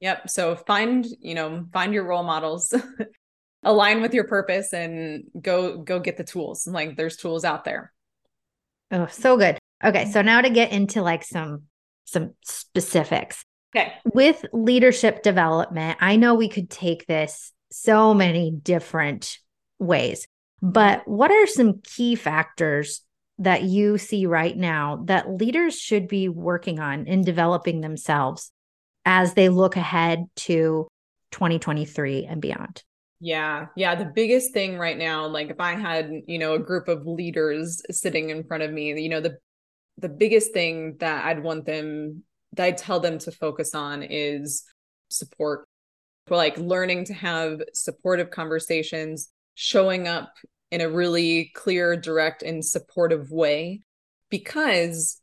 Yep. 0.00 0.30
So 0.30 0.56
find, 0.56 1.06
you 1.20 1.34
know, 1.34 1.66
find 1.72 1.94
your 1.94 2.04
role 2.04 2.24
models, 2.24 2.74
align 3.62 4.02
with 4.02 4.14
your 4.14 4.24
purpose 4.24 4.72
and 4.72 5.24
go 5.40 5.78
go 5.78 5.98
get 6.00 6.16
the 6.16 6.24
tools. 6.24 6.66
Like 6.66 6.96
there's 6.96 7.16
tools 7.16 7.44
out 7.44 7.64
there. 7.64 7.93
Oh, 8.90 9.06
so 9.06 9.36
good. 9.36 9.58
Okay, 9.84 10.02
mm-hmm. 10.02 10.12
so 10.12 10.22
now 10.22 10.40
to 10.40 10.50
get 10.50 10.72
into 10.72 11.02
like 11.02 11.24
some 11.24 11.62
some 12.04 12.34
specifics. 12.44 13.44
Okay. 13.74 13.92
With 14.12 14.44
leadership 14.52 15.22
development, 15.22 15.98
I 16.00 16.16
know 16.16 16.34
we 16.34 16.48
could 16.48 16.70
take 16.70 17.06
this 17.06 17.52
so 17.72 18.14
many 18.14 18.52
different 18.52 19.38
ways, 19.80 20.28
but 20.62 21.08
what 21.08 21.32
are 21.32 21.46
some 21.46 21.80
key 21.82 22.14
factors 22.14 23.00
that 23.38 23.64
you 23.64 23.98
see 23.98 24.26
right 24.26 24.56
now 24.56 25.02
that 25.06 25.28
leaders 25.28 25.76
should 25.76 26.06
be 26.06 26.28
working 26.28 26.78
on 26.78 27.06
in 27.08 27.22
developing 27.22 27.80
themselves 27.80 28.52
as 29.04 29.34
they 29.34 29.48
look 29.48 29.76
ahead 29.76 30.24
to 30.36 30.86
2023 31.32 32.26
and 32.26 32.40
beyond? 32.40 32.84
Yeah. 33.24 33.68
Yeah. 33.74 33.94
The 33.94 34.04
biggest 34.04 34.52
thing 34.52 34.76
right 34.76 34.98
now, 34.98 35.26
like 35.26 35.48
if 35.48 35.58
I 35.58 35.76
had, 35.76 36.10
you 36.26 36.38
know, 36.38 36.52
a 36.52 36.58
group 36.58 36.88
of 36.88 37.06
leaders 37.06 37.80
sitting 37.90 38.28
in 38.28 38.44
front 38.44 38.62
of 38.62 38.70
me, 38.70 39.00
you 39.00 39.08
know, 39.08 39.22
the 39.22 39.38
the 39.96 40.10
biggest 40.10 40.52
thing 40.52 40.96
that 41.00 41.24
I'd 41.24 41.42
want 41.42 41.64
them 41.64 42.24
that 42.52 42.64
I'd 42.66 42.76
tell 42.76 43.00
them 43.00 43.16
to 43.20 43.32
focus 43.32 43.74
on 43.74 44.02
is 44.02 44.64
support. 45.08 45.64
For 46.26 46.36
like 46.36 46.58
learning 46.58 47.06
to 47.06 47.14
have 47.14 47.62
supportive 47.72 48.30
conversations, 48.30 49.30
showing 49.54 50.06
up 50.06 50.34
in 50.70 50.82
a 50.82 50.90
really 50.90 51.50
clear, 51.54 51.96
direct, 51.96 52.42
and 52.42 52.62
supportive 52.62 53.30
way. 53.30 53.84
Because 54.28 55.18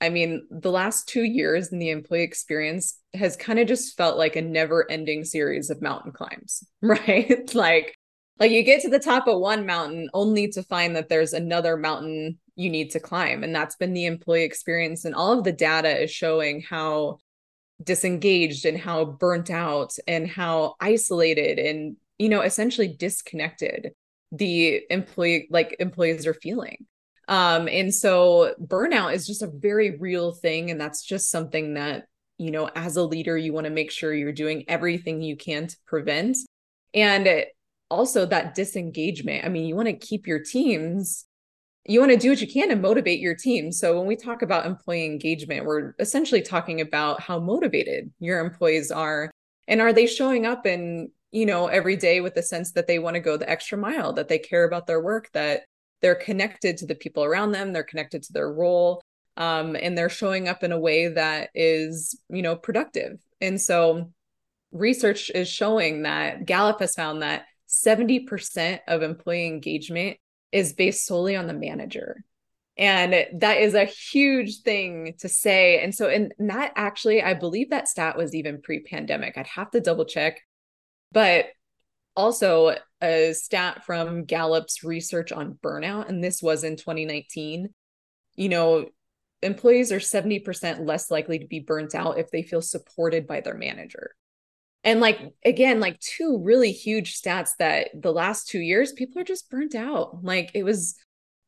I 0.00 0.08
mean, 0.08 0.46
the 0.50 0.70
last 0.70 1.08
two 1.08 1.24
years 1.24 1.68
in 1.68 1.78
the 1.78 1.90
employee 1.90 2.22
experience 2.22 2.98
has 3.14 3.36
kind 3.36 3.58
of 3.58 3.68
just 3.68 3.96
felt 3.96 4.16
like 4.16 4.36
a 4.36 4.42
never 4.42 4.90
ending 4.90 5.24
series 5.24 5.68
of 5.68 5.82
mountain 5.82 6.12
climbs, 6.12 6.64
right? 6.82 7.54
like, 7.54 7.94
like 8.38 8.50
you 8.50 8.62
get 8.62 8.80
to 8.82 8.88
the 8.88 8.98
top 8.98 9.28
of 9.28 9.38
one 9.38 9.66
mountain 9.66 10.08
only 10.14 10.48
to 10.48 10.62
find 10.62 10.96
that 10.96 11.08
there's 11.08 11.34
another 11.34 11.76
mountain 11.76 12.38
you 12.56 12.70
need 12.70 12.90
to 12.92 13.00
climb. 13.00 13.44
And 13.44 13.54
that's 13.54 13.76
been 13.76 13.92
the 13.92 14.06
employee 14.06 14.44
experience. 14.44 15.04
And 15.04 15.14
all 15.14 15.36
of 15.36 15.44
the 15.44 15.52
data 15.52 16.02
is 16.02 16.10
showing 16.10 16.62
how 16.62 17.18
disengaged 17.82 18.64
and 18.66 18.78
how 18.78 19.04
burnt 19.04 19.50
out 19.50 19.94
and 20.06 20.26
how 20.28 20.74
isolated 20.80 21.58
and, 21.58 21.96
you 22.18 22.28
know, 22.28 22.42
essentially 22.42 22.88
disconnected 22.88 23.92
the 24.32 24.82
employee, 24.90 25.48
like 25.50 25.76
employees 25.78 26.26
are 26.26 26.34
feeling. 26.34 26.86
Um, 27.30 27.68
and 27.68 27.94
so 27.94 28.54
burnout 28.60 29.14
is 29.14 29.26
just 29.26 29.42
a 29.42 29.46
very 29.46 29.96
real 29.96 30.32
thing. 30.32 30.70
And 30.70 30.80
that's 30.80 31.02
just 31.02 31.30
something 31.30 31.74
that, 31.74 32.08
you 32.38 32.50
know, 32.50 32.68
as 32.74 32.96
a 32.96 33.04
leader, 33.04 33.38
you 33.38 33.52
want 33.52 33.66
to 33.66 33.70
make 33.70 33.92
sure 33.92 34.12
you're 34.12 34.32
doing 34.32 34.64
everything 34.66 35.22
you 35.22 35.36
can 35.36 35.68
to 35.68 35.76
prevent. 35.86 36.36
And 36.92 37.46
also 37.88 38.26
that 38.26 38.56
disengagement. 38.56 39.44
I 39.44 39.48
mean, 39.48 39.66
you 39.66 39.76
want 39.76 39.88
to 39.88 39.94
keep 39.94 40.26
your 40.26 40.40
teams, 40.40 41.24
you 41.86 42.00
want 42.00 42.12
to 42.12 42.18
do 42.18 42.30
what 42.30 42.40
you 42.40 42.46
can 42.46 42.68
to 42.68 42.76
motivate 42.76 43.20
your 43.20 43.34
team. 43.34 43.72
So 43.72 43.96
when 43.96 44.06
we 44.06 44.16
talk 44.16 44.42
about 44.42 44.66
employee 44.66 45.06
engagement, 45.06 45.66
we're 45.66 45.94
essentially 45.98 46.42
talking 46.42 46.80
about 46.80 47.20
how 47.20 47.38
motivated 47.38 48.10
your 48.18 48.40
employees 48.40 48.90
are. 48.90 49.30
And 49.68 49.80
are 49.80 49.92
they 49.92 50.06
showing 50.06 50.46
up 50.46 50.66
and, 50.66 51.10
you 51.30 51.46
know, 51.46 51.68
every 51.68 51.96
day 51.96 52.20
with 52.20 52.34
the 52.34 52.42
sense 52.42 52.72
that 52.72 52.86
they 52.86 52.98
want 52.98 53.14
to 53.14 53.20
go 53.20 53.36
the 53.36 53.48
extra 53.48 53.78
mile, 53.78 54.12
that 54.14 54.28
they 54.28 54.38
care 54.38 54.64
about 54.64 54.86
their 54.86 55.00
work, 55.00 55.30
that 55.32 55.62
they're 56.02 56.14
connected 56.14 56.76
to 56.78 56.86
the 56.86 56.94
people 56.94 57.24
around 57.24 57.52
them 57.52 57.72
they're 57.72 57.82
connected 57.82 58.22
to 58.22 58.32
their 58.32 58.52
role 58.52 59.02
um, 59.40 59.74
and 59.74 59.96
they're 59.96 60.10
showing 60.10 60.48
up 60.48 60.62
in 60.62 60.70
a 60.70 60.78
way 60.78 61.08
that 61.08 61.48
is 61.54 62.20
you 62.28 62.42
know 62.42 62.56
productive. 62.56 63.18
And 63.40 63.60
so 63.60 64.12
research 64.70 65.30
is 65.34 65.48
showing 65.48 66.02
that 66.02 66.44
gallup 66.44 66.80
has 66.80 66.94
found 66.94 67.22
that 67.22 67.46
70% 67.68 68.80
of 68.86 69.02
employee 69.02 69.46
engagement 69.46 70.18
is 70.52 70.74
based 70.74 71.06
solely 71.06 71.36
on 71.36 71.46
the 71.46 71.54
manager. 71.54 72.22
And 72.76 73.12
that 73.40 73.58
is 73.58 73.74
a 73.74 73.84
huge 73.84 74.60
thing 74.60 75.14
to 75.20 75.28
say. 75.28 75.82
And 75.82 75.94
so 75.94 76.08
and 76.08 76.34
that 76.38 76.72
actually 76.76 77.22
i 77.22 77.34
believe 77.34 77.70
that 77.70 77.88
stat 77.88 78.18
was 78.18 78.34
even 78.34 78.60
pre-pandemic. 78.60 79.38
I'd 79.38 79.46
have 79.46 79.70
to 79.70 79.80
double 79.80 80.04
check. 80.04 80.40
But 81.12 81.46
also 82.14 82.76
a 83.02 83.32
stat 83.32 83.84
from 83.84 84.24
Gallup's 84.24 84.84
research 84.84 85.32
on 85.32 85.58
burnout, 85.62 86.08
and 86.08 86.22
this 86.22 86.42
was 86.42 86.64
in 86.64 86.76
2019. 86.76 87.68
You 88.36 88.48
know, 88.48 88.86
employees 89.42 89.92
are 89.92 89.98
70% 89.98 90.86
less 90.86 91.10
likely 91.10 91.38
to 91.38 91.46
be 91.46 91.60
burnt 91.60 91.94
out 91.94 92.18
if 92.18 92.30
they 92.30 92.42
feel 92.42 92.62
supported 92.62 93.26
by 93.26 93.40
their 93.40 93.54
manager. 93.54 94.14
And 94.82 95.00
like, 95.00 95.18
again, 95.44 95.80
like 95.80 96.00
two 96.00 96.40
really 96.42 96.72
huge 96.72 97.20
stats 97.20 97.50
that 97.58 97.88
the 97.94 98.12
last 98.12 98.48
two 98.48 98.60
years, 98.60 98.92
people 98.92 99.20
are 99.20 99.24
just 99.24 99.50
burnt 99.50 99.74
out. 99.74 100.24
Like, 100.24 100.50
it 100.54 100.62
was 100.62 100.96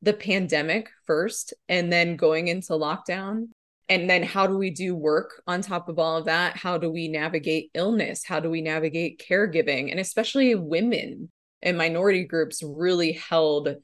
the 0.02 0.12
pandemic 0.12 0.90
first, 1.06 1.54
and 1.68 1.92
then 1.92 2.16
going 2.16 2.48
into 2.48 2.72
lockdown 2.72 3.48
and 3.92 4.08
then 4.08 4.22
how 4.22 4.46
do 4.46 4.56
we 4.56 4.70
do 4.70 4.94
work 4.94 5.42
on 5.46 5.60
top 5.60 5.88
of 5.88 5.98
all 5.98 6.16
of 6.16 6.24
that 6.24 6.56
how 6.56 6.78
do 6.78 6.90
we 6.90 7.08
navigate 7.08 7.70
illness 7.74 8.24
how 8.24 8.40
do 8.40 8.48
we 8.48 8.62
navigate 8.62 9.22
caregiving 9.28 9.90
and 9.90 10.00
especially 10.00 10.54
women 10.54 11.30
and 11.62 11.78
minority 11.78 12.24
groups 12.24 12.62
really 12.62 13.12
held 13.12 13.76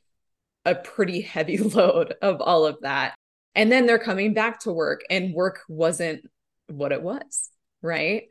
a 0.64 0.74
pretty 0.74 1.20
heavy 1.20 1.58
load 1.58 2.14
of 2.22 2.40
all 2.40 2.66
of 2.66 2.80
that. 2.82 3.14
And 3.54 3.72
then 3.72 3.86
they're 3.86 3.98
coming 3.98 4.34
back 4.34 4.60
to 4.60 4.72
work 4.72 5.02
and 5.10 5.34
work 5.34 5.60
wasn't 5.68 6.24
what 6.68 6.92
it 6.92 7.02
was 7.02 7.50
right? 7.82 8.24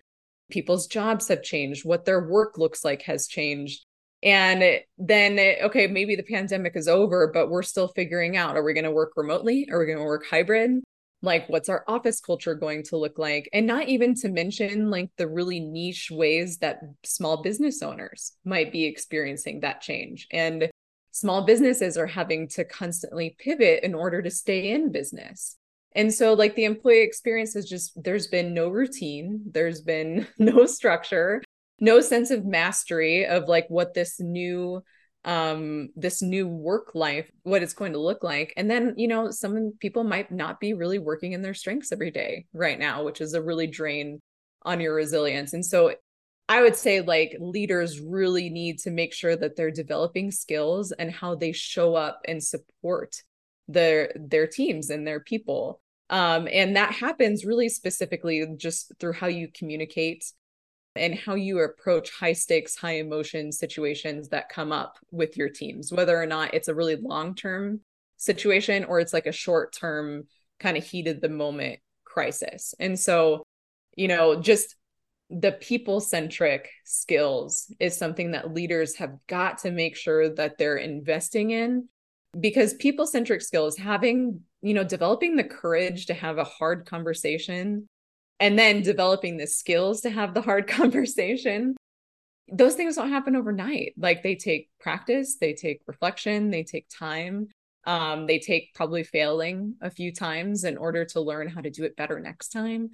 People's 0.50 0.88
jobs 0.88 1.28
have 1.28 1.44
changed. 1.44 1.86
What 1.86 2.06
their 2.06 2.26
work 2.26 2.58
looks 2.58 2.86
like 2.86 3.04
has 3.04 3.28
changed. 3.28 3.84
And 4.24 4.80
then 4.98 5.40
okay 5.66 5.86
maybe 5.86 6.16
the 6.16 6.24
pandemic 6.24 6.76
is 6.76 6.88
over 6.88 7.30
but 7.32 7.52
we're 7.52 7.62
still 7.62 7.88
figuring 7.90 8.36
out 8.36 8.58
are 8.58 8.64
we 8.64 8.74
going 8.74 8.84
to 8.84 8.92
work 8.92 9.12
remotely? 9.16 9.70
Are 9.72 9.80
we 9.80 9.86
going 9.86 10.00
to 10.00 10.04
work 10.04 10.26
hybrid 10.26 10.82
like 11.22 11.48
what's 11.50 11.70
our 11.70 11.84
office 11.88 12.20
culture 12.20 12.56
going 12.56 12.84
to 12.84 12.98
look 12.98 13.18
like? 13.18 13.50
And 13.54 13.66
not 13.66 13.88
even 13.88 14.14
to 14.16 14.30
mention 14.30 14.92
like 14.92 15.10
the 15.18 15.28
really 15.28 15.60
niche 15.60 16.10
ways 16.12 16.58
that 16.60 16.82
small 17.04 17.42
business 17.42 17.82
owners 17.82 18.34
might 18.46 18.72
be 18.72 18.86
experiencing 18.86 19.62
that 19.62 19.82
change. 19.82 20.28
And 20.32 20.70
small 21.12 21.44
businesses 21.46 21.98
are 21.98 22.08
having 22.08 22.48
to 22.50 22.64
constantly 22.64 23.36
pivot 23.40 23.84
in 23.84 23.96
order 23.96 24.22
to 24.22 24.30
stay 24.30 24.72
in 24.72 24.92
business. 24.92 25.58
And 25.96 26.14
so 26.14 26.34
like 26.34 26.56
the 26.56 26.66
employee 26.66 27.02
experience 27.02 27.56
is 27.56 27.68
just 27.68 27.92
there's 28.04 28.28
been 28.28 28.54
no 28.54 28.70
routine 28.70 29.42
there's 29.52 29.82
been 29.82 30.28
no 30.38 30.66
structure 30.68 31.42
no 31.80 32.02
sense 32.02 32.32
of 32.32 32.46
mastery 32.46 33.26
of 33.26 33.48
like 33.48 33.66
what 33.70 33.94
this 33.94 34.20
new 34.20 34.84
um 35.28 35.90
this 35.98 36.22
new 36.22 36.48
work 36.48 36.96
life 36.96 37.30
what 37.44 37.62
it's 37.62 37.74
going 37.74 37.92
to 37.92 38.00
look 38.00 38.24
like. 38.24 38.54
And 38.58 38.72
then 38.72 38.94
you 38.98 39.08
know 39.10 39.30
some 39.30 39.74
people 39.80 40.04
might 40.06 40.32
not 40.32 40.60
be 40.60 40.74
really 40.74 41.00
working 41.00 41.34
in 41.34 41.42
their 41.42 41.54
strengths 41.54 41.92
every 41.92 42.12
day 42.12 42.46
right 42.54 42.80
now 42.80 43.04
which 43.04 43.22
is 43.22 43.34
a 43.34 43.42
really 43.44 43.68
drain 43.68 44.22
on 44.64 44.80
your 44.80 44.96
resilience. 44.96 45.54
And 45.54 45.66
so 45.66 45.94
i 46.50 46.62
would 46.62 46.78
say 46.78 47.02
like 47.02 47.36
leaders 47.42 48.00
really 48.00 48.50
need 48.50 48.80
to 48.80 48.90
make 48.90 49.14
sure 49.14 49.36
that 49.36 49.58
they're 49.58 49.70
developing 49.70 50.32
skills 50.32 50.94
and 50.94 51.12
how 51.12 51.36
they 51.36 51.52
show 51.52 51.94
up 51.96 52.22
and 52.26 52.42
support 52.42 53.22
their 53.68 54.14
their 54.16 54.48
teams 54.48 54.90
and 54.90 55.06
their 55.06 55.20
people. 55.20 55.82
Um 56.10 56.48
and 56.50 56.78
that 56.78 56.94
happens 56.94 57.44
really 57.44 57.68
specifically 57.68 58.46
just 58.56 58.94
through 59.00 59.14
how 59.14 59.28
you 59.28 59.50
communicate 59.54 60.24
and 60.98 61.16
how 61.16 61.36
you 61.36 61.60
approach 61.60 62.12
high 62.12 62.34
stakes, 62.34 62.76
high 62.76 62.98
emotion 62.98 63.52
situations 63.52 64.30
that 64.30 64.50
come 64.50 64.72
up 64.72 64.98
with 65.12 65.38
your 65.38 65.50
teams, 65.50 65.92
whether 65.92 66.20
or 66.20 66.26
not 66.26 66.54
it's 66.54 66.68
a 66.68 66.76
really 66.76 66.96
long 66.96 67.36
term 67.36 67.82
situation 68.18 68.84
or 68.84 69.00
it's 69.00 69.14
like 69.14 69.28
a 69.28 69.32
short 69.32 69.74
term 69.74 70.24
kind 70.60 70.78
of 70.78 70.84
heated 70.84 71.22
the 71.22 71.30
moment 71.30 71.80
crisis. 72.04 72.74
And 72.80 73.00
so, 73.00 73.44
you 73.96 74.08
know, 74.08 74.40
just 74.40 74.76
the 75.30 75.52
people 75.52 76.00
centric 76.00 76.70
skills 76.86 77.72
is 77.80 77.98
something 77.98 78.32
that 78.32 78.54
leaders 78.54 78.96
have 78.96 79.16
got 79.28 79.60
to 79.60 79.72
make 79.72 79.96
sure 79.96 80.34
that 80.36 80.58
they're 80.58 80.78
investing 80.78 81.52
in 81.52 81.90
because 82.40 82.74
people 82.76 83.06
centric 83.06 83.42
skills 83.42 83.78
having 83.78 84.42
you 84.62 84.74
know 84.74 84.84
developing 84.84 85.36
the 85.36 85.44
courage 85.44 86.06
to 86.06 86.14
have 86.14 86.38
a 86.38 86.44
hard 86.44 86.86
conversation 86.86 87.88
and 88.40 88.58
then 88.58 88.82
developing 88.82 89.38
the 89.38 89.48
skills 89.48 90.02
to 90.02 90.10
have 90.10 90.34
the 90.34 90.42
hard 90.42 90.68
conversation. 90.68 91.76
Those 92.52 92.76
things 92.76 92.96
don't 92.96 93.10
happen 93.10 93.36
overnight. 93.36 93.94
Like 93.98 94.24
they 94.24 94.36
take 94.36 94.70
practice 94.80 95.38
they 95.40 95.54
take 95.54 95.82
reflection 95.88 96.50
they 96.50 96.64
take 96.64 96.88
time. 96.90 97.48
Um, 97.86 98.28
they 98.28 98.40
take 98.40 98.74
probably 98.74 99.04
failing 99.04 99.76
a 99.82 99.90
few 99.90 100.14
times 100.14 100.66
in 100.66 100.78
order 100.78 101.06
to 101.06 101.22
learn 101.22 101.48
how 101.48 101.62
to 101.62 101.70
do 101.70 101.84
it 101.84 101.96
better 101.96 102.20
next 102.20 102.50
time. 102.50 102.90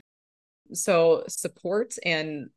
So 0.72 1.24
support 1.28 1.96
and 2.06 2.50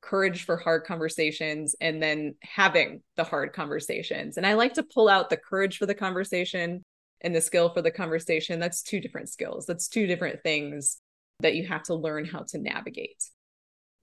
courage 0.00 0.44
for 0.44 0.56
hard 0.56 0.84
conversations 0.84 1.74
and 1.80 2.00
then 2.00 2.34
having 2.42 3.02
the 3.16 3.24
hard 3.24 3.52
conversations. 3.52 4.36
And 4.36 4.46
i 4.46 4.52
like 4.52 4.74
to 4.74 4.82
pull 4.82 5.08
out 5.08 5.30
the 5.30 5.36
courage 5.36 5.78
for 5.78 5.86
the 5.86 5.94
conversation 5.94 6.82
and 7.22 7.34
the 7.34 7.40
skill 7.40 7.70
for 7.70 7.82
the 7.82 7.90
conversation. 7.90 8.60
That's 8.60 8.82
two 8.82 9.00
different 9.00 9.30
skills. 9.30 9.66
That's 9.66 9.88
two 9.88 10.06
different 10.06 10.42
things 10.42 11.00
that 11.40 11.54
you 11.54 11.66
have 11.66 11.82
to 11.84 11.94
learn 11.94 12.24
how 12.24 12.44
to 12.48 12.58
navigate. 12.58 13.22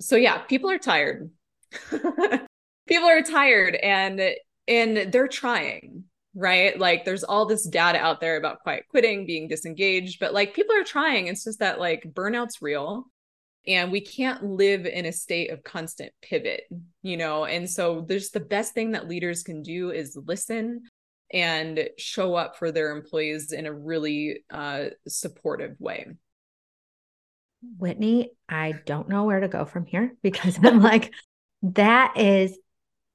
So 0.01 0.15
yeah, 0.15 0.39
people 0.39 0.69
are 0.69 0.77
tired. 0.79 1.29
people 1.89 3.07
are 3.07 3.21
tired 3.21 3.75
and 3.75 4.21
and 4.67 5.11
they're 5.11 5.27
trying, 5.27 6.05
right? 6.35 6.77
Like 6.77 7.05
there's 7.05 7.23
all 7.23 7.45
this 7.45 7.67
data 7.67 7.99
out 7.99 8.19
there 8.21 8.37
about 8.37 8.61
quiet 8.61 8.85
quitting, 8.89 9.25
being 9.25 9.47
disengaged, 9.47 10.19
but 10.19 10.33
like 10.33 10.53
people 10.53 10.75
are 10.75 10.83
trying. 10.83 11.27
It's 11.27 11.43
just 11.43 11.59
that 11.59 11.79
like 11.79 12.03
burnout's 12.13 12.61
real. 12.61 13.05
and 13.67 13.91
we 13.91 14.01
can't 14.01 14.43
live 14.43 14.85
in 14.85 15.05
a 15.05 15.11
state 15.11 15.51
of 15.51 15.63
constant 15.63 16.11
pivot 16.21 16.63
you 17.03 17.15
know 17.17 17.45
and 17.45 17.69
so 17.69 18.01
there's 18.07 18.31
the 18.31 18.39
best 18.39 18.73
thing 18.73 18.91
that 18.91 19.07
leaders 19.07 19.43
can 19.43 19.61
do 19.61 19.91
is 19.91 20.17
listen 20.25 20.81
and 21.33 21.87
show 21.97 22.35
up 22.35 22.57
for 22.57 22.71
their 22.71 22.91
employees 22.91 23.51
in 23.51 23.65
a 23.65 23.73
really 23.73 24.43
uh, 24.49 24.85
supportive 25.07 25.75
way 25.79 26.07
whitney 27.77 28.31
i 28.49 28.73
don't 28.85 29.09
know 29.09 29.23
where 29.23 29.39
to 29.39 29.47
go 29.47 29.65
from 29.65 29.85
here 29.85 30.13
because 30.23 30.59
i'm 30.63 30.81
like 30.81 31.13
that 31.61 32.17
is 32.17 32.57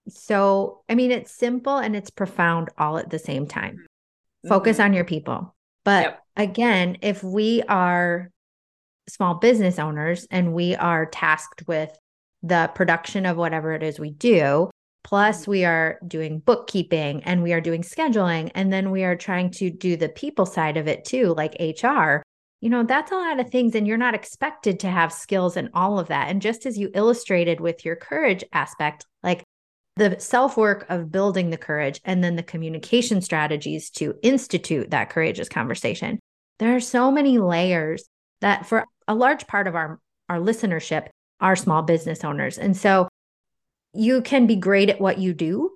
so 0.09 0.82
i 0.88 0.94
mean 0.94 1.11
it's 1.11 1.37
simple 1.37 1.78
and 1.78 1.96
it's 1.96 2.11
profound 2.11 2.68
all 2.78 2.98
at 2.98 3.11
the 3.11 3.18
same 3.18 3.46
time 3.46 3.74
mm-hmm. 3.74 4.48
focus 4.48 4.78
on 4.78 4.92
your 4.92 5.04
people 5.04 5.54
but 5.85 6.02
yep. 6.02 6.22
again 6.37 6.96
if 7.02 7.22
we 7.24 7.62
are 7.62 8.30
small 9.09 9.35
business 9.35 9.78
owners 9.78 10.26
and 10.30 10.52
we 10.52 10.74
are 10.74 11.06
tasked 11.06 11.66
with 11.66 11.96
the 12.42 12.70
production 12.74 13.26
of 13.26 13.37
whatever 13.37 13.72
it 13.72 13.82
is 13.82 13.98
we 13.98 14.11
do. 14.11 14.70
Plus, 15.04 15.42
mm-hmm. 15.42 15.50
we 15.50 15.64
are 15.64 15.98
doing 16.06 16.40
bookkeeping 16.40 17.22
and 17.24 17.42
we 17.42 17.52
are 17.52 17.61
doing 17.61 17.82
scheduling. 17.82 18.50
And 18.54 18.72
then 18.72 18.90
we 18.90 19.04
are 19.04 19.16
trying 19.16 19.50
to 19.52 19.70
do 19.70 19.96
the 19.96 20.09
people 20.09 20.46
side 20.46 20.76
of 20.76 20.88
it 20.88 21.04
too, 21.04 21.35
like 21.37 21.56
HR. 21.61 22.22
You 22.61 22.71
know, 22.71 22.85
that's 22.85 23.12
a 23.12 23.16
lot 23.16 23.38
of 23.38 23.51
things. 23.51 23.75
And 23.75 23.87
you're 23.87 23.99
not 23.99 24.14
expected 24.14 24.81
to 24.81 24.90
have 24.90 25.12
skills 25.12 25.57
in 25.57 25.71
all 25.75 25.99
of 25.99 26.09
that. 26.09 26.29
And 26.29 26.40
just 26.40 26.66
as 26.66 26.79
you 26.79 26.90
illustrated 26.95 27.61
with 27.61 27.85
your 27.85 27.97
courage 27.97 28.45
aspect, 28.53 29.05
like 29.23 29.45
the 29.97 30.16
self 30.19 30.57
work 30.57 30.87
of 30.88 31.11
building 31.11 31.51
the 31.51 31.57
courage 31.57 32.01
and 32.05 32.23
then 32.23 32.37
the 32.37 32.42
communication 32.42 33.21
strategies 33.21 33.90
to 33.90 34.14
institute 34.23 34.90
that 34.90 35.11
courageous 35.11 35.49
conversation. 35.49 36.19
There 36.59 36.75
are 36.75 36.81
so 36.81 37.11
many 37.11 37.38
layers 37.38 38.09
that 38.40 38.66
for 38.66 38.87
a 39.09 39.14
large 39.14 39.47
part 39.47 39.66
of 39.66 39.75
our 39.75 39.99
our 40.29 40.38
listenership 40.38 41.09
are 41.40 41.57
small 41.57 41.83
business 41.83 42.25
owners 42.25 42.59
and 42.59 42.77
so 42.77 43.09
you 43.92 44.21
can 44.23 44.47
be 44.47 44.57
great 44.57 44.90
at 44.90 45.01
what 45.01 45.19
you 45.19 45.33
do 45.33 45.71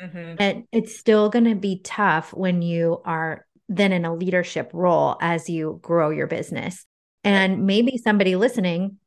mm-hmm. 0.00 0.34
and 0.38 0.64
it's 0.72 0.98
still 0.98 1.28
going 1.28 1.44
to 1.44 1.54
be 1.54 1.80
tough 1.82 2.32
when 2.32 2.62
you 2.62 3.00
are 3.04 3.46
then 3.70 3.92
in 3.92 4.04
a 4.04 4.14
leadership 4.14 4.70
role 4.74 5.16
as 5.22 5.48
you 5.48 5.78
grow 5.80 6.10
your 6.10 6.26
business. 6.26 6.84
And 7.24 7.64
maybe 7.64 7.96
somebody 7.96 8.36
listening 8.36 8.98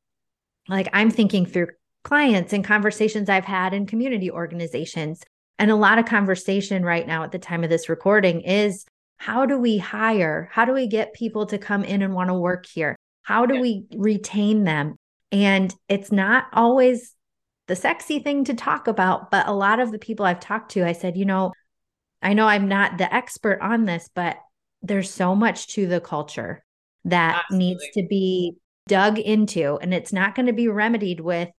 like 0.70 0.88
i'm 0.94 1.12
thinking 1.12 1.46
through 1.46 1.68
clients 2.04 2.54
and 2.54 2.64
conversations 2.64 3.30
i've 3.30 3.46
had 3.46 3.74
in 3.74 3.86
community 3.86 4.32
organizations. 4.32 5.22
And 5.60 5.70
a 5.70 5.76
lot 5.76 6.00
of 6.00 6.06
conversation 6.06 6.84
right 6.84 7.06
now 7.06 7.24
at 7.24 7.32
the 7.32 7.40
time 7.40 7.64
of 7.64 7.70
this 7.70 7.88
recording 7.88 8.42
is 8.42 8.86
how 9.18 9.46
do 9.46 9.58
we 9.58 9.78
hire? 9.78 10.50
How 10.52 10.66
do 10.66 10.74
we 10.74 10.88
get 10.88 11.14
people 11.14 11.46
to 11.46 11.58
come 11.58 11.84
in 11.84 12.02
and 12.02 12.14
want 12.14 12.30
to 12.30 12.34
work 12.34 12.66
here? 12.66 12.96
How 13.22 13.46
do 13.46 13.56
yeah. 13.56 13.62
we 13.62 13.86
retain 13.96 14.64
them? 14.64 14.96
And 15.32 15.74
it's 15.88 16.12
not 16.12 16.46
always 16.54 17.14
the 17.68 17.76
sexy 17.76 18.20
thing 18.20 18.44
to 18.46 18.54
talk 18.54 18.88
about, 18.88 19.32
but 19.32 19.48
a 19.48 19.54
lot 19.54 19.80
of 19.80 19.92
the 19.92 20.00
people 20.00 20.26
I've 20.26 20.40
talked 20.40 20.72
to, 20.72 20.86
I 20.86 20.94
said, 20.94 21.16
you 21.16 21.26
know, 21.26 21.54
I 22.22 22.34
know 22.34 22.48
I'm 22.48 22.68
not 22.68 22.98
the 22.98 23.14
expert 23.14 23.60
on 23.62 23.86
this, 23.86 24.10
but 24.14 24.38
there's 24.84 25.10
so 25.10 25.34
much 25.34 25.68
to 25.70 25.88
the 25.88 26.00
culture 26.00 26.64
that 27.06 27.44
Absolutely. 27.46 27.68
needs 27.68 27.84
to 27.96 28.04
be 28.08 28.56
dug 28.88 29.18
into. 29.18 29.78
And 29.82 29.94
it's 29.94 30.14
not 30.14 30.36
going 30.36 30.46
to 30.46 30.54
be 30.54 30.68
remedied 30.68 31.20
with 31.20 31.50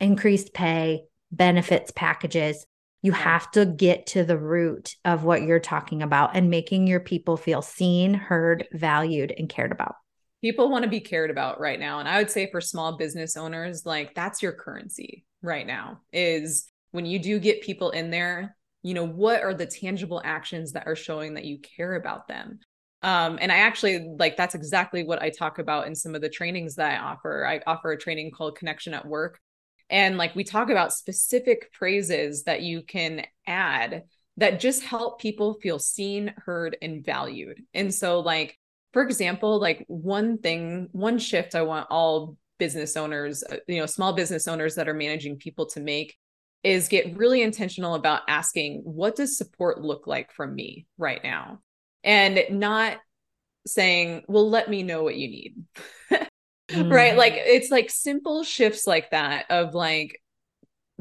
increased 0.00 0.52
pay, 0.52 1.04
benefits 1.30 1.92
packages. 1.92 2.66
You 3.02 3.12
yeah. 3.12 3.18
have 3.18 3.50
to 3.52 3.64
get 3.64 4.08
to 4.08 4.24
the 4.24 4.38
root 4.38 4.96
of 5.04 5.24
what 5.24 5.42
you're 5.42 5.60
talking 5.60 6.02
about 6.02 6.34
and 6.34 6.50
making 6.50 6.86
your 6.86 7.00
people 7.00 7.36
feel 7.36 7.62
seen, 7.62 8.14
heard, 8.14 8.66
valued, 8.72 9.32
and 9.36 9.48
cared 9.48 9.72
about 9.72 9.94
people 10.42 10.68
want 10.68 10.84
to 10.84 10.90
be 10.90 11.00
cared 11.00 11.30
about 11.30 11.58
right 11.58 11.80
now 11.80 11.98
and 11.98 12.08
i 12.08 12.18
would 12.18 12.30
say 12.30 12.48
for 12.50 12.60
small 12.60 12.96
business 12.96 13.36
owners 13.36 13.84
like 13.84 14.14
that's 14.14 14.42
your 14.42 14.52
currency 14.52 15.24
right 15.42 15.66
now 15.66 16.00
is 16.12 16.68
when 16.92 17.06
you 17.06 17.18
do 17.18 17.38
get 17.38 17.62
people 17.62 17.90
in 17.90 18.10
there 18.10 18.56
you 18.86 18.94
know 18.94 19.06
what 19.06 19.42
are 19.42 19.54
the 19.54 19.66
tangible 19.66 20.22
actions 20.24 20.72
that 20.72 20.86
are 20.86 20.96
showing 20.96 21.34
that 21.34 21.44
you 21.44 21.58
care 21.58 21.96
about 21.96 22.28
them? 22.28 22.60
Um, 23.02 23.38
and 23.40 23.52
i 23.52 23.56
actually 23.56 24.08
like 24.18 24.36
that's 24.36 24.54
exactly 24.54 25.04
what 25.04 25.20
i 25.20 25.28
talk 25.28 25.58
about 25.58 25.86
in 25.86 25.94
some 25.94 26.14
of 26.14 26.22
the 26.22 26.28
trainings 26.28 26.76
that 26.76 26.92
i 26.92 27.04
offer. 27.04 27.46
I 27.46 27.60
offer 27.66 27.92
a 27.92 27.98
training 27.98 28.30
called 28.30 28.56
connection 28.56 28.94
at 28.94 29.06
work. 29.06 29.38
And 29.90 30.16
like 30.16 30.34
we 30.34 30.44
talk 30.44 30.70
about 30.70 30.92
specific 30.92 31.70
phrases 31.72 32.44
that 32.44 32.62
you 32.62 32.82
can 32.82 33.24
add 33.46 34.04
that 34.38 34.60
just 34.60 34.82
help 34.82 35.20
people 35.20 35.58
feel 35.62 35.78
seen 35.78 36.34
heard 36.44 36.76
and 36.82 37.04
valued. 37.04 37.62
And 37.74 37.92
so 37.94 38.20
like 38.20 38.58
for 38.92 39.02
example, 39.02 39.60
like 39.60 39.84
one 39.88 40.38
thing, 40.38 40.88
one 40.92 41.18
shift 41.18 41.54
I 41.54 41.60
want 41.62 41.86
all 41.90 42.36
business 42.58 42.96
owners, 42.96 43.44
uh, 43.44 43.56
you 43.68 43.78
know, 43.78 43.84
small 43.84 44.14
business 44.14 44.48
owners 44.48 44.76
that 44.76 44.88
are 44.88 44.94
managing 44.94 45.36
people 45.36 45.66
to 45.66 45.80
make 45.80 46.16
is 46.66 46.88
get 46.88 47.16
really 47.16 47.42
intentional 47.42 47.94
about 47.94 48.22
asking, 48.28 48.82
what 48.84 49.14
does 49.14 49.38
support 49.38 49.80
look 49.80 50.08
like 50.08 50.32
from 50.32 50.52
me 50.52 50.86
right 50.98 51.22
now? 51.22 51.60
And 52.02 52.44
not 52.50 52.98
saying, 53.68 54.24
well, 54.26 54.50
let 54.50 54.68
me 54.68 54.82
know 54.82 55.04
what 55.04 55.14
you 55.14 55.28
need. 55.28 55.64
mm. 56.68 56.92
Right. 56.92 57.16
Like 57.16 57.34
it's 57.36 57.70
like 57.70 57.88
simple 57.88 58.42
shifts 58.42 58.84
like 58.84 59.10
that 59.12 59.46
of 59.48 59.74
like 59.74 60.20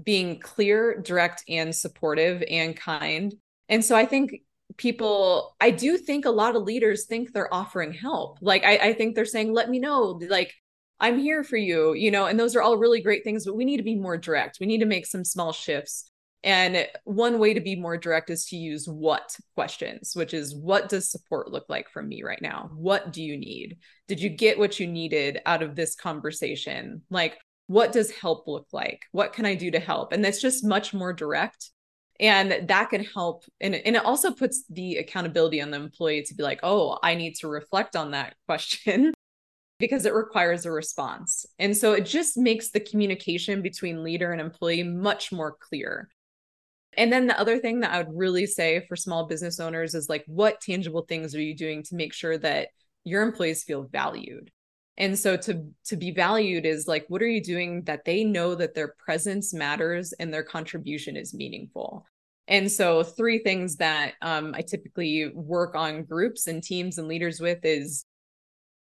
being 0.02 0.40
clear, 0.40 1.02
direct, 1.02 1.44
and 1.50 1.76
supportive 1.76 2.44
and 2.48 2.78
kind. 2.78 3.34
And 3.68 3.84
so 3.84 3.96
I 3.96 4.06
think 4.06 4.42
people 4.78 5.56
i 5.62 5.70
do 5.70 5.98
think 5.98 6.26
a 6.26 6.30
lot 6.30 6.56
of 6.56 6.64
leaders 6.64 7.06
think 7.06 7.32
they're 7.32 7.54
offering 7.54 7.94
help 7.94 8.40
like 8.42 8.66
I, 8.66 8.78
I 8.78 8.94
think 8.94 9.16
they're 9.16 9.24
saying 9.24 9.54
let 9.54 9.70
me 9.70 9.80
know 9.80 10.20
like 10.28 10.54
i'm 11.00 11.20
here 11.20 11.44
for 11.44 11.58
you 11.58 11.94
you 11.94 12.12
know 12.12 12.26
and 12.26 12.40
those 12.40 12.56
are 12.56 12.62
all 12.62 12.78
really 12.78 13.02
great 13.02 13.24
things 13.24 13.46
but 13.46 13.56
we 13.56 13.66
need 13.66 13.78
to 13.78 13.84
be 13.84 13.96
more 13.96 14.18
direct. 14.18 14.58
We 14.60 14.68
need 14.68 14.80
to 14.80 14.86
make 14.86 15.06
some 15.06 15.24
small 15.24 15.54
shifts. 15.54 16.12
And 16.44 16.88
one 17.06 17.40
way 17.40 17.56
to 17.56 17.60
be 17.60 17.76
more 17.76 17.98
direct 17.98 18.30
is 18.30 18.46
to 18.48 18.56
use 18.56 18.88
what 18.88 19.36
questions 19.56 20.12
which 20.14 20.34
is 20.34 20.56
what 20.56 20.90
does 20.90 21.10
support 21.10 21.52
look 21.52 21.66
like 21.70 21.90
from 21.90 22.08
me 22.08 22.22
right 22.22 22.42
now? 22.42 22.70
What 22.76 23.12
do 23.12 23.24
you 23.24 23.38
need? 23.38 23.78
Did 24.08 24.20
you 24.22 24.30
get 24.30 24.60
what 24.60 24.80
you 24.80 24.86
needed 24.86 25.42
out 25.46 25.64
of 25.64 25.76
this 25.76 25.96
conversation? 25.96 27.02
Like 27.10 27.38
what 27.68 27.92
does 27.92 28.12
help 28.12 28.48
look 28.48 28.68
like? 28.74 29.02
What 29.12 29.34
can 29.34 29.46
i 29.46 29.56
do 29.56 29.72
to 29.72 29.80
help? 29.80 30.12
And 30.12 30.24
that's 30.24 30.42
just 30.42 30.64
much 30.64 30.94
more 30.94 31.14
direct. 31.14 31.72
And 32.20 32.70
that 32.70 32.92
can 32.92 33.04
help. 33.04 33.44
And, 33.60 33.74
and 33.74 33.96
it 33.96 34.06
also 34.06 34.32
puts 34.32 34.64
the 34.70 34.98
accountability 34.98 35.62
on 35.62 35.72
the 35.72 35.78
employee 35.78 36.24
to 36.24 36.36
be 36.36 36.44
like 36.44 36.60
oh 36.62 37.00
i 37.02 37.16
need 37.16 37.36
to 37.38 37.48
reflect 37.48 37.96
on 37.96 38.12
that 38.12 38.36
question 38.48 39.14
because 39.78 40.06
it 40.06 40.14
requires 40.14 40.66
a 40.66 40.72
response. 40.72 41.46
And 41.60 41.76
so 41.76 41.94
it 41.94 42.06
just 42.06 42.38
makes 42.38 42.72
the 42.72 42.80
communication 42.80 43.62
between 43.62 44.04
leader 44.04 44.32
and 44.32 44.40
employee 44.40 44.84
much 44.84 45.32
more 45.32 45.58
clear. 45.60 46.10
And 46.98 47.12
then 47.12 47.28
the 47.28 47.38
other 47.38 47.60
thing 47.60 47.82
that 47.82 47.92
i 47.92 47.98
would 47.98 48.18
really 48.18 48.46
say 48.46 48.86
for 48.88 48.96
small 48.96 49.26
business 49.26 49.60
owners 49.60 49.96
is 49.96 50.08
like 50.08 50.24
what 50.28 50.62
tangible 50.62 51.02
things 51.02 51.36
are 51.36 51.42
you 51.42 51.54
doing 51.54 51.84
to 51.84 51.96
make 51.96 52.14
sure 52.14 52.38
that 52.38 52.70
your 53.04 53.22
employees 53.22 53.64
feel 53.64 53.84
valued? 53.84 54.50
And 54.98 55.20
so 55.20 55.36
to 55.36 55.68
to 55.88 55.98
be 55.98 56.12
valued 56.12 56.66
is 56.66 56.88
like 56.88 57.06
what 57.10 57.22
are 57.22 57.28
you 57.28 57.44
doing 57.44 57.84
that 57.84 58.06
they 58.06 58.24
know 58.24 58.56
that 58.56 58.76
their 58.76 58.96
presence 58.98 59.54
matters 59.54 60.14
and 60.14 60.34
their 60.34 60.44
contribution 60.44 61.18
is 61.18 61.34
meaningful? 61.34 62.06
And 62.48 62.72
so 62.72 63.04
three 63.04 63.40
things 63.40 63.76
that 63.78 64.14
um, 64.22 64.54
i 64.56 64.62
typically 64.62 65.32
work 65.34 65.76
on 65.76 66.04
groups 66.06 66.48
and 66.48 66.64
teams 66.64 66.98
and 66.98 67.10
leaders 67.10 67.42
with 67.42 67.60
is 67.66 68.06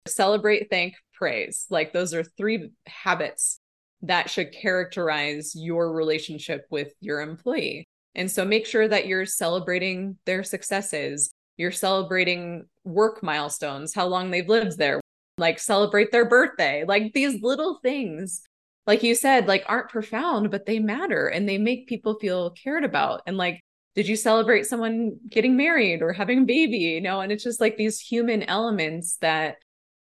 celebrate 0.08 0.70
thank 0.70 0.96
praise. 1.14 1.66
Like 1.70 1.94
those 1.94 2.14
are 2.14 2.24
three 2.24 2.72
habits 2.88 3.60
that 4.04 4.30
should 4.30 4.52
characterize 4.52 5.54
your 5.56 5.94
relationship 5.94 6.66
with 6.72 6.94
your 7.00 7.22
employee. 7.22 7.86
And 8.16 8.30
so 8.30 8.44
make 8.44 8.66
sure 8.66 8.88
that 8.88 9.08
you're 9.08 9.26
celebrating 9.26 10.18
their 10.26 10.44
successes. 10.44 11.32
You're 11.58 11.72
celebrating 11.72 12.66
work 12.84 13.22
milestones 13.22 13.94
how 13.94 14.08
long 14.08 14.32
they've 14.32 14.50
lived 14.50 14.78
there. 14.78 15.00
Like 15.38 15.60
celebrate 15.60 16.12
their 16.12 16.26
birthday, 16.26 16.84
like 16.88 17.14
these 17.14 17.42
little 17.42 17.80
things, 17.82 18.42
like 18.86 19.04
you 19.04 19.16
said, 19.16 19.48
like 19.48 19.64
aren't 19.68 19.90
profound, 19.90 20.52
but 20.52 20.66
they 20.66 20.80
matter 20.80 21.28
and 21.28 21.48
they 21.48 21.58
make 21.58 21.88
people 21.88 22.18
feel 22.20 22.52
cared 22.52 22.84
about. 22.84 23.22
And 23.26 23.38
like, 23.38 23.62
did 23.96 24.08
you 24.08 24.16
celebrate 24.16 24.66
someone 24.66 25.18
getting 25.30 25.56
married 25.56 26.02
or 26.02 26.14
having 26.14 26.40
a 26.40 26.46
baby? 26.46 26.78
You 26.78 27.02
know, 27.02 27.22
and 27.22 27.32
it's 27.32 27.44
just 27.44 27.62
like 27.62 27.78
these 27.78 28.00
human 28.00 28.44
elements 28.44 29.18
that 29.22 29.58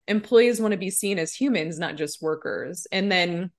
employees 0.09 0.61
want 0.61 0.73
to 0.73 0.79
be 0.79 0.91
seen 0.91 1.19
as 1.19 1.35
humans, 1.35 1.79
not 1.79 1.97
just 1.97 2.23
workers. 2.23 2.87
And 2.91 3.13
then 3.13 3.51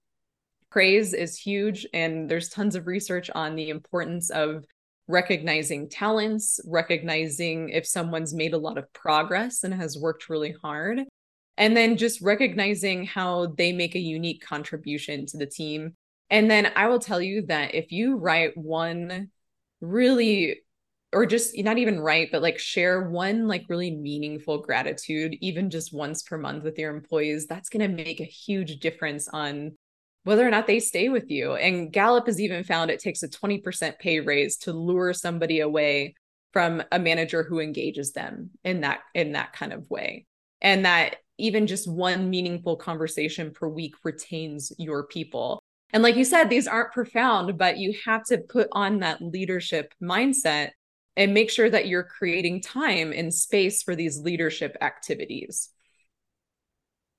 praise 0.70 1.14
is 1.14 1.38
huge. 1.38 1.88
And 1.94 2.30
there's 2.30 2.50
tons 2.50 2.76
of 2.76 2.88
research 2.88 3.30
on 3.34 3.56
the 3.56 3.70
importance 3.70 4.30
of 4.30 4.66
recognizing 5.08 5.90
talents, 5.90 6.60
recognizing 6.66 7.70
if 7.70 7.86
someone's 7.88 8.34
made 8.34 8.54
a 8.54 8.58
lot 8.58 8.78
of 8.78 8.92
progress 8.94 9.64
and 9.64 9.74
has 9.74 9.98
worked 9.98 10.30
really 10.30 10.54
hard, 10.62 11.02
and 11.58 11.76
then 11.76 11.98
just 11.98 12.22
recognizing 12.22 13.06
how 13.06 13.48
they 13.58 13.72
make 13.72 13.96
a 13.96 14.00
unique 14.00 14.46
contribution 14.46 15.26
to 15.26 15.38
the 15.38 15.48
team. 15.48 15.96
And 16.30 16.50
then 16.50 16.72
I 16.76 16.88
will 16.88 17.00
tell 17.00 17.22
you 17.22 17.48
that 17.48 17.74
if 17.74 17.92
you 17.92 18.18
write 18.18 18.56
one 18.56 19.30
really 19.82 20.62
or 21.12 21.26
just 21.26 21.58
not 21.58 21.78
even 21.78 22.00
write, 22.00 22.30
but 22.32 22.42
like 22.42 22.60
share 22.60 23.10
one 23.10 23.48
like 23.48 23.66
really 23.68 23.92
meaningful 23.92 24.60
gratitude, 24.60 25.36
even 25.42 25.70
just 25.70 25.94
once 25.94 26.22
per 26.22 26.38
month 26.38 26.64
with 26.64 26.78
your 26.78 26.96
employees. 26.96 27.48
That's 27.48 27.70
going 27.70 27.90
to 27.90 28.04
make 28.04 28.20
a 28.20 28.26
huge 28.26 28.80
difference 28.80 29.28
on 29.28 29.76
whether 30.24 30.46
or 30.46 30.52
not 30.52 30.68
they 30.68 30.80
stay 30.80 31.10
with 31.10 31.32
you. 31.32 31.56
And 31.56 31.92
Gallup 31.92 32.28
has 32.28 32.40
even 32.40 32.64
found 32.64 32.92
it 32.92 33.00
takes 33.00 33.24
a 33.24 33.28
20% 33.28 33.98
pay 33.98 34.20
raise 34.20 34.58
to 34.58 34.74
lure 34.74 35.14
somebody 35.14 35.62
away 35.62 36.14
from 36.54 36.84
a 36.92 37.00
manager 37.00 37.44
who 37.44 37.60
engages 37.60 38.12
them 38.12 38.52
in 38.64 38.82
that 38.82 39.00
in 39.14 39.34
that 39.34 39.54
kind 39.54 39.74
of 39.74 39.90
way. 39.90 40.26
And 40.62 40.86
that 40.86 41.18
even 41.38 41.68
just 41.68 41.90
one 41.90 42.30
meaningful 42.30 42.76
conversation 42.76 43.52
per 43.52 43.68
week 43.68 43.96
retains 44.04 44.72
your 44.78 45.08
people. 45.08 45.64
And 45.92 46.04
like 46.04 46.16
you 46.16 46.26
said, 46.26 46.50
these 46.50 46.68
aren't 46.68 46.92
profound, 46.92 47.58
but 47.58 47.78
you 47.78 47.96
have 48.06 48.24
to 48.26 48.38
put 48.38 48.68
on 48.74 49.00
that 49.00 49.22
leadership 49.22 49.94
mindset 50.04 50.72
and 51.20 51.34
make 51.34 51.52
sure 51.52 51.70
that 51.70 51.88
you're 51.88 52.02
creating 52.02 52.62
time 52.62 53.12
and 53.12 53.34
space 53.34 53.84
for 53.84 53.94
these 53.94 54.18
leadership 54.18 54.78
activities. 54.80 55.70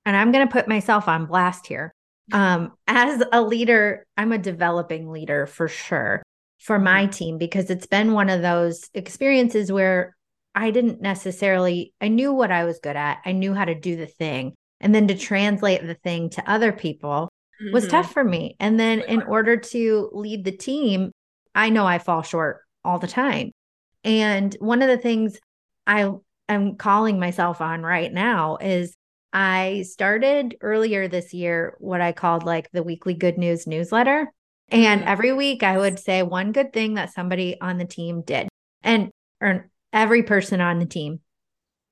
And 0.07 0.17
I'm 0.17 0.31
going 0.31 0.45
to 0.45 0.51
put 0.51 0.67
myself 0.67 1.07
on 1.07 1.27
blast 1.27 1.67
here. 1.67 1.93
Um, 2.33 2.71
as 2.87 3.21
a 3.33 3.41
leader, 3.41 4.05
I'm 4.15 4.31
a 4.31 4.37
developing 4.37 5.09
leader 5.09 5.47
for 5.47 5.67
sure 5.67 6.23
for 6.59 6.77
mm-hmm. 6.77 6.85
my 6.85 7.05
team 7.07 7.37
because 7.37 7.69
it's 7.69 7.87
been 7.87 8.13
one 8.13 8.29
of 8.29 8.41
those 8.41 8.89
experiences 8.93 9.69
where 9.69 10.15
I 10.55 10.71
didn't 10.71 11.01
necessarily, 11.01 11.93
I 11.99 12.07
knew 12.07 12.31
what 12.31 12.49
I 12.49 12.63
was 12.63 12.79
good 12.79 12.95
at, 12.95 13.17
I 13.25 13.33
knew 13.33 13.53
how 13.53 13.65
to 13.65 13.75
do 13.75 13.97
the 13.97 14.05
thing. 14.05 14.53
And 14.79 14.95
then 14.95 15.09
to 15.09 15.17
translate 15.17 15.85
the 15.85 15.95
thing 15.95 16.29
to 16.29 16.49
other 16.49 16.71
people 16.71 17.27
mm-hmm. 17.61 17.73
was 17.73 17.89
tough 17.89 18.13
for 18.13 18.23
me. 18.23 18.55
And 18.61 18.79
then 18.79 19.01
in 19.01 19.23
order 19.23 19.57
to 19.57 20.09
lead 20.13 20.45
the 20.45 20.55
team, 20.55 21.11
I 21.53 21.69
know 21.69 21.85
I 21.85 21.99
fall 21.99 22.21
short 22.21 22.61
all 22.85 22.99
the 22.99 23.07
time. 23.07 23.51
And 24.03 24.55
one 24.59 24.81
of 24.81 24.87
the 24.87 24.97
things 24.97 25.39
I 25.85 26.11
am 26.49 26.75
calling 26.75 27.19
myself 27.19 27.61
on 27.61 27.83
right 27.83 28.11
now 28.11 28.57
is 28.57 28.95
I 29.33 29.85
started 29.87 30.57
earlier 30.61 31.07
this 31.07 31.33
year 31.33 31.75
what 31.79 32.01
I 32.01 32.11
called 32.11 32.43
like 32.43 32.69
the 32.71 32.83
weekly 32.83 33.13
good 33.13 33.37
news 33.37 33.65
newsletter. 33.65 34.31
And 34.69 35.01
mm-hmm. 35.01 35.09
every 35.09 35.33
week 35.33 35.63
I 35.63 35.77
would 35.77 35.99
say 35.99 36.23
one 36.23 36.51
good 36.51 36.73
thing 36.73 36.95
that 36.95 37.13
somebody 37.13 37.59
on 37.59 37.77
the 37.77 37.85
team 37.85 38.21
did. 38.21 38.49
And 38.83 39.11
or 39.39 39.69
every 39.93 40.23
person 40.23 40.61
on 40.61 40.79
the 40.79 40.85
team, 40.85 41.21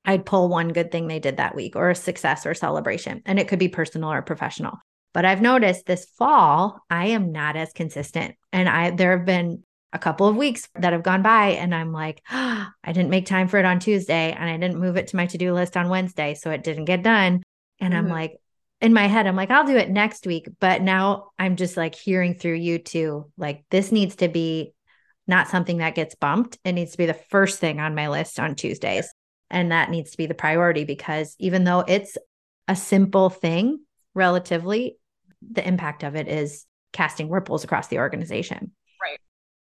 I'd 0.04 0.26
pull 0.26 0.48
one 0.48 0.68
good 0.68 0.90
thing 0.90 1.06
they 1.06 1.18
did 1.18 1.36
that 1.36 1.54
week 1.54 1.76
or 1.76 1.90
a 1.90 1.94
success 1.94 2.46
or 2.46 2.54
celebration. 2.54 3.22
And 3.26 3.38
it 3.38 3.48
could 3.48 3.58
be 3.58 3.68
personal 3.68 4.12
or 4.12 4.22
professional. 4.22 4.78
But 5.12 5.24
I've 5.24 5.42
noticed 5.42 5.86
this 5.86 6.06
fall, 6.16 6.80
I 6.88 7.08
am 7.08 7.32
not 7.32 7.56
as 7.56 7.72
consistent. 7.72 8.36
And 8.52 8.68
I 8.68 8.90
there 8.90 9.16
have 9.16 9.26
been 9.26 9.64
a 9.92 9.98
couple 9.98 10.28
of 10.28 10.36
weeks 10.36 10.68
that 10.74 10.92
have 10.92 11.02
gone 11.02 11.22
by 11.22 11.48
and 11.50 11.74
I'm 11.74 11.92
like, 11.92 12.22
oh, 12.30 12.66
I 12.84 12.92
didn't 12.92 13.10
make 13.10 13.26
time 13.26 13.48
for 13.48 13.58
it 13.58 13.64
on 13.64 13.78
Tuesday 13.78 14.32
and 14.32 14.48
I 14.48 14.56
didn't 14.56 14.80
move 14.80 14.96
it 14.96 15.08
to 15.08 15.16
my 15.16 15.26
to-do 15.26 15.52
list 15.52 15.76
on 15.76 15.88
Wednesday, 15.88 16.34
so 16.34 16.50
it 16.50 16.62
didn't 16.62 16.84
get 16.84 17.02
done. 17.02 17.42
And 17.80 17.94
mm-hmm. 17.94 18.06
I'm 18.06 18.08
like, 18.08 18.36
in 18.80 18.92
my 18.92 19.06
head, 19.06 19.26
I'm 19.26 19.36
like, 19.36 19.50
I'll 19.50 19.66
do 19.66 19.76
it 19.76 19.90
next 19.90 20.26
week. 20.26 20.48
But 20.58 20.82
now 20.82 21.30
I'm 21.38 21.56
just 21.56 21.76
like 21.76 21.94
hearing 21.94 22.34
through 22.34 22.54
you 22.54 22.78
too, 22.78 23.30
like 23.36 23.64
this 23.70 23.92
needs 23.92 24.16
to 24.16 24.28
be 24.28 24.72
not 25.26 25.48
something 25.48 25.78
that 25.78 25.94
gets 25.94 26.14
bumped. 26.14 26.58
It 26.64 26.72
needs 26.72 26.92
to 26.92 26.98
be 26.98 27.06
the 27.06 27.14
first 27.14 27.58
thing 27.58 27.78
on 27.78 27.94
my 27.94 28.08
list 28.08 28.40
on 28.40 28.54
Tuesdays. 28.54 29.12
And 29.50 29.72
that 29.72 29.90
needs 29.90 30.12
to 30.12 30.16
be 30.16 30.26
the 30.26 30.34
priority 30.34 30.84
because 30.84 31.34
even 31.38 31.64
though 31.64 31.84
it's 31.86 32.16
a 32.68 32.76
simple 32.76 33.30
thing 33.30 33.80
relatively, 34.14 34.96
the 35.42 35.66
impact 35.66 36.02
of 36.02 36.16
it 36.16 36.28
is 36.28 36.66
casting 36.92 37.28
ripples 37.30 37.64
across 37.64 37.88
the 37.88 37.98
organization. 37.98 38.72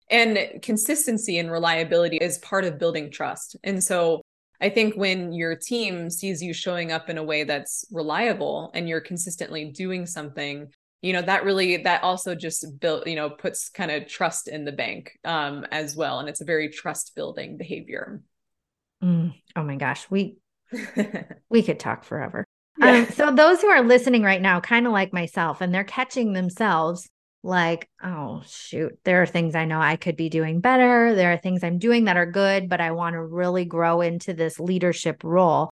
And 0.09 0.61
consistency 0.61 1.39
and 1.39 1.51
reliability 1.51 2.17
is 2.17 2.37
part 2.39 2.63
of 2.63 2.77
building 2.77 3.09
trust. 3.11 3.55
And 3.63 3.83
so 3.83 4.21
I 4.61 4.69
think 4.69 4.95
when 4.95 5.33
your 5.33 5.55
team 5.55 6.09
sees 6.09 6.41
you 6.41 6.53
showing 6.53 6.91
up 6.91 7.09
in 7.09 7.17
a 7.17 7.23
way 7.23 7.43
that's 7.43 7.85
reliable 7.91 8.71
and 8.73 8.87
you're 8.87 9.01
consistently 9.01 9.65
doing 9.65 10.05
something, 10.05 10.71
you 11.01 11.13
know, 11.13 11.21
that 11.21 11.43
really, 11.43 11.77
that 11.77 12.03
also 12.03 12.35
just 12.35 12.79
built, 12.79 13.07
you 13.07 13.15
know, 13.15 13.29
puts 13.29 13.69
kind 13.69 13.91
of 13.91 14.07
trust 14.07 14.47
in 14.47 14.63
the 14.63 14.71
bank 14.71 15.17
um, 15.25 15.65
as 15.71 15.95
well. 15.95 16.19
And 16.19 16.29
it's 16.29 16.41
a 16.41 16.45
very 16.45 16.69
trust 16.69 17.13
building 17.15 17.57
behavior. 17.57 18.21
Mm, 19.03 19.33
oh 19.55 19.63
my 19.63 19.75
gosh. 19.75 20.07
We, 20.09 20.37
we 21.49 21.63
could 21.63 21.79
talk 21.79 22.03
forever. 22.03 22.45
Yeah. 22.77 23.05
Um, 23.07 23.09
so 23.11 23.31
those 23.31 23.61
who 23.61 23.67
are 23.67 23.83
listening 23.83 24.23
right 24.23 24.41
now, 24.41 24.59
kind 24.59 24.85
of 24.85 24.93
like 24.93 25.13
myself, 25.13 25.61
and 25.61 25.73
they're 25.73 25.83
catching 25.83 26.33
themselves 26.33 27.07
like, 27.45 27.87
oh, 28.03 28.41
shoot, 28.47 28.97
there 29.03 29.21
are 29.21 29.27
things 29.27 29.53
I 29.53 29.65
know 29.65 29.79
I 29.79 29.97
could 29.97 30.17
be 30.17 30.29
doing 30.29 30.61
better. 30.61 31.13
There 31.13 31.31
are 31.31 31.37
things 31.37 31.63
I'm 31.63 31.77
doing 31.77 32.05
that 32.05 32.17
are 32.17 32.25
good, 32.25 32.67
but 32.67 32.81
I 32.81 32.91
want 32.91 33.13
to 33.13 33.23
really 33.23 33.65
grow 33.65 34.01
into 34.01 34.33
this 34.33 34.59
leadership 34.59 35.23
role. 35.23 35.69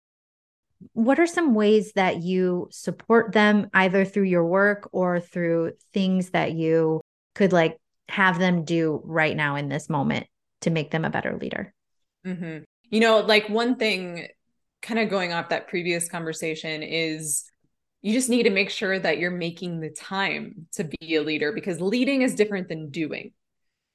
What 0.93 1.19
are 1.19 1.25
some 1.25 1.55
ways 1.55 1.93
that 1.93 2.21
you 2.21 2.67
support 2.71 3.31
them 3.31 3.69
either 3.73 4.05
through 4.05 4.25
your 4.25 4.45
work 4.45 4.89
or 4.91 5.19
through 5.19 5.71
things 5.93 6.29
that 6.29 6.51
you 6.51 7.01
could 7.33 7.51
like 7.51 7.79
have 8.07 8.37
them 8.37 8.65
do 8.65 9.01
right 9.03 9.35
now 9.35 9.55
in 9.55 9.67
this 9.67 9.89
moment 9.89 10.27
to 10.61 10.69
make 10.69 10.91
them 10.91 11.05
a 11.05 11.09
better 11.09 11.37
leader? 11.37 11.73
Mm-hmm. 12.23 12.65
You 12.91 12.99
know, 12.99 13.21
like 13.21 13.49
one 13.49 13.77
thing 13.77 14.27
kind 14.83 14.99
of 14.99 15.09
going 15.09 15.33
off 15.33 15.49
that 15.49 15.69
previous 15.69 16.07
conversation 16.07 16.83
is 16.83 17.45
you 18.03 18.13
just 18.13 18.29
need 18.29 18.43
to 18.43 18.49
make 18.49 18.69
sure 18.69 18.99
that 18.99 19.17
you're 19.17 19.31
making 19.31 19.79
the 19.79 19.89
time 19.89 20.67
to 20.73 20.83
be 20.83 21.15
a 21.15 21.23
leader 21.23 21.53
because 21.53 21.79
leading 21.79 22.21
is 22.21 22.35
different 22.35 22.67
than 22.67 22.89
doing. 22.89 23.31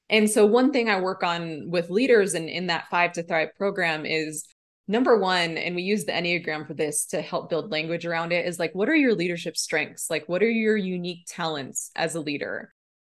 And 0.09 0.27
so, 0.27 0.47
one 0.47 0.73
thing 0.73 0.89
I 0.89 0.99
work 0.99 1.23
on 1.23 1.69
with 1.69 1.91
leaders 1.91 2.33
and 2.33 2.49
in 2.49 2.67
that 2.67 2.89
Five 2.89 3.13
to 3.13 3.23
Thrive 3.23 3.49
program 3.55 4.07
is 4.07 4.47
number 4.87 5.15
one, 5.19 5.57
and 5.57 5.75
we 5.75 5.83
use 5.83 6.05
the 6.05 6.11
Enneagram 6.11 6.65
for 6.65 6.73
this 6.73 7.05
to 7.07 7.21
help 7.21 7.51
build 7.51 7.71
language 7.71 8.07
around 8.07 8.33
it, 8.33 8.47
is 8.47 8.57
like, 8.57 8.73
what 8.73 8.89
are 8.89 8.95
your 8.95 9.13
leadership 9.13 9.55
strengths? 9.55 10.09
Like, 10.09 10.27
what 10.27 10.41
are 10.41 10.49
your 10.49 10.75
unique 10.75 11.27
talents 11.27 11.91
as 11.95 12.15
a 12.15 12.21
leader? 12.21 12.73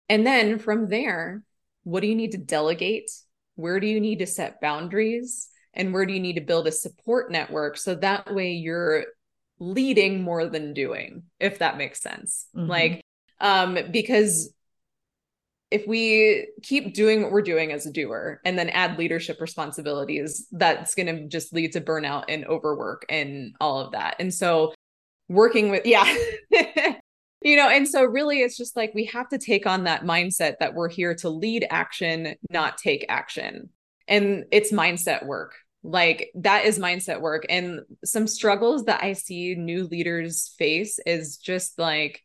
And 0.07 0.27
then 0.27 0.59
from 0.59 0.87
there, 0.87 1.41
what 1.83 2.01
do 2.01 2.07
you 2.07 2.15
need 2.15 2.33
to 2.33 2.37
delegate? 2.37 3.09
Where 3.55 3.79
do 3.79 3.87
you 3.87 3.99
need 3.99 4.19
to 4.19 4.27
set 4.27 4.61
boundaries? 4.61 5.49
And 5.73 5.91
where 5.91 6.05
do 6.05 6.13
you 6.13 6.19
need 6.19 6.35
to 6.35 6.41
build 6.41 6.67
a 6.67 6.71
support 6.71 7.31
network 7.31 7.77
so 7.77 7.95
that 7.95 8.31
way 8.31 8.51
you're 8.51 9.05
leading 9.59 10.21
more 10.21 10.47
than 10.47 10.73
doing 10.73 11.23
if 11.39 11.59
that 11.59 11.77
makes 11.77 12.01
sense. 12.01 12.47
Mm-hmm. 12.55 12.69
like 12.69 13.01
um 13.39 13.77
because 13.91 14.53
if 15.73 15.87
we 15.87 16.49
keep 16.61 16.93
doing 16.93 17.23
what 17.23 17.31
we're 17.31 17.41
doing 17.41 17.71
as 17.71 17.87
a 17.87 17.91
doer 17.91 18.39
and 18.45 18.59
then 18.59 18.69
add 18.69 18.99
leadership 18.99 19.41
responsibilities 19.41 20.45
that's 20.51 20.93
going 20.93 21.07
to 21.07 21.27
just 21.27 21.51
lead 21.51 21.71
to 21.71 21.81
burnout 21.81 22.25
and 22.29 22.45
overwork 22.45 23.07
and 23.09 23.55
all 23.59 23.79
of 23.79 23.93
that. 23.93 24.15
And 24.19 24.31
so 24.31 24.75
working 25.29 25.69
with 25.69 25.85
yeah. 25.85 26.05
You 27.45 27.57
know 27.57 27.67
and 27.67 27.85
so 27.85 28.05
really 28.05 28.39
it's 28.39 28.55
just 28.55 28.77
like 28.77 28.93
we 28.93 29.03
have 29.07 29.27
to 29.29 29.37
take 29.37 29.67
on 29.67 29.83
that 29.83 30.03
mindset 30.03 30.59
that 30.59 30.75
we're 30.75 30.87
here 30.87 31.13
to 31.15 31.29
lead 31.29 31.65
action 31.69 32.35
not 32.49 32.77
take 32.77 33.05
action. 33.09 33.69
And 34.07 34.45
it's 34.51 34.71
mindset 34.71 35.25
work 35.25 35.55
like 35.83 36.31
that 36.35 36.65
is 36.65 36.79
mindset 36.79 37.21
work. 37.21 37.45
And 37.49 37.81
some 38.03 38.27
struggles 38.27 38.85
that 38.85 39.03
i 39.03 39.13
see 39.13 39.55
new 39.55 39.85
leaders 39.85 40.53
face 40.57 40.99
is 41.05 41.37
just 41.37 41.77
like 41.77 42.21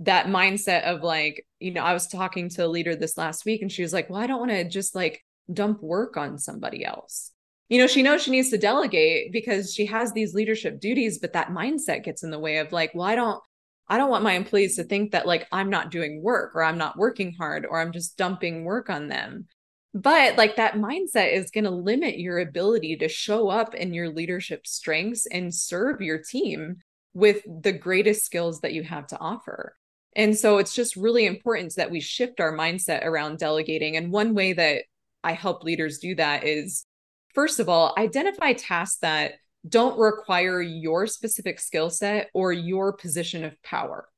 that 0.00 0.26
mindset 0.26 0.82
of 0.82 1.02
like 1.02 1.46
you 1.60 1.70
know 1.70 1.82
i 1.82 1.92
was 1.92 2.08
talking 2.08 2.48
to 2.48 2.66
a 2.66 2.68
leader 2.68 2.96
this 2.96 3.16
last 3.16 3.44
week 3.44 3.62
and 3.62 3.70
she 3.70 3.82
was 3.82 3.92
like 3.92 4.10
well 4.10 4.20
i 4.20 4.26
don't 4.26 4.40
want 4.40 4.50
to 4.50 4.68
just 4.68 4.94
like 4.94 5.22
dump 5.52 5.82
work 5.82 6.16
on 6.16 6.38
somebody 6.38 6.84
else. 6.84 7.30
You 7.68 7.78
know 7.78 7.86
she 7.86 8.02
knows 8.02 8.22
she 8.22 8.30
needs 8.30 8.50
to 8.50 8.58
delegate 8.58 9.32
because 9.32 9.72
she 9.72 9.86
has 9.86 10.12
these 10.12 10.34
leadership 10.34 10.80
duties 10.80 11.18
but 11.18 11.32
that 11.32 11.48
mindset 11.48 12.04
gets 12.04 12.22
in 12.22 12.30
the 12.30 12.38
way 12.38 12.58
of 12.58 12.72
like 12.72 12.94
well 12.94 13.06
i 13.06 13.14
don't 13.14 13.42
i 13.88 13.96
don't 13.96 14.10
want 14.10 14.22
my 14.22 14.34
employees 14.34 14.76
to 14.76 14.84
think 14.84 15.12
that 15.12 15.26
like 15.26 15.48
i'm 15.50 15.70
not 15.70 15.90
doing 15.90 16.22
work 16.22 16.54
or 16.54 16.62
i'm 16.62 16.76
not 16.78 16.98
working 16.98 17.34
hard 17.38 17.66
or 17.66 17.80
i'm 17.80 17.90
just 17.90 18.18
dumping 18.18 18.64
work 18.64 18.90
on 18.90 19.08
them 19.08 19.46
but 19.94 20.36
like 20.36 20.56
that 20.56 20.74
mindset 20.74 21.32
is 21.32 21.52
going 21.52 21.64
to 21.64 21.70
limit 21.70 22.18
your 22.18 22.40
ability 22.40 22.96
to 22.96 23.08
show 23.08 23.48
up 23.48 23.76
in 23.76 23.94
your 23.94 24.10
leadership 24.10 24.66
strengths 24.66 25.24
and 25.26 25.54
serve 25.54 26.00
your 26.00 26.18
team 26.18 26.78
with 27.14 27.42
the 27.62 27.72
greatest 27.72 28.24
skills 28.24 28.60
that 28.60 28.72
you 28.72 28.82
have 28.82 29.06
to 29.06 29.18
offer. 29.20 29.76
And 30.16 30.36
so 30.36 30.58
it's 30.58 30.74
just 30.74 30.96
really 30.96 31.26
important 31.26 31.76
that 31.76 31.92
we 31.92 32.00
shift 32.00 32.40
our 32.40 32.52
mindset 32.52 33.04
around 33.04 33.38
delegating. 33.38 33.96
And 33.96 34.10
one 34.10 34.34
way 34.34 34.52
that 34.52 34.82
I 35.22 35.32
help 35.32 35.62
leaders 35.62 35.98
do 35.98 36.16
that 36.16 36.44
is 36.44 36.86
first 37.32 37.60
of 37.60 37.68
all, 37.68 37.94
identify 37.96 38.52
tasks 38.52 38.98
that 39.02 39.34
don't 39.68 39.98
require 39.98 40.60
your 40.60 41.06
specific 41.06 41.60
skill 41.60 41.88
set 41.88 42.30
or 42.34 42.52
your 42.52 42.92
position 42.92 43.44
of 43.44 43.60
power, 43.62 44.08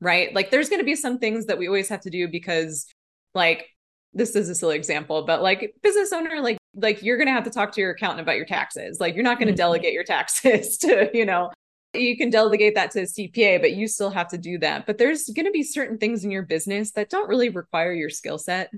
right? 0.00 0.34
Like 0.34 0.50
there's 0.50 0.70
going 0.70 0.80
to 0.80 0.86
be 0.86 0.96
some 0.96 1.18
things 1.18 1.46
that 1.46 1.58
we 1.58 1.66
always 1.66 1.88
have 1.90 2.00
to 2.00 2.10
do 2.10 2.28
because 2.28 2.86
like 3.34 3.68
this 4.12 4.34
is 4.34 4.48
a 4.48 4.54
silly 4.54 4.76
example, 4.76 5.24
but 5.24 5.42
like 5.42 5.74
business 5.82 6.12
owner, 6.12 6.40
like 6.40 6.58
like 6.74 7.02
you're 7.02 7.18
gonna 7.18 7.32
have 7.32 7.44
to 7.44 7.50
talk 7.50 7.72
to 7.72 7.80
your 7.80 7.90
accountant 7.90 8.20
about 8.20 8.36
your 8.36 8.46
taxes. 8.46 9.00
Like 9.00 9.14
you're 9.14 9.24
not 9.24 9.38
gonna 9.38 9.52
mm-hmm. 9.52 9.56
delegate 9.56 9.92
your 9.92 10.04
taxes 10.04 10.78
to, 10.82 11.10
you 11.12 11.24
know, 11.24 11.50
you 11.94 12.16
can 12.16 12.30
delegate 12.30 12.74
that 12.74 12.90
to 12.92 13.00
a 13.00 13.04
CPA, 13.04 13.60
but 13.60 13.72
you 13.72 13.88
still 13.88 14.10
have 14.10 14.28
to 14.28 14.38
do 14.38 14.58
that. 14.58 14.86
But 14.86 14.98
there's 14.98 15.28
gonna 15.28 15.50
be 15.50 15.62
certain 15.62 15.98
things 15.98 16.24
in 16.24 16.30
your 16.30 16.42
business 16.42 16.92
that 16.92 17.10
don't 17.10 17.28
really 17.28 17.48
require 17.48 17.92
your 17.92 18.10
skill 18.10 18.38
set 18.38 18.70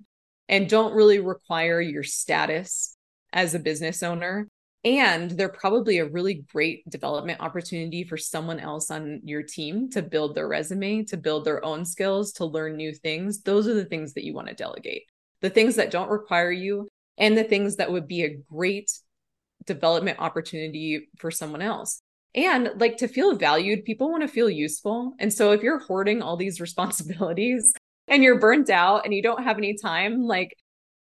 and 0.49 0.69
don't 0.69 0.95
really 0.95 1.19
require 1.19 1.81
your 1.81 2.03
status 2.03 2.97
as 3.33 3.55
a 3.55 3.59
business 3.59 4.03
owner 4.03 4.49
and 4.83 5.31
they're 5.33 5.51
probably 5.51 5.99
a 5.99 6.09
really 6.09 6.45
great 6.51 6.89
development 6.89 7.41
opportunity 7.41 8.03
for 8.03 8.17
someone 8.17 8.59
else 8.59 8.91
on 8.91 9.21
your 9.25 9.43
team 9.43 9.91
to 9.91 10.01
build 10.01 10.35
their 10.35 10.49
resume, 10.49 11.05
to 11.05 11.19
build 11.19 11.45
their 11.45 11.63
own 11.65 11.85
skills, 11.85 12.33
to 12.33 12.47
learn 12.47 12.77
new 12.77 12.95
things. 12.95 13.43
Those 13.43 13.69
are 13.69 13.75
the 13.75 13.85
things 13.85 14.15
that 14.15 14.25
you 14.25 14.33
want 14.33 14.49
to 14.49 14.55
delegate. 14.55 15.05
The 15.41 15.51
things 15.51 15.77
that 15.77 15.91
don't 15.91 16.11
require 16.11 16.53
you 16.53 16.89
and 17.19 17.37
the 17.37 17.45
things 17.45 17.77
that 17.77 17.93
would 17.93 18.09
be 18.09 18.25
a 18.25 18.37
great 18.51 18.91
development 19.67 20.19
opportunity 20.19 21.09
for 21.19 21.31
someone 21.31 21.63
else. 21.63 22.01
And 22.35 22.71
like 22.77 22.99
to 22.99 23.09
feel 23.09 23.37
valued, 23.37 23.85
people 23.85 24.11
want 24.11 24.23
to 24.23 24.29
feel 24.29 24.49
useful. 24.49 25.15
And 25.19 25.33
so 25.33 25.53
if 25.53 25.63
you're 25.63 25.81
hoarding 25.81 26.23
all 26.23 26.37
these 26.37 26.61
responsibilities 26.67 27.73
and 28.09 28.23
you're 28.23 28.39
burnt 28.39 28.71
out 28.71 29.05
and 29.05 29.15
you 29.15 29.23
don't 29.23 29.43
have 29.43 29.59
any 29.59 29.77
time, 29.77 30.23
like 30.23 30.57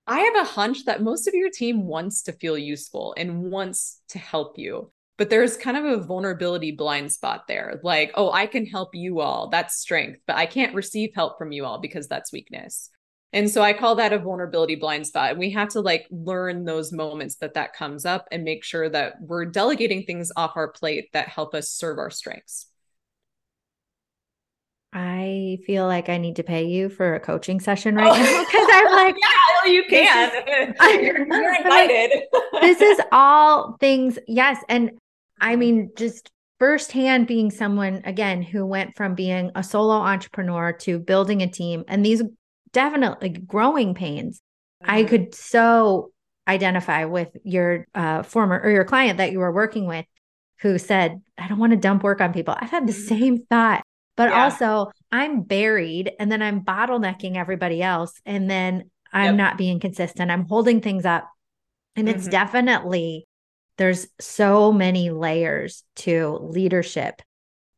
I 0.08 0.20
have 0.20 0.36
a 0.36 0.50
hunch 0.50 0.86
that 0.86 1.04
most 1.04 1.28
of 1.28 1.34
your 1.34 1.50
team 1.50 1.86
wants 1.86 2.24
to 2.24 2.32
feel 2.32 2.58
useful 2.58 3.14
and 3.18 3.52
wants 3.52 4.02
to 4.10 4.20
help 4.20 4.58
you. 4.58 4.92
But 5.18 5.30
there's 5.30 5.58
kind 5.58 5.76
of 5.76 5.84
a 5.84 6.04
vulnerability 6.04 6.72
blind 6.72 7.12
spot 7.12 7.46
there. 7.48 7.80
Like, 7.84 8.12
oh, 8.14 8.32
I 8.32 8.46
can 8.46 8.66
help 8.66 8.90
you 8.94 9.20
all. 9.20 9.50
That's 9.50 9.76
strength, 9.76 10.22
but 10.28 10.38
I 10.38 10.46
can't 10.46 10.76
receive 10.76 11.10
help 11.16 11.38
from 11.38 11.52
you 11.52 11.66
all 11.66 11.80
because 11.80 12.08
that's 12.08 12.32
weakness. 12.32 12.92
And 13.34 13.49
so 13.49 13.61
I 13.61 13.73
call 13.73 13.95
that 13.95 14.13
a 14.13 14.19
vulnerability 14.19 14.75
blind 14.75 15.05
spot. 15.05 15.32
And 15.32 15.39
we 15.39 15.51
have 15.51 15.69
to 15.69 15.82
like 15.82 16.07
learn 16.09 16.63
those 16.63 16.91
moments 16.91 17.36
that 17.36 17.55
that 17.55 17.73
comes 17.73 18.05
up 18.05 18.28
and 18.32 18.43
make 18.43 18.63
sure 18.63 18.89
that 18.89 19.21
we're 19.21 19.45
delegating 19.45 20.03
things 20.03 20.32
off 20.36 20.53
our 20.55 20.69
plate 20.69 21.09
that 21.13 21.28
help 21.28 21.53
us 21.53 21.69
serve 21.69 21.97
our 21.97 22.09
strengths. 22.09 22.67
I 24.93 25.59
feel 25.67 25.86
like 25.86 26.07
I 26.07 26.17
need 26.17 26.38
to 26.38 26.43
pay 26.43 26.63
you 26.63 26.88
for 26.89 27.15
a 27.15 27.19
coaching 27.19 27.59
session 27.59 27.95
right 27.95 28.09
oh. 28.09 28.15
now 28.23 28.45
because 28.45 28.67
I'm 28.71 28.95
like, 28.95 29.15
yeah, 29.15 29.71
you 29.71 29.84
can. 29.89 30.32
Is, 30.47 30.75
you're, 31.01 31.28
you're 31.28 31.55
invited. 31.55 32.23
this 32.61 32.82
is 32.82 33.01
all 33.11 33.75
things, 33.80 34.17
yes. 34.28 34.63
And 34.69 34.91
I 35.41 35.51
mm-hmm. 35.51 35.59
mean, 35.59 35.91
just 35.97 36.32
firsthand 36.59 37.28
being 37.28 37.51
someone 37.51 38.01
again 38.05 38.41
who 38.41 38.65
went 38.65 38.95
from 38.95 39.13
being 39.13 39.51
a 39.55 39.63
solo 39.63 39.95
entrepreneur 39.95 40.71
to 40.73 40.97
building 40.97 41.43
a 41.43 41.47
team 41.47 41.84
and 41.88 42.03
these 42.03 42.23
definitely 42.72 43.30
growing 43.30 43.93
pains. 43.93 44.41
Mm-hmm. 44.84 44.91
I 44.91 45.03
could 45.03 45.36
so 45.36 46.11
identify 46.47 47.05
with 47.05 47.30
your 47.43 47.88
uh, 47.93 48.24
former 48.24 48.59
or 48.59 48.70
your 48.70 48.86
client 48.86 49.18
that 49.18 49.32
you 49.32 49.39
were 49.39 49.51
working 49.51 49.86
with 49.86 50.05
who 50.61 50.78
said, 50.78 51.22
I 51.38 51.47
don't 51.47 51.59
want 51.59 51.72
to 51.72 51.78
dump 51.78 52.03
work 52.03 52.22
on 52.22 52.34
people. 52.34 52.55
I've 52.57 52.70
had 52.70 52.88
the 52.88 52.93
mm-hmm. 52.93 53.07
same 53.07 53.45
thought. 53.45 53.84
But 54.15 54.30
yeah. 54.30 54.43
also, 54.43 54.91
I'm 55.11 55.41
buried 55.41 56.11
and 56.20 56.32
then 56.32 56.41
I'm 56.41 56.61
bottlenecking 56.63 57.36
everybody 57.36 57.84
else. 57.84 58.20
And 58.26 58.49
then 58.49 58.89
I'm 59.13 59.26
yep. 59.26 59.36
not 59.36 59.57
being 59.57 59.80
consistent. 59.80 60.32
I'm 60.32 60.47
holding 60.47 60.82
things 60.82 61.05
up. 61.05 61.30
And 61.95 62.07
mm-hmm. 62.07 62.18
it's 62.18 62.28
definitely, 62.28 63.28
there's 63.78 64.07
so 64.20 64.72
many 64.74 65.11
layers 65.11 65.84
to 65.97 66.39
leadership 66.41 67.22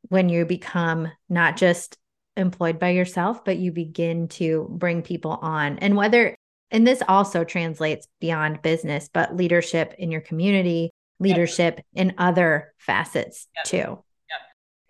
when 0.07 0.29
you 0.29 0.45
become 0.45 1.11
not 1.27 1.57
just 1.57 1.97
employed 2.39 2.79
by 2.79 2.89
yourself, 2.89 3.45
but 3.45 3.57
you 3.57 3.71
begin 3.71 4.27
to 4.29 4.67
bring 4.71 5.01
people 5.01 5.31
on. 5.41 5.77
And 5.79 5.95
whether, 5.95 6.35
and 6.71 6.87
this 6.87 7.03
also 7.07 7.43
translates 7.43 8.07
beyond 8.19 8.61
business, 8.61 9.09
but 9.13 9.35
leadership 9.35 9.93
in 9.97 10.11
your 10.11 10.21
community, 10.21 10.91
leadership 11.19 11.75
yep. 11.77 12.07
in 12.07 12.13
other 12.17 12.73
facets 12.79 13.47
yep. 13.55 13.65
too. 13.65 14.03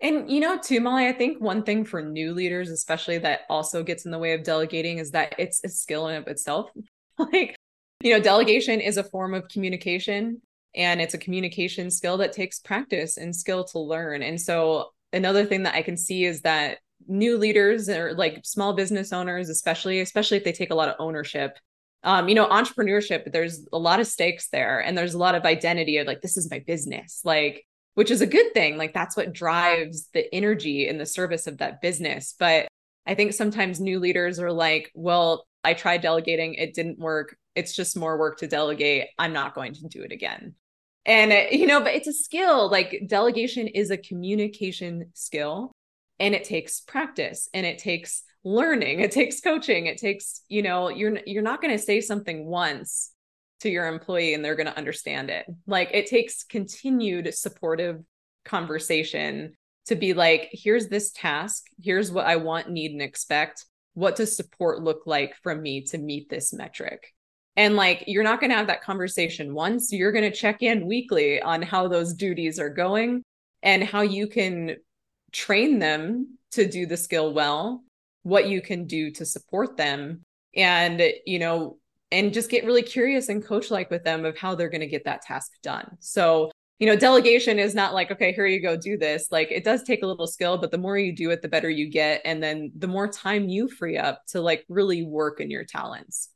And 0.02 0.30
you 0.30 0.40
know, 0.40 0.58
too, 0.58 0.80
Molly, 0.80 1.06
I 1.06 1.12
think 1.12 1.42
one 1.42 1.62
thing 1.62 1.84
for 1.84 2.00
new 2.00 2.32
leaders, 2.32 2.70
especially 2.70 3.18
that 3.18 3.40
also 3.50 3.82
gets 3.82 4.06
in 4.06 4.10
the 4.10 4.18
way 4.18 4.32
of 4.32 4.42
delegating, 4.42 4.98
is 4.98 5.10
that 5.10 5.34
it's 5.38 5.62
a 5.62 5.68
skill 5.68 6.08
in 6.08 6.16
of 6.16 6.26
itself. 6.26 6.70
like, 7.18 7.54
you 8.02 8.14
know, 8.14 8.20
delegation 8.20 8.80
is 8.80 8.96
a 8.96 9.04
form 9.04 9.34
of 9.34 9.48
communication 9.48 10.40
and 10.74 11.00
it's 11.02 11.14
a 11.14 11.18
communication 11.18 11.90
skill 11.90 12.16
that 12.18 12.32
takes 12.32 12.60
practice 12.60 13.18
and 13.18 13.36
skill 13.36 13.64
to 13.64 13.78
learn. 13.78 14.22
And 14.22 14.40
so 14.40 14.92
another 15.12 15.44
thing 15.44 15.64
that 15.64 15.74
I 15.74 15.82
can 15.82 15.96
see 15.98 16.24
is 16.24 16.42
that 16.42 16.78
new 17.06 17.38
leaders 17.38 17.88
or 17.88 18.14
like 18.14 18.40
small 18.44 18.72
business 18.72 19.12
owners, 19.12 19.48
especially, 19.48 20.00
especially 20.00 20.36
if 20.36 20.44
they 20.44 20.52
take 20.52 20.70
a 20.70 20.74
lot 20.74 20.88
of 20.88 20.96
ownership. 20.98 21.58
Um, 22.02 22.28
you 22.28 22.34
know, 22.34 22.48
entrepreneurship, 22.48 23.30
there's 23.30 23.66
a 23.72 23.78
lot 23.78 24.00
of 24.00 24.06
stakes 24.06 24.48
there 24.48 24.80
and 24.80 24.96
there's 24.96 25.14
a 25.14 25.18
lot 25.18 25.34
of 25.34 25.44
identity 25.44 25.98
of 25.98 26.06
like, 26.06 26.22
this 26.22 26.36
is 26.36 26.50
my 26.50 26.60
business. 26.60 27.20
Like, 27.24 27.66
which 27.94 28.10
is 28.10 28.20
a 28.20 28.26
good 28.26 28.54
thing. 28.54 28.76
Like 28.76 28.94
that's 28.94 29.16
what 29.16 29.32
drives 29.32 30.08
the 30.14 30.32
energy 30.34 30.88
in 30.88 30.98
the 30.98 31.06
service 31.06 31.46
of 31.46 31.58
that 31.58 31.80
business. 31.80 32.34
But 32.38 32.68
I 33.06 33.14
think 33.14 33.34
sometimes 33.34 33.80
new 33.80 33.98
leaders 33.98 34.38
are 34.38 34.52
like, 34.52 34.90
well, 34.94 35.46
I 35.64 35.74
tried 35.74 36.00
delegating, 36.00 36.54
it 36.54 36.74
didn't 36.74 36.98
work. 36.98 37.36
It's 37.54 37.74
just 37.74 37.96
more 37.96 38.16
work 38.18 38.38
to 38.38 38.46
delegate. 38.46 39.08
I'm 39.18 39.32
not 39.32 39.54
going 39.54 39.74
to 39.74 39.88
do 39.88 40.02
it 40.02 40.12
again. 40.12 40.54
And, 41.04 41.32
you 41.50 41.66
know, 41.66 41.80
but 41.80 41.94
it's 41.94 42.06
a 42.06 42.12
skill. 42.12 42.70
Like 42.70 43.02
delegation 43.06 43.66
is 43.66 43.90
a 43.90 43.96
communication 43.96 45.10
skill 45.14 45.72
and 46.20 46.34
it 46.34 46.44
takes 46.44 46.80
practice 46.80 47.48
and 47.52 47.66
it 47.66 47.78
takes 47.78 48.22
learning. 48.44 49.00
It 49.00 49.10
takes 49.10 49.40
coaching. 49.40 49.86
It 49.86 49.98
takes, 49.98 50.42
you 50.48 50.62
know, 50.62 50.88
you're, 50.88 51.18
you're 51.26 51.42
not 51.42 51.60
going 51.60 51.76
to 51.76 51.82
say 51.82 52.00
something 52.00 52.46
once 52.46 53.12
to 53.60 53.70
your 53.70 53.86
employee 53.86 54.34
and 54.34 54.44
they're 54.44 54.54
going 54.54 54.66
to 54.66 54.76
understand 54.76 55.30
it. 55.30 55.46
Like 55.66 55.90
it 55.92 56.06
takes 56.06 56.44
continued 56.44 57.34
supportive 57.34 58.02
conversation 58.44 59.54
to 59.86 59.96
be 59.96 60.14
like, 60.14 60.50
here's 60.52 60.88
this 60.88 61.10
task, 61.10 61.66
here's 61.82 62.12
what 62.12 62.26
I 62.26 62.36
want, 62.36 62.70
need, 62.70 62.92
and 62.92 63.02
expect. 63.02 63.64
What 63.94 64.16
does 64.16 64.36
support 64.36 64.82
look 64.82 65.02
like 65.06 65.34
from 65.42 65.62
me 65.62 65.82
to 65.86 65.98
meet 65.98 66.28
this 66.28 66.52
metric? 66.52 67.12
And 67.56 67.76
like, 67.76 68.04
you're 68.06 68.24
not 68.24 68.40
going 68.40 68.50
to 68.50 68.56
have 68.56 68.68
that 68.68 68.82
conversation 68.82 69.52
once. 69.52 69.92
You're 69.92 70.12
going 70.12 70.30
to 70.30 70.36
check 70.36 70.62
in 70.62 70.86
weekly 70.86 71.42
on 71.42 71.60
how 71.60 71.88
those 71.88 72.14
duties 72.14 72.58
are 72.58 72.70
going 72.70 73.22
and 73.62 73.82
how 73.82 74.02
you 74.02 74.28
can 74.28 74.76
train 75.32 75.78
them 75.78 76.38
to 76.52 76.66
do 76.66 76.86
the 76.86 76.96
skill 76.96 77.32
well, 77.32 77.82
what 78.22 78.48
you 78.48 78.60
can 78.60 78.86
do 78.86 79.10
to 79.12 79.24
support 79.24 79.76
them. 79.76 80.22
And, 80.56 81.02
you 81.26 81.38
know, 81.38 81.78
and 82.12 82.32
just 82.32 82.50
get 82.50 82.64
really 82.64 82.82
curious 82.82 83.28
and 83.28 83.44
coach 83.44 83.70
like 83.70 83.90
with 83.90 84.04
them 84.04 84.24
of 84.24 84.36
how 84.36 84.54
they're 84.54 84.68
going 84.68 84.80
to 84.80 84.86
get 84.86 85.04
that 85.04 85.22
task 85.22 85.52
done. 85.62 85.96
So, 86.00 86.50
you 86.80 86.86
know, 86.86 86.96
delegation 86.96 87.58
is 87.58 87.74
not 87.74 87.94
like, 87.94 88.10
okay, 88.10 88.32
here 88.32 88.46
you 88.46 88.60
go, 88.60 88.76
do 88.76 88.96
this. 88.96 89.28
Like 89.30 89.50
it 89.50 89.64
does 89.64 89.82
take 89.82 90.02
a 90.02 90.06
little 90.06 90.26
skill, 90.26 90.58
but 90.58 90.70
the 90.70 90.78
more 90.78 90.98
you 90.98 91.14
do 91.14 91.30
it, 91.30 91.42
the 91.42 91.48
better 91.48 91.70
you 91.70 91.88
get. 91.88 92.22
And 92.24 92.42
then 92.42 92.72
the 92.76 92.88
more 92.88 93.06
time 93.06 93.48
you 93.48 93.68
free 93.68 93.98
up 93.98 94.22
to 94.28 94.40
like 94.40 94.64
really 94.68 95.04
work 95.04 95.40
in 95.40 95.50
your 95.50 95.64
talents. 95.64 96.30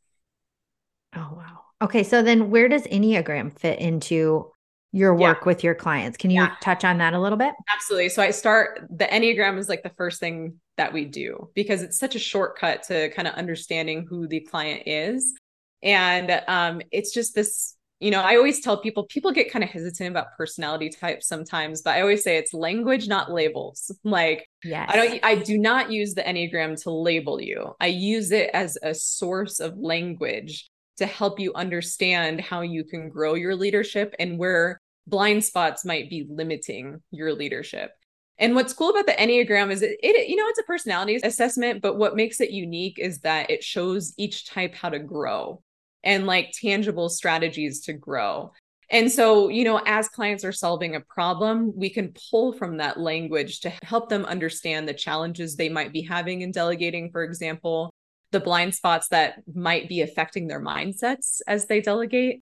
Oh, 1.16 1.32
wow. 1.36 1.60
Okay. 1.82 2.02
So 2.02 2.22
then 2.22 2.50
where 2.50 2.68
does 2.68 2.82
Enneagram 2.84 3.58
fit 3.58 3.78
into 3.78 4.50
your 4.94 5.14
work 5.14 5.38
yeah. 5.40 5.46
with 5.46 5.64
your 5.64 5.74
clients? 5.74 6.16
Can 6.16 6.30
you 6.30 6.42
yeah. 6.42 6.54
touch 6.60 6.84
on 6.84 6.98
that 6.98 7.14
a 7.14 7.20
little 7.20 7.38
bit? 7.38 7.52
Absolutely. 7.74 8.08
So 8.10 8.22
I 8.22 8.30
start 8.30 8.86
the 8.90 9.06
Enneagram 9.06 9.58
is 9.58 9.68
like 9.68 9.82
the 9.82 9.92
first 9.96 10.20
thing 10.20 10.60
that 10.76 10.92
we 10.92 11.04
do 11.04 11.50
because 11.54 11.82
it's 11.82 11.98
such 11.98 12.14
a 12.14 12.18
shortcut 12.18 12.84
to 12.84 13.10
kind 13.10 13.26
of 13.26 13.34
understanding 13.34 14.06
who 14.08 14.28
the 14.28 14.40
client 14.40 14.82
is 14.86 15.34
and 15.84 16.42
um, 16.48 16.80
it's 16.90 17.12
just 17.12 17.34
this, 17.34 17.76
you 18.00 18.10
know, 18.10 18.22
I 18.22 18.36
always 18.36 18.60
tell 18.60 18.78
people, 18.78 19.04
people 19.04 19.32
get 19.32 19.52
kind 19.52 19.62
of 19.62 19.68
hesitant 19.68 20.10
about 20.10 20.28
personality 20.36 20.88
types 20.88 21.28
sometimes, 21.28 21.82
but 21.82 21.90
I 21.90 22.00
always 22.00 22.24
say 22.24 22.38
it's 22.38 22.54
language, 22.54 23.06
not 23.06 23.30
labels. 23.30 23.92
Like, 24.04 24.48
yes. 24.64 24.90
I 24.92 24.96
don't, 24.96 25.20
I 25.24 25.34
do 25.36 25.58
not 25.58 25.92
use 25.92 26.14
the 26.14 26.22
Enneagram 26.22 26.82
to 26.84 26.90
label 26.90 27.40
you. 27.40 27.74
I 27.80 27.88
use 27.88 28.32
it 28.32 28.50
as 28.54 28.78
a 28.82 28.94
source 28.94 29.60
of 29.60 29.76
language 29.76 30.70
to 30.96 31.06
help 31.06 31.38
you 31.38 31.52
understand 31.54 32.40
how 32.40 32.62
you 32.62 32.84
can 32.84 33.08
grow 33.08 33.34
your 33.34 33.54
leadership 33.54 34.14
and 34.18 34.38
where 34.38 34.80
blind 35.06 35.44
spots 35.44 35.84
might 35.84 36.10
be 36.10 36.26
limiting 36.28 37.02
your 37.10 37.32
leadership. 37.32 37.92
And 38.38 38.54
what's 38.54 38.72
cool 38.72 38.90
about 38.90 39.06
the 39.06 39.12
Enneagram 39.12 39.70
is 39.70 39.82
it, 39.82 39.96
it, 40.02 40.28
you 40.28 40.36
know, 40.36 40.46
it's 40.48 40.58
a 40.58 40.64
personality 40.64 41.20
assessment, 41.22 41.82
but 41.82 41.96
what 41.96 42.16
makes 42.16 42.40
it 42.40 42.50
unique 42.50 42.98
is 42.98 43.20
that 43.20 43.50
it 43.50 43.62
shows 43.62 44.12
each 44.16 44.46
type 44.46 44.74
how 44.74 44.88
to 44.88 44.98
grow 44.98 45.62
and 46.02 46.26
like 46.26 46.52
tangible 46.52 47.08
strategies 47.08 47.80
to 47.82 47.92
grow. 47.92 48.52
And 48.90 49.10
so, 49.10 49.48
you 49.48 49.64
know, 49.64 49.80
as 49.86 50.08
clients 50.08 50.44
are 50.44 50.52
solving 50.52 50.94
a 50.94 51.00
problem, 51.00 51.72
we 51.74 51.90
can 51.90 52.14
pull 52.30 52.52
from 52.52 52.76
that 52.76 53.00
language 53.00 53.60
to 53.60 53.72
help 53.82 54.08
them 54.08 54.24
understand 54.24 54.86
the 54.86 54.94
challenges 54.94 55.56
they 55.56 55.68
might 55.68 55.92
be 55.92 56.02
having 56.02 56.42
in 56.42 56.52
delegating, 56.52 57.10
for 57.10 57.24
example, 57.24 57.90
the 58.30 58.40
blind 58.40 58.74
spots 58.74 59.08
that 59.08 59.42
might 59.52 59.88
be 59.88 60.02
affecting 60.02 60.48
their 60.48 60.60
mindsets 60.60 61.40
as 61.46 61.66
they 61.66 61.80
delegate. 61.80 62.42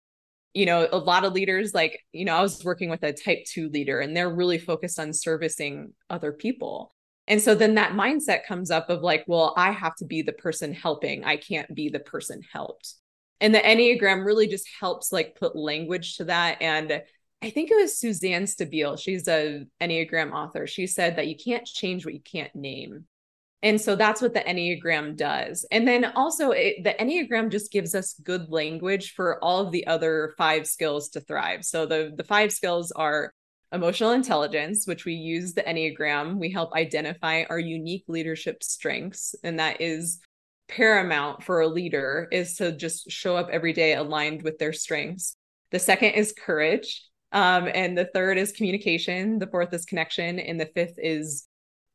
You 0.54 0.66
know, 0.66 0.88
a 0.92 0.98
lot 0.98 1.26
of 1.26 1.34
leaders, 1.34 1.74
like, 1.74 2.00
you 2.12 2.26
know, 2.26 2.36
I 2.36 2.42
was 2.42 2.64
working 2.64 2.90
with 2.90 3.04
a 3.04 3.14
type 3.14 3.46
two 3.46 3.70
leader 3.70 4.00
and 4.00 4.16
they're 4.16 4.30
really 4.30 4.60
focused 4.60 5.00
on 5.00 5.12
servicing 5.14 5.94
other 6.10 6.32
people. 6.32 6.94
And 7.28 7.42
so 7.42 7.56
then 7.56 7.76
that 7.76 7.94
mindset 7.94 8.46
comes 8.46 8.70
up 8.70 8.90
of 8.90 9.02
like, 9.02 9.24
well, 9.28 9.54
I 9.58 9.72
have 9.72 9.96
to 9.96 10.06
be 10.06 10.22
the 10.22 10.34
person 10.34 10.74
helping. 10.74 11.24
I 11.24 11.38
can't 11.38 11.74
be 11.74 11.90
the 11.90 12.00
person 12.00 12.42
helped 12.52 12.96
and 13.44 13.54
the 13.54 13.60
enneagram 13.60 14.26
really 14.26 14.48
just 14.48 14.68
helps 14.80 15.12
like 15.12 15.36
put 15.36 15.56
language 15.56 16.18
to 16.18 16.24
that 16.24 16.62
and 16.62 17.04
i 17.42 17.50
think 17.50 17.70
it 17.70 17.76
was 17.76 18.00
suzanne 18.00 18.46
stabile 18.46 18.98
she's 18.98 19.28
a 19.28 19.66
enneagram 19.82 20.32
author 20.32 20.66
she 20.66 20.88
said 20.88 21.18
that 21.18 21.28
you 21.28 21.36
can't 21.36 21.66
change 21.66 22.06
what 22.06 22.14
you 22.14 22.22
can't 22.22 22.56
name 22.56 23.06
And 23.64 23.80
so 23.80 23.96
that's 23.96 24.22
what 24.22 24.34
the 24.34 24.42
Enneagram 24.42 25.16
does. 25.16 25.66
And 25.72 25.88
then 25.88 26.04
also, 26.16 26.52
it, 26.52 26.84
the 26.84 26.94
Enneagram 27.00 27.50
just 27.50 27.72
gives 27.72 27.96
us 27.96 28.20
good 28.22 28.50
language 28.50 29.14
for 29.14 29.42
all 29.42 29.66
of 29.66 29.72
the 29.72 29.88
other 29.88 30.36
five 30.38 30.68
skills 30.68 31.10
to 31.12 31.22
thrive. 31.22 31.64
So 31.64 31.86
the, 31.86 32.12
the 32.16 32.26
five 32.26 32.52
skills 32.52 32.92
are 32.92 33.34
emotional 33.72 34.12
intelligence, 34.12 34.86
which 34.86 35.06
we 35.06 35.14
use 35.14 35.54
the 35.54 35.64
Enneagram. 35.64 36.38
We 36.38 36.52
help 36.52 36.74
identify 36.74 37.44
our 37.50 37.58
unique 37.58 38.04
leadership 38.10 38.62
strengths. 38.64 39.34
And 39.44 39.58
that 39.60 39.80
is 39.80 40.20
paramount 40.68 41.44
for 41.44 41.62
a 41.62 41.68
leader 41.68 42.28
is 42.32 42.56
to 42.58 42.74
just 42.74 43.10
show 43.10 43.38
up 43.38 43.48
every 43.50 43.72
day 43.72 43.96
aligned 43.96 44.44
with 44.44 44.58
their 44.60 44.74
strengths. 44.74 45.38
The 45.72 45.80
second 45.80 46.12
is 46.12 46.34
courage. 46.38 47.02
Um, 47.32 47.70
and 47.74 47.98
the 47.98 48.10
third 48.14 48.38
is 48.38 48.52
communication. 48.52 49.40
The 49.40 49.48
fourth 49.48 49.74
is 49.74 49.86
connection. 49.86 50.38
And 50.38 50.60
the 50.60 50.70
fifth 50.76 50.96
is 50.98 51.48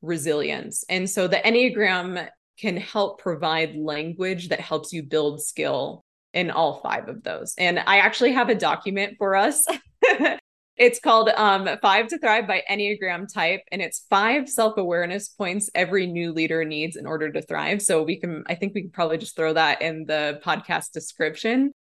resilience. 0.03 0.85
And 0.89 1.09
so 1.09 1.29
the 1.29 1.37
Enneagram 1.37 2.29
can 2.59 2.77
help 2.77 3.21
provide 3.21 3.77
language 3.77 4.49
that 4.49 4.61
helps 4.61 4.93
you 4.93 5.03
build 5.03 5.43
skill 5.43 6.05
in 6.33 6.51
all 6.51 6.81
five 6.81 7.09
of 7.09 7.23
those. 7.23 7.55
And 7.57 7.79
I 7.79 7.99
actually 7.99 8.33
have 8.33 8.49
a 8.49 8.55
document 8.55 9.15
for 9.19 9.37
us 9.37 9.65
It's 10.79 11.01
called 11.01 11.29
um, 11.31 11.69
Five 11.83 12.07
to 12.09 12.19
Thrive 12.19 12.47
by 12.47 12.63
Enneagram 12.71 13.27
Type, 13.33 13.63
and 13.73 13.83
it's 13.83 14.07
five 14.09 14.49
self 14.49 14.79
awareness 14.79 15.29
points 15.29 15.69
every 15.75 16.07
new 16.07 16.33
leader 16.33 16.65
needs 16.65 16.97
in 16.97 17.05
order 17.05 17.33
to 17.33 17.43
thrive. 17.43 17.83
So 17.83 18.05
we 18.05 18.21
can, 18.21 18.45
I 18.47 18.55
think 18.55 18.75
we 18.75 18.83
can 18.83 18.91
probably 18.91 19.19
just 19.19 19.35
throw 19.35 19.53
that 19.55 19.83
in 19.83 20.05
the 20.07 20.41
podcast 20.45 20.93
description. 20.93 21.73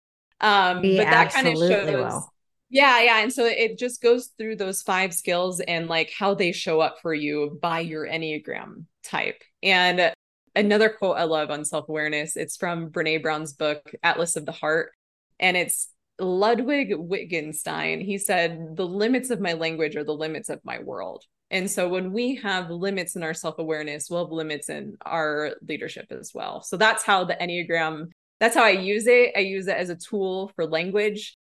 Um, 0.41 0.81
we 0.81 0.97
but 0.97 1.05
that 1.05 1.33
kind 1.33 1.47
of 1.47 1.59
shows. 1.59 1.93
Will. 1.93 2.33
Yeah, 2.69 3.01
yeah. 3.01 3.19
And 3.19 3.33
so 3.33 3.45
it 3.45 3.79
just 3.79 4.03
goes 4.03 4.33
through 4.39 4.57
those 4.57 4.83
five 4.83 5.14
skills 5.14 5.61
and 5.61 5.89
like 5.89 6.12
how 6.17 6.35
they 6.35 6.53
show 6.53 6.81
up 6.81 6.97
for 7.01 7.14
you 7.14 7.59
by 7.62 7.81
your 7.81 8.07
Enneagram 8.07 8.85
type. 9.05 9.43
And 9.62 10.12
another 10.55 10.89
quote 10.89 11.17
I 11.17 11.25
love 11.25 11.51
on 11.51 11.64
self 11.64 11.89
awareness, 11.89 12.37
it's 12.37 12.57
from 12.57 12.91
Brene 12.91 13.23
Brown's 13.23 13.53
book, 13.53 13.93
Atlas 14.03 14.37
of 14.37 14.47
the 14.47 14.53
Heart. 14.53 14.91
And 15.39 15.57
it's 15.57 15.89
Ludwig 16.19 16.95
Wittgenstein, 16.97 18.01
he 18.01 18.19
said, 18.19 18.77
the 18.77 18.87
limits 18.87 19.31
of 19.31 19.41
my 19.41 19.53
language 19.53 19.97
are 19.97 20.05
the 20.05 20.14
limits 20.14 20.49
of 20.49 20.61
my 20.64 20.79
world. 20.81 21.25
And 21.51 21.71
so 21.71 21.89
when 21.89 22.12
we 22.12 22.37
have 22.37 22.71
limits 22.71 23.14
in 23.14 23.23
our 23.23 23.35
self 23.35 23.59
awareness, 23.59 24.11
we'll 24.11 24.25
have 24.25 24.33
limits 24.33 24.69
in 24.69 24.97
our 25.05 25.55
leadership 25.67 26.07
as 26.11 26.33
well. 26.35 26.62
So 26.62 26.77
that's 26.77 27.05
how 27.05 27.25
the 27.25 27.35
Enneagram, 27.35 28.07
that's 28.41 28.57
how 28.57 28.64
I 28.64 28.71
use 28.71 29.07
it. 29.07 29.33
I 29.37 29.41
use 29.41 29.69
it 29.69 29.77
as 29.77 29.91
a 29.91 29.97
tool 29.97 30.51
for 30.57 30.67
language. 30.67 31.37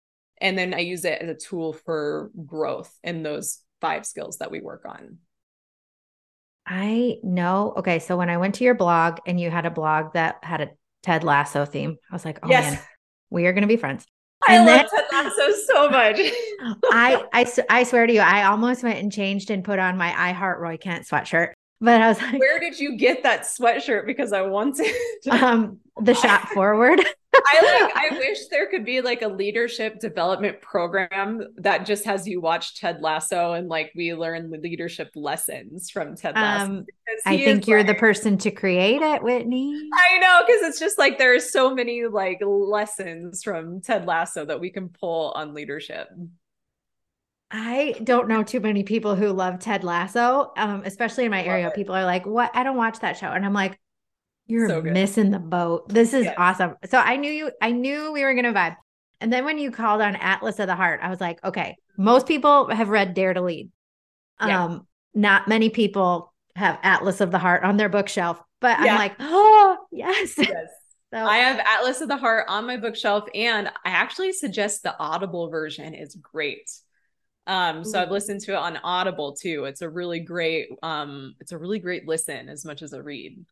And 0.45 0.59
then 0.59 0.75
I 0.75 0.81
use 0.81 1.07
it 1.07 1.23
as 1.23 1.29
a 1.31 1.35
tool 1.35 1.73
for 1.73 2.31
growth 2.45 2.95
in 3.03 3.23
those 3.23 3.61
five 3.81 4.05
skills 4.05 4.37
that 4.39 4.51
we 4.51 4.61
work 4.61 4.85
on. 4.87 5.17
I 6.67 7.17
know. 7.23 7.73
Okay. 7.79 7.99
So 7.99 8.19
when 8.19 8.29
I 8.29 8.37
went 8.37 8.57
to 8.57 8.65
your 8.65 8.75
blog 8.75 9.21
and 9.27 9.41
you 9.41 9.51
had 9.51 9.65
a 9.65 9.71
blog 9.71 10.13
that 10.13 10.37
had 10.43 10.61
a 10.61 10.71
Ted 11.03 11.25
Lasso 11.25 11.65
theme, 11.65 11.97
I 12.11 12.15
was 12.15 12.27
like, 12.27 12.41
oh 12.43 12.49
yes. 12.51 12.75
man, 12.75 12.83
we 13.31 13.47
are 13.47 13.55
going 13.55 13.63
to 13.63 13.69
be 13.69 13.79
friends. 13.79 14.05
I 14.47 14.57
and 14.57 14.67
love 14.67 14.87
Ted 14.95 15.05
Lasso 15.11 15.53
so 15.67 15.89
much. 15.89 16.19
I, 16.93 17.25
I 17.33 17.53
I 17.71 17.85
swear 17.85 18.07
to 18.07 18.13
you, 18.13 18.21
I 18.21 18.45
almost 18.45 18.83
went 18.83 18.99
and 18.99 19.11
changed 19.11 19.51
and 19.51 19.65
put 19.65 19.79
on 19.79 19.97
my 19.97 20.13
I 20.15 20.33
Heart 20.33 20.61
Roy 20.61 20.77
Kent 20.77 21.07
sweatshirt. 21.07 21.53
But 21.81 22.03
I 22.03 22.09
was 22.09 22.21
like, 22.21 22.39
Where 22.39 22.61
did 22.61 22.79
you 22.79 22.99
get 22.99 23.23
that 23.23 23.43
sweatshirt? 23.43 24.07
Because 24.07 24.35
I 24.35 24.43
want 24.43 24.77
it. 24.79 25.27
um, 25.43 25.79
the 26.01 26.15
shot 26.23 26.49
forward. 26.51 27.01
I 27.35 27.83
like 27.83 28.13
I 28.13 28.19
wish 28.19 28.47
there 28.51 28.69
could 28.69 28.85
be 28.85 29.01
like 29.01 29.23
a 29.23 29.29
leadership 29.29 29.99
development 29.99 30.61
program 30.61 31.43
that 31.57 31.87
just 31.87 32.05
has 32.05 32.27
you 32.27 32.41
watch 32.41 32.81
Ted 32.81 33.01
Lasso 33.01 33.53
and 33.53 33.69
like 33.69 33.93
we 33.95 34.15
learn 34.15 34.51
leadership 34.51 35.11
lessons 35.15 35.91
from 35.91 36.17
Ted 36.17 36.35
Lasso. 36.35 36.65
Um, 36.65 36.87
I 37.27 37.37
think 37.39 37.67
you're 37.67 37.79
like, 37.79 37.89
the 37.89 37.95
person 37.95 38.39
to 38.39 38.51
create 38.51 39.03
it, 39.03 39.23
Whitney. 39.23 39.75
I 39.93 40.19
know 40.19 40.43
because 40.47 40.63
it's 40.63 40.79
just 40.79 40.99
like 40.99 41.19
there 41.19 41.35
are 41.35 41.41
so 41.41 41.75
many 41.75 42.07
like 42.07 42.41
lessons 42.43 43.43
from 43.43 43.81
Ted 43.81 44.07
Lasso 44.07 44.45
that 44.45 44.61
we 44.61 44.71
can 44.71 44.89
pull 44.89 45.33
on 45.33 45.55
leadership. 45.55 46.09
I 47.51 47.95
don't 48.03 48.27
know 48.27 48.43
too 48.43 48.59
many 48.59 48.83
people 48.83 49.15
who 49.15 49.29
love 49.29 49.61
Ted 49.61 49.85
Lasso, 49.85 50.53
um, 50.57 50.83
especially 50.85 51.25
in 51.25 51.31
my 51.31 51.45
area. 51.45 51.71
People 51.73 51.95
are 51.95 52.05
like, 52.05 52.27
"What? 52.27 52.51
I 52.55 52.65
don't 52.65 52.77
watch 52.77 52.99
that 53.01 53.17
show," 53.17 53.29
and 53.29 53.45
I'm 53.45 53.53
like, 53.53 53.79
you're 54.47 54.69
so 54.69 54.83
missing 54.83 55.31
the 55.31 55.39
boat. 55.39 55.89
This 55.89 56.13
is 56.13 56.25
yes. 56.25 56.35
awesome. 56.37 56.77
So 56.87 56.99
I 56.99 57.17
knew 57.17 57.31
you, 57.31 57.51
I 57.63 57.73
knew 57.73 58.13
we 58.13 58.25
were 58.25 58.35
going 58.35 58.45
to 58.45 58.53
vibe. 58.53 58.77
And 59.21 59.33
then 59.33 59.45
when 59.45 59.59
you 59.59 59.71
called 59.71 60.03
on 60.03 60.17
Atlas 60.17 60.59
of 60.59 60.67
the 60.67 60.77
Heart, 60.77 61.01
I 61.03 61.09
was 61.09 61.21
like, 61.21 61.43
okay, 61.45 61.77
most 61.97 62.27
people 62.27 62.69
have 62.69 62.89
read 62.89 63.15
Dare 63.15 63.33
to 63.33 63.41
Lead. 63.41 63.71
Yeah. 64.45 64.65
Um, 64.65 64.87
not 65.15 65.49
many 65.49 65.71
people 65.71 66.35
have 66.57 66.79
Atlas 66.83 67.21
of 67.21 67.31
the 67.31 67.39
Heart 67.39 67.65
on 67.65 67.77
their 67.77 67.89
bookshelf, 67.89 68.41
but 68.61 68.81
yeah. 68.81 68.93
I'm 68.93 68.99
like, 68.99 69.15
oh, 69.21 69.79
yes. 69.91 70.35
yes. 70.37 70.51
So, 71.13 71.25
I 71.25 71.37
have 71.37 71.61
Atlas 71.61 72.01
of 72.01 72.09
the 72.09 72.17
Heart 72.17 72.47
on 72.49 72.67
my 72.67 72.77
bookshelf, 72.77 73.29
and 73.37 73.69
I 73.69 73.91
actually 73.91 74.33
suggest 74.33 74.83
the 74.83 74.99
Audible 74.99 75.49
version 75.49 75.95
is 75.95 76.17
great. 76.17 76.69
Um, 77.47 77.85
so 77.85 78.03
I've 78.03 78.11
listened 78.11 78.41
to 78.41 78.53
it 78.53 78.57
on 78.57 78.79
Audible 78.79 79.33
too. 79.33 79.65
It's 79.67 79.83
a 79.83 79.89
really 79.89 80.19
great, 80.19 80.71
um, 80.83 81.37
it's 81.39 81.53
a 81.53 81.59
really 81.59 81.79
great 81.79 82.09
listen 82.09 82.49
as 82.49 82.65
much 82.65 82.83
as 82.83 82.95
a 82.95 83.01
read. 83.01 83.45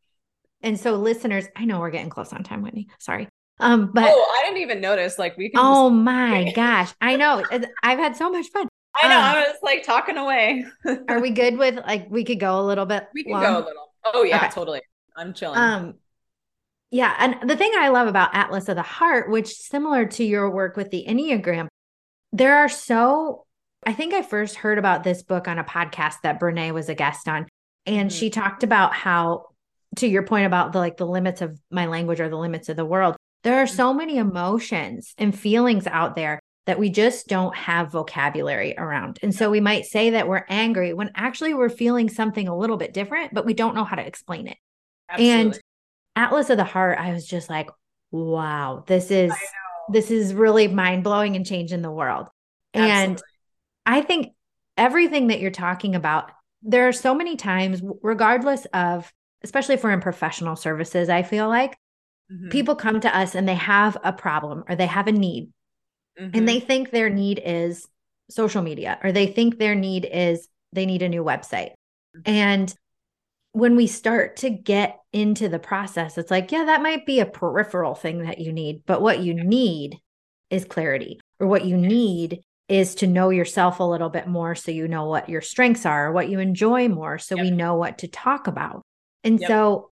And 0.63 0.79
so 0.79 0.95
listeners, 0.95 1.47
I 1.57 1.65
know 1.65 1.81
we're 1.81 1.91
getting 1.91 2.11
close 2.11 2.33
on 2.33 2.43
time, 2.43 2.63
Whitney. 2.63 2.89
Sorry. 2.99 3.29
Um, 3.61 3.91
but 3.93 4.05
oh, 4.07 4.37
I 4.39 4.47
didn't 4.47 4.63
even 4.63 4.81
notice. 4.81 5.19
Like 5.19 5.37
we 5.37 5.51
can 5.51 5.61
Oh 5.63 5.91
just- 5.91 6.03
my 6.03 6.53
gosh. 6.53 6.93
I 7.01 7.17
know. 7.17 7.45
I've 7.83 7.99
had 7.99 8.17
so 8.17 8.31
much 8.31 8.49
fun. 8.49 8.69
I 9.03 9.09
know. 9.09 9.19
Um, 9.19 9.25
I 9.25 9.41
was 9.41 9.57
like 9.63 9.85
talking 9.85 10.17
away. 10.17 10.65
are 11.09 11.21
we 11.21 11.31
good 11.31 11.57
with 11.57 11.77
like 11.77 12.09
we 12.11 12.25
could 12.25 12.41
go 12.41 12.61
a 12.61 12.65
little 12.65 12.87
bit? 12.87 13.07
We 13.15 13.25
can 13.25 13.33
long? 13.33 13.43
go 13.43 13.59
a 13.59 13.65
little. 13.65 13.93
Oh 14.05 14.23
yeah, 14.23 14.37
okay. 14.39 14.49
totally. 14.51 14.83
I'm 15.17 15.33
chilling. 15.33 15.59
Um 15.59 15.95
yeah, 16.91 17.15
and 17.19 17.49
the 17.49 17.57
thing 17.57 17.73
I 17.75 17.89
love 17.89 18.07
about 18.07 18.35
Atlas 18.35 18.69
of 18.69 18.77
the 18.77 18.83
Heart, 18.83 19.31
which 19.31 19.49
similar 19.49 20.05
to 20.05 20.25
your 20.25 20.51
work 20.51 20.77
with 20.77 20.91
the 20.91 21.07
Enneagram, 21.09 21.69
there 22.33 22.59
are 22.59 22.69
so 22.69 23.47
I 23.85 23.93
think 23.95 24.15
I 24.15 24.23
first 24.23 24.57
heard 24.57 24.79
about 24.79 25.03
this 25.03 25.23
book 25.23 25.49
on 25.49 25.59
a 25.59 25.65
podcast 25.65 26.17
that 26.23 26.39
Brene 26.39 26.73
was 26.73 26.89
a 26.89 26.95
guest 26.95 27.29
on. 27.29 27.47
And 27.87 28.11
mm-hmm. 28.11 28.19
she 28.19 28.31
talked 28.31 28.63
about 28.63 28.95
how 28.95 29.47
to 29.97 30.07
your 30.07 30.23
point 30.23 30.47
about 30.47 30.73
the 30.73 30.79
like 30.79 30.97
the 30.97 31.07
limits 31.07 31.43
of 31.43 31.59
my 31.71 31.87
language 31.87 32.21
or 32.21 32.29
the 32.29 32.37
limits 32.37 32.69
of 32.69 32.77
the 32.77 32.85
world 32.85 33.17
there 33.43 33.61
are 33.61 33.67
mm. 33.67 33.77
so 33.77 33.93
many 33.93 34.19
emotions 34.19 35.15
and 35.19 35.37
feelings 35.39 35.87
out 35.87 36.17
there 36.17 36.41
that 36.67 36.79
we 36.79 36.91
just 36.91 37.27
don't 37.27 37.55
have 37.57 37.91
vocabulary 37.91 38.75
around. 38.79 39.19
And 39.23 39.35
so 39.35 39.51
we 39.51 39.61
might 39.61 39.85
say 39.85 40.11
that 40.11 40.29
we're 40.29 40.45
angry 40.49 40.95
when 40.95 41.11
actually 41.17 41.55
we're 41.55 41.69
feeling 41.69 42.09
something 42.09 42.47
a 42.47 42.57
little 42.57 42.77
bit 42.77 42.95
different, 42.95 43.35
but 43.35 43.45
we 43.45 43.55
don't 43.55 43.75
know 43.75 43.85
how 43.85 43.97
to 43.97 44.07
explain 44.07 44.47
it. 44.47 44.57
Absolutely. 45.11 45.41
And 45.41 45.61
Atlas 46.15 46.51
of 46.51 46.59
the 46.59 46.65
Heart, 46.65 46.99
I 46.99 47.13
was 47.13 47.27
just 47.27 47.51
like, 47.51 47.69
wow, 48.13 48.85
this 48.87 49.11
is 49.11 49.33
this 49.91 50.13
is 50.13 50.33
really 50.33 50.69
mind-blowing 50.69 51.35
and 51.35 51.45
changing 51.45 51.83
the 51.83 51.91
world. 51.91 52.29
Absolutely. 52.73 53.05
And 53.05 53.23
I 53.85 54.01
think 54.01 54.29
everything 54.77 55.27
that 55.27 55.41
you're 55.41 55.51
talking 55.51 55.97
about, 55.97 56.31
there 56.63 56.87
are 56.87 56.93
so 56.93 57.15
many 57.15 57.35
times, 57.35 57.83
regardless 58.03 58.65
of 58.67 59.13
especially 59.45 59.75
if 59.75 59.85
we're 59.85 59.93
in 59.93 60.01
professional 60.01 60.57
services, 60.57 61.09
I 61.09 61.23
feel 61.23 61.49
like 61.49 61.77
mm-hmm. 62.33 62.49
people 62.49 62.75
come 62.75 63.01
to 63.01 63.17
us 63.17 63.35
and 63.35 63.49
they 63.49 63.55
have 63.55 63.97
a 64.03 64.13
problem 64.13 64.65
or 64.69 64.77
they 64.77 64.87
have 64.87 65.09
a 65.09 65.13
need 65.13 65.51
mm-hmm. 66.19 66.37
and 66.37 66.49
they 66.49 66.61
think 66.61 66.91
their 66.91 67.11
need 67.11 67.41
is 67.45 67.87
social 68.31 68.63
media 68.63 68.99
or 69.03 69.13
they 69.13 69.27
think 69.27 69.59
their 69.59 69.75
need 69.75 70.09
is 70.11 70.49
they 70.73 70.87
need 70.87 71.03
a 71.03 71.09
new 71.09 71.23
website. 71.23 71.73
Mm-hmm. 72.17 72.23
And 72.27 72.75
when 73.53 73.77
we 73.77 73.87
start 73.87 74.37
to 74.37 74.51
get 74.51 74.99
into 75.13 75.49
the 75.49 75.59
process, 75.59 76.17
it's 76.17 76.31
like, 76.31 76.51
yeah, 76.53 76.65
that 76.65 76.83
might 76.83 77.05
be 77.05 77.21
a 77.21 77.27
peripheral 77.27 77.95
thing 77.95 78.23
that 78.23 78.39
you 78.39 78.53
need, 78.53 78.83
but 78.87 79.03
what 79.03 79.21
you 79.21 79.35
need 79.35 79.99
is 80.49 80.65
clarity, 80.65 81.21
or 81.39 81.47
what 81.47 81.65
you 81.65 81.77
need 81.77 82.41
is 82.69 82.95
to 82.97 83.07
know 83.07 83.29
yourself 83.31 83.81
a 83.81 83.85
little 83.85 84.09
bit 84.09 84.27
more 84.27 84.55
so 84.55 84.71
you 84.71 84.89
know 84.89 85.07
what 85.07 85.29
your 85.29 85.43
strengths 85.43 85.85
are, 85.85 86.13
what 86.13 86.29
you 86.29 86.39
enjoy 86.39 86.89
more, 86.89 87.19
so 87.19 87.37
yep. 87.37 87.45
we 87.45 87.51
know 87.51 87.75
what 87.75 87.99
to 87.99 88.09
talk 88.09 88.47
about. 88.47 88.83
And 89.25 89.41
yep. 89.41 89.49
so, 89.49 89.91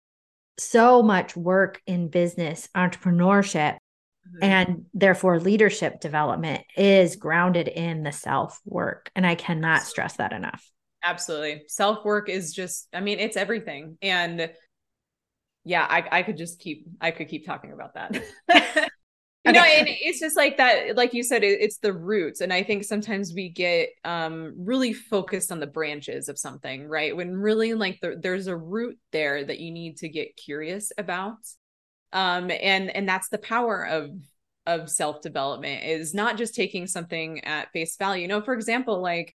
so 0.58 1.04
much 1.04 1.36
work 1.36 1.82
in 1.86 2.10
business, 2.10 2.68
entrepreneurship, 2.76 3.74
mm-hmm. 3.76 4.44
and 4.44 4.86
therefore 4.94 5.40
leadership 5.40 6.00
development 6.00 6.64
is 6.76 7.16
grounded 7.16 7.68
in 7.68 8.04
the 8.04 8.12
self 8.12 8.60
work. 8.66 9.12
And 9.16 9.26
I 9.26 9.36
cannot 9.36 9.84
stress 9.84 10.18
that 10.18 10.34
enough. 10.34 10.70
Absolutely. 11.04 11.64
Self 11.68 12.04
work 12.04 12.30
is 12.30 12.54
just, 12.54 12.88
I 12.94 13.00
mean, 13.00 13.20
it's 13.20 13.38
everything. 13.38 13.98
And 14.02 14.52
yeah, 15.64 15.86
I, 15.90 16.20
I 16.20 16.24
could 16.24 16.38
just 16.38 16.60
keep, 16.60 16.88
I 17.00 17.12
could 17.12 17.30
keep 17.30 17.46
talking 17.46 17.72
about 17.72 17.94
that. 17.94 18.90
you 19.46 19.54
know 19.54 19.64
and 19.64 19.88
it's 19.90 20.20
just 20.20 20.36
like 20.36 20.58
that 20.58 20.96
like 20.98 21.14
you 21.14 21.24
said 21.24 21.44
it, 21.44 21.62
it's 21.62 21.78
the 21.78 21.94
roots 21.94 22.42
and 22.42 22.52
i 22.52 22.62
think 22.62 22.84
sometimes 22.84 23.34
we 23.34 23.50
get 23.50 23.90
um 24.04 24.54
really 24.58 24.94
focused 24.94 25.52
on 25.52 25.60
the 25.60 25.68
branches 25.68 26.28
of 26.28 26.38
something 26.38 26.88
right 26.88 27.16
when 27.16 27.34
really 27.36 27.74
like 27.74 28.00
the, 28.02 28.20
there's 28.22 28.48
a 28.48 28.56
root 28.56 28.98
there 29.12 29.44
that 29.44 29.60
you 29.60 29.72
need 29.72 29.98
to 29.98 30.10
get 30.10 30.36
curious 30.36 30.92
about 30.98 31.38
um 32.12 32.52
and 32.52 32.94
and 32.96 33.08
that's 33.08 33.30
the 33.30 33.38
power 33.38 33.86
of 33.86 34.12
of 34.66 34.90
self 34.90 35.22
development 35.22 35.84
is 35.84 36.14
not 36.14 36.38
just 36.38 36.54
taking 36.54 36.86
something 36.86 37.44
at 37.46 37.72
face 37.72 37.96
value 37.96 38.24
you 38.24 38.28
know 38.28 38.42
for 38.42 38.54
example 38.54 39.02
like 39.02 39.36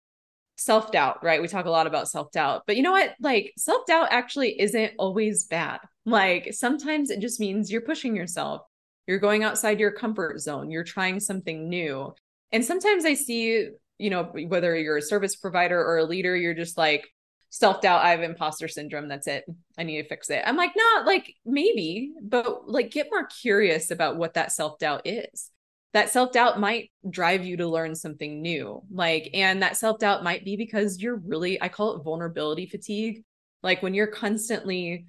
self 0.61 0.92
doubt, 0.92 1.24
right? 1.24 1.40
We 1.40 1.48
talk 1.48 1.64
a 1.64 1.70
lot 1.70 1.86
about 1.86 2.09
self 2.09 2.30
doubt, 2.32 2.64
but 2.66 2.76
you 2.76 2.82
know 2.82 2.92
what? 2.92 3.14
Like 3.20 3.53
self 3.57 3.86
doubt 3.86 4.09
actually 4.11 4.61
isn't 4.61 4.92
always 4.98 5.44
bad. 5.44 5.80
Like 6.05 6.53
sometimes 6.53 7.11
it 7.11 7.20
just 7.20 7.40
means 7.40 7.72
you're 7.72 7.80
pushing 7.80 8.14
yourself, 8.14 8.62
you're 9.11 9.18
going 9.18 9.42
outside 9.42 9.80
your 9.80 9.90
comfort 9.90 10.40
zone, 10.40 10.70
you're 10.70 10.84
trying 10.84 11.18
something 11.18 11.68
new. 11.68 12.14
And 12.52 12.64
sometimes 12.64 13.04
I 13.04 13.14
see, 13.14 13.68
you 13.98 14.11
know, 14.11 14.22
whether 14.24 14.76
you're 14.76 14.98
a 14.98 15.02
service 15.02 15.34
provider 15.34 15.84
or 15.84 15.98
a 15.98 16.04
leader, 16.04 16.36
you're 16.36 16.54
just 16.54 16.78
like, 16.78 17.08
self 17.48 17.80
doubt, 17.80 18.04
I 18.04 18.11
have 18.11 18.22
imposter 18.22 18.68
syndrome. 18.68 19.08
That's 19.08 19.26
it. 19.26 19.44
I 19.76 19.82
need 19.82 20.00
to 20.00 20.08
fix 20.08 20.30
it. 20.30 20.44
I'm 20.46 20.56
like, 20.56 20.70
not 20.76 21.06
like 21.06 21.34
maybe, 21.44 22.12
but 22.22 22.68
like 22.68 22.92
get 22.92 23.08
more 23.11 23.26
curious 23.26 23.90
about 23.90 24.16
what 24.16 24.34
that 24.34 24.52
self 24.52 24.78
doubt 24.78 25.02
is 25.04 25.50
that 25.92 26.11
self 26.11 26.30
doubt 26.30 26.61
might 26.61 26.92
drive 27.08 27.44
you 27.44 27.56
to 27.56 27.66
learn 27.66 27.96
something 27.96 28.40
new. 28.40 28.80
Like, 28.92 29.30
and 29.34 29.62
that 29.62 29.76
self 29.76 29.98
doubt 29.98 30.22
might 30.22 30.44
be 30.44 30.56
because 30.56 31.02
you're 31.02 31.16
really, 31.16 31.61
I 31.61 31.68
call 31.68 31.96
it 31.96 32.04
vulnerability 32.04 32.66
fatigue. 32.66 33.24
Like, 33.62 33.82
when 33.82 33.94
you're 33.94 34.06
constantly, 34.06 35.06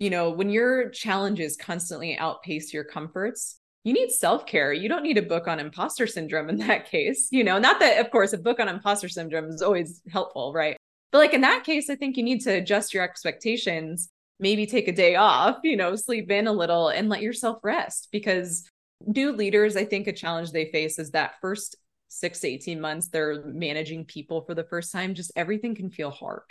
you 0.00 0.10
know, 0.10 0.30
when 0.30 0.50
your 0.50 0.88
challenges 0.88 1.56
constantly 1.56 2.18
outpace 2.18 2.72
your 2.74 2.84
comforts, 2.84 3.58
you 3.84 3.92
need 3.92 4.10
self 4.10 4.46
care. 4.46 4.72
You 4.72 4.88
don't 4.88 5.02
need 5.02 5.18
a 5.18 5.22
book 5.22 5.46
on 5.46 5.60
imposter 5.60 6.06
syndrome 6.06 6.48
in 6.48 6.56
that 6.56 6.90
case. 6.90 7.28
You 7.30 7.44
know, 7.44 7.58
not 7.58 7.78
that, 7.80 8.00
of 8.04 8.10
course, 8.10 8.32
a 8.32 8.38
book 8.38 8.58
on 8.58 8.68
imposter 8.68 9.08
syndrome 9.08 9.50
is 9.50 9.62
always 9.62 10.02
helpful, 10.10 10.52
right? 10.52 10.76
But 11.12 11.18
like 11.18 11.34
in 11.34 11.42
that 11.42 11.64
case, 11.64 11.90
I 11.90 11.96
think 11.96 12.16
you 12.16 12.22
need 12.22 12.40
to 12.42 12.50
adjust 12.50 12.94
your 12.94 13.02
expectations, 13.02 14.08
maybe 14.38 14.66
take 14.66 14.88
a 14.88 14.92
day 14.92 15.16
off, 15.16 15.58
you 15.62 15.76
know, 15.76 15.94
sleep 15.96 16.30
in 16.30 16.46
a 16.46 16.52
little 16.52 16.88
and 16.88 17.08
let 17.08 17.22
yourself 17.22 17.58
rest 17.62 18.08
because 18.10 18.68
new 19.06 19.32
leaders, 19.32 19.76
I 19.76 19.84
think 19.84 20.06
a 20.06 20.12
challenge 20.12 20.52
they 20.52 20.70
face 20.70 20.98
is 20.98 21.10
that 21.10 21.34
first 21.40 21.76
six 22.08 22.40
to 22.40 22.48
18 22.48 22.80
months, 22.80 23.08
they're 23.08 23.44
managing 23.44 24.04
people 24.04 24.42
for 24.42 24.54
the 24.54 24.64
first 24.64 24.92
time, 24.92 25.14
just 25.14 25.32
everything 25.36 25.74
can 25.74 25.90
feel 25.90 26.10
hard. 26.10 26.42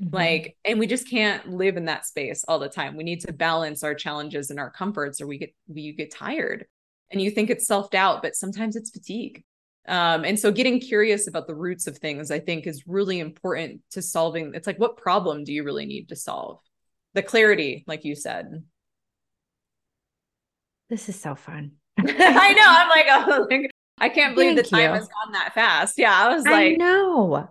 Mm-hmm. 0.00 0.14
Like, 0.14 0.56
and 0.64 0.78
we 0.78 0.86
just 0.86 1.08
can't 1.08 1.50
live 1.50 1.76
in 1.76 1.86
that 1.86 2.06
space 2.06 2.44
all 2.46 2.58
the 2.58 2.68
time. 2.68 2.96
We 2.96 3.04
need 3.04 3.20
to 3.20 3.32
balance 3.32 3.82
our 3.82 3.94
challenges 3.94 4.50
and 4.50 4.58
our 4.58 4.70
comforts, 4.70 5.20
or 5.20 5.26
we 5.26 5.38
get 5.38 5.54
we 5.68 5.92
get 5.92 6.12
tired. 6.12 6.66
And 7.10 7.22
you 7.22 7.30
think 7.30 7.50
it's 7.50 7.66
self 7.66 7.90
doubt, 7.90 8.22
but 8.22 8.36
sometimes 8.36 8.76
it's 8.76 8.90
fatigue. 8.90 9.44
Um, 9.88 10.24
and 10.24 10.38
so 10.38 10.50
getting 10.50 10.80
curious 10.80 11.28
about 11.28 11.46
the 11.46 11.54
roots 11.54 11.86
of 11.86 11.96
things, 11.98 12.30
I 12.30 12.40
think, 12.40 12.66
is 12.66 12.86
really 12.86 13.20
important 13.20 13.80
to 13.92 14.02
solving. 14.02 14.52
It's 14.54 14.66
like, 14.66 14.80
what 14.80 14.96
problem 14.96 15.44
do 15.44 15.52
you 15.52 15.62
really 15.62 15.86
need 15.86 16.08
to 16.08 16.16
solve? 16.16 16.58
The 17.14 17.22
clarity, 17.22 17.84
like 17.86 18.04
you 18.04 18.16
said. 18.16 18.64
This 20.90 21.08
is 21.08 21.20
so 21.20 21.34
fun. 21.34 21.72
I 21.98 22.52
know. 22.52 22.64
I'm 22.66 22.88
like, 22.88 23.06
oh, 23.08 23.46
like, 23.50 23.70
I 23.98 24.08
can't 24.08 24.34
believe 24.34 24.56
Thank 24.56 24.68
the 24.68 24.76
time 24.76 24.82
you. 24.82 24.98
has 24.98 25.08
gone 25.08 25.32
that 25.32 25.54
fast. 25.54 25.98
Yeah. 25.98 26.12
I 26.12 26.34
was 26.34 26.44
like, 26.44 26.54
I 26.54 26.76
know. 26.76 27.48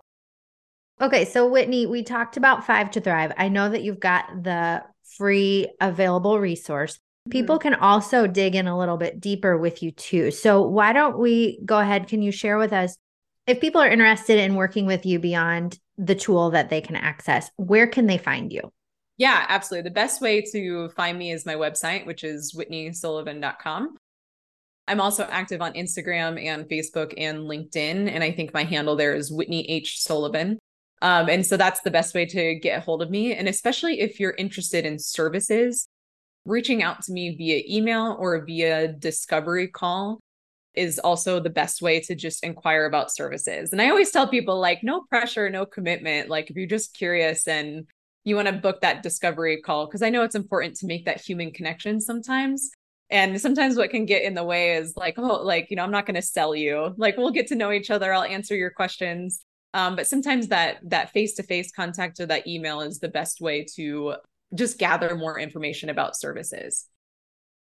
Okay. 1.00 1.24
So, 1.24 1.48
Whitney, 1.48 1.86
we 1.86 2.02
talked 2.02 2.36
about 2.36 2.66
Five 2.66 2.90
to 2.92 3.00
Thrive. 3.00 3.32
I 3.36 3.48
know 3.48 3.68
that 3.68 3.82
you've 3.82 4.00
got 4.00 4.42
the 4.42 4.82
free 5.16 5.68
available 5.80 6.38
resource. 6.38 6.98
People 7.30 7.56
mm-hmm. 7.56 7.70
can 7.70 7.74
also 7.74 8.26
dig 8.26 8.54
in 8.54 8.66
a 8.66 8.78
little 8.78 8.96
bit 8.96 9.20
deeper 9.20 9.56
with 9.56 9.82
you 9.82 9.90
too. 9.90 10.30
So, 10.30 10.62
why 10.62 10.92
don't 10.92 11.18
we 11.18 11.60
go 11.64 11.78
ahead? 11.78 12.08
Can 12.08 12.22
you 12.22 12.32
share 12.32 12.58
with 12.58 12.72
us 12.72 12.96
if 13.46 13.60
people 13.60 13.80
are 13.80 13.88
interested 13.88 14.38
in 14.38 14.54
working 14.54 14.86
with 14.86 15.06
you 15.06 15.18
beyond 15.18 15.78
the 15.98 16.14
tool 16.14 16.50
that 16.50 16.68
they 16.68 16.80
can 16.80 16.96
access, 16.96 17.50
where 17.56 17.86
can 17.86 18.06
they 18.06 18.18
find 18.18 18.52
you? 18.52 18.72
Yeah, 19.18 19.46
absolutely. 19.48 19.88
The 19.88 19.94
best 19.94 20.20
way 20.20 20.42
to 20.52 20.90
find 20.90 21.18
me 21.18 21.32
is 21.32 21.46
my 21.46 21.54
website, 21.54 22.06
which 22.06 22.22
is 22.22 22.54
whitneysullivan.com. 22.54 23.96
I'm 24.88 25.00
also 25.00 25.24
active 25.24 25.62
on 25.62 25.72
Instagram 25.72 26.42
and 26.44 26.68
Facebook 26.68 27.14
and 27.16 27.38
LinkedIn. 27.38 28.10
And 28.10 28.22
I 28.22 28.30
think 28.30 28.52
my 28.52 28.64
handle 28.64 28.94
there 28.94 29.14
is 29.14 29.32
Whitney 29.32 29.68
H. 29.70 30.00
Sullivan. 30.00 30.58
Um, 31.02 31.28
and 31.28 31.44
so 31.44 31.56
that's 31.56 31.80
the 31.82 31.90
best 31.90 32.14
way 32.14 32.26
to 32.26 32.54
get 32.54 32.78
a 32.78 32.80
hold 32.80 33.02
of 33.02 33.10
me. 33.10 33.34
And 33.34 33.48
especially 33.48 34.00
if 34.00 34.18
you're 34.18 34.34
interested 34.38 34.86
in 34.86 34.98
services, 34.98 35.88
reaching 36.44 36.82
out 36.82 37.02
to 37.02 37.12
me 37.12 37.36
via 37.36 37.62
email 37.68 38.16
or 38.18 38.44
via 38.44 38.88
discovery 38.88 39.68
call 39.68 40.20
is 40.74 40.98
also 40.98 41.40
the 41.40 41.50
best 41.50 41.82
way 41.82 42.00
to 42.00 42.14
just 42.14 42.44
inquire 42.44 42.86
about 42.86 43.10
services. 43.10 43.72
And 43.72 43.80
I 43.80 43.88
always 43.88 44.10
tell 44.10 44.28
people, 44.28 44.58
like, 44.60 44.82
no 44.82 45.02
pressure, 45.08 45.48
no 45.48 45.64
commitment. 45.64 46.28
Like, 46.28 46.50
if 46.50 46.56
you're 46.56 46.66
just 46.66 46.94
curious 46.94 47.48
and 47.48 47.86
you 48.24 48.36
want 48.36 48.48
to 48.48 48.52
book 48.52 48.82
that 48.82 49.02
discovery 49.02 49.60
call, 49.62 49.86
because 49.86 50.02
I 50.02 50.10
know 50.10 50.22
it's 50.22 50.34
important 50.34 50.76
to 50.76 50.86
make 50.86 51.06
that 51.06 51.20
human 51.20 51.50
connection 51.50 52.00
sometimes 52.00 52.70
and 53.10 53.40
sometimes 53.40 53.76
what 53.76 53.90
can 53.90 54.04
get 54.04 54.22
in 54.22 54.34
the 54.34 54.44
way 54.44 54.76
is 54.76 54.96
like 54.96 55.14
oh 55.18 55.42
like 55.42 55.70
you 55.70 55.76
know 55.76 55.84
i'm 55.84 55.90
not 55.90 56.06
going 56.06 56.14
to 56.14 56.22
sell 56.22 56.54
you 56.54 56.94
like 56.96 57.16
we'll 57.16 57.30
get 57.30 57.46
to 57.46 57.54
know 57.54 57.70
each 57.70 57.90
other 57.90 58.12
i'll 58.12 58.24
answer 58.24 58.56
your 58.56 58.70
questions 58.70 59.45
um, 59.74 59.96
but 59.96 60.06
sometimes 60.06 60.48
that 60.48 60.78
that 60.82 61.10
face-to-face 61.10 61.72
contact 61.72 62.20
or 62.20 62.26
that 62.26 62.46
email 62.46 62.80
is 62.80 62.98
the 62.98 63.08
best 63.08 63.40
way 63.40 63.64
to 63.76 64.14
just 64.54 64.78
gather 64.78 65.16
more 65.16 65.38
information 65.38 65.88
about 65.90 66.16
services 66.16 66.86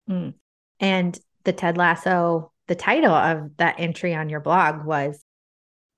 mm. 0.09 0.32
and 0.80 1.18
the 1.44 1.52
ted 1.52 1.76
lasso 1.76 2.52
the 2.68 2.74
title 2.74 3.12
of 3.12 3.57
that 3.57 3.76
entry 3.78 4.14
on 4.14 4.28
your 4.28 4.40
blog 4.40 4.84
was 4.84 5.22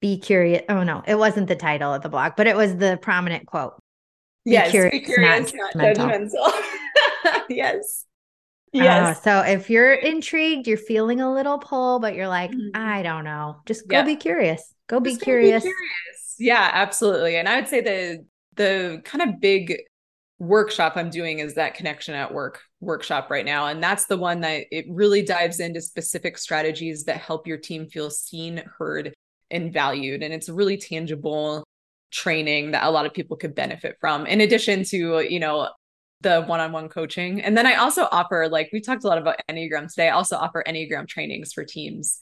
be 0.01 0.19
curious 0.19 0.63
oh 0.69 0.83
no 0.83 1.03
it 1.07 1.17
wasn't 1.17 1.49
the 1.49 1.57
title 1.57 1.93
of 1.93 2.03
the 2.03 2.09
blog 2.09 2.33
but 2.37 2.47
it 2.47 2.57
was 2.57 2.77
the 2.77 2.99
prominent 3.03 3.47
quote 3.47 3.75
be 4.45 4.53
yes 4.53 4.71
curious, 4.71 4.93
be 4.93 5.01
curious 5.01 5.53
not, 5.53 5.75
not 5.75 5.97
judgmental, 5.97 6.31
judgmental. 6.31 7.43
yes 7.49 8.07
Yes. 8.73 9.19
Uh, 9.19 9.21
so 9.21 9.51
if 9.51 9.71
you're 9.71 9.95
intrigued, 9.95 10.67
you're 10.67 10.77
feeling 10.77 11.21
a 11.21 11.33
little 11.33 11.59
pull, 11.59 11.99
but 11.99 12.15
you're 12.15 12.29
like, 12.29 12.51
mm-hmm. 12.51 12.71
I 12.75 13.03
don't 13.03 13.25
know. 13.25 13.57
Just 13.67 13.89
go 13.89 13.99
yeah. 13.99 14.05
be 14.05 14.17
curious. 14.17 14.75
Go 14.89 15.01
be 15.01 15.17
curious. 15.17 15.63
be 15.63 15.71
curious. 15.71 16.35
Yeah, 16.39 16.71
absolutely. 16.73 17.37
And 17.37 17.49
I 17.49 17.57
would 17.57 17.69
say 17.69 17.81
the 17.81 18.25
the 18.57 19.03
kind 19.05 19.29
of 19.29 19.41
big 19.41 19.77
workshop 20.39 20.95
I'm 20.97 21.11
doing 21.11 21.39
is 21.39 21.55
that 21.55 21.75
connection 21.75 22.15
at 22.15 22.33
work 22.33 22.61
workshop 22.81 23.31
right 23.31 23.45
now. 23.45 23.67
And 23.67 23.83
that's 23.83 24.07
the 24.07 24.17
one 24.17 24.41
that 24.41 24.65
it 24.71 24.85
really 24.89 25.23
dives 25.23 25.61
into 25.61 25.81
specific 25.81 26.37
strategies 26.39 27.05
that 27.05 27.17
help 27.17 27.47
your 27.47 27.57
team 27.57 27.89
feel 27.89 28.11
seen, 28.11 28.63
heard, 28.79 29.15
and 29.51 29.73
valued. 29.73 30.23
And 30.23 30.35
it's 30.35 30.49
really 30.49 30.77
tangible 30.77 31.65
training 32.11 32.73
that 32.73 32.85
a 32.85 32.91
lot 32.91 33.07
of 33.07 33.15
people 33.15 33.37
could 33.37 33.55
benefit 33.55 33.97
from 34.01 34.27
in 34.27 34.41
addition 34.41 34.85
to 34.85 35.21
you 35.21 35.41
know 35.41 35.69
the 36.23 36.43
one-on-one 36.43 36.89
coaching. 36.89 37.43
And 37.43 37.57
then 37.57 37.67
I 37.67 37.75
also 37.75 38.09
offer, 38.11 38.49
like 38.51 38.71
we 38.73 38.81
talked 38.81 39.05
a 39.05 39.07
lot 39.07 39.19
about 39.19 39.37
Enneagram 39.51 39.89
today, 39.89 40.09
I 40.09 40.13
also 40.13 40.37
offer 40.37 40.65
Enneagram 40.67 41.07
trainings 41.07 41.53
for 41.53 41.65
teams. 41.65 42.19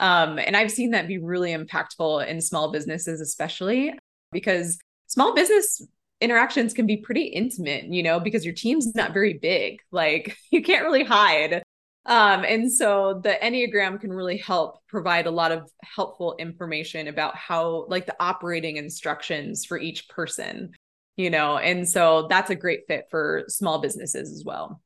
Um, 0.00 0.38
and 0.38 0.56
I've 0.56 0.70
seen 0.70 0.92
that 0.92 1.08
be 1.08 1.18
really 1.18 1.52
impactful 1.52 2.26
in 2.26 2.40
small 2.40 2.70
businesses, 2.70 3.20
especially 3.20 3.92
because 4.32 4.78
small 5.06 5.34
business 5.34 5.82
interactions 6.20 6.74
can 6.74 6.86
be 6.86 6.98
pretty 6.98 7.24
intimate, 7.24 7.84
you 7.84 8.02
know, 8.02 8.20
because 8.20 8.44
your 8.44 8.54
team's 8.54 8.94
not 8.94 9.12
very 9.12 9.34
big. 9.34 9.80
Like 9.90 10.36
you 10.50 10.62
can't 10.62 10.84
really 10.84 11.04
hide. 11.04 11.62
Um, 12.06 12.44
and 12.44 12.72
so 12.72 13.20
the 13.22 13.36
Enneagram 13.42 14.00
can 14.00 14.12
really 14.12 14.38
help 14.38 14.78
provide 14.88 15.26
a 15.26 15.30
lot 15.30 15.52
of 15.52 15.70
helpful 15.82 16.36
information 16.38 17.06
about 17.06 17.36
how, 17.36 17.84
like, 17.88 18.06
the 18.06 18.16
operating 18.18 18.78
instructions 18.78 19.66
for 19.66 19.78
each 19.78 20.08
person 20.08 20.72
you 21.18 21.30
know, 21.30 21.58
and 21.58 21.86
so 21.86 22.28
that's 22.30 22.48
a 22.48 22.54
great 22.54 22.86
fit 22.86 23.08
for 23.10 23.44
small 23.48 23.80
businesses 23.80 24.32
as 24.32 24.44
well. 24.44 24.80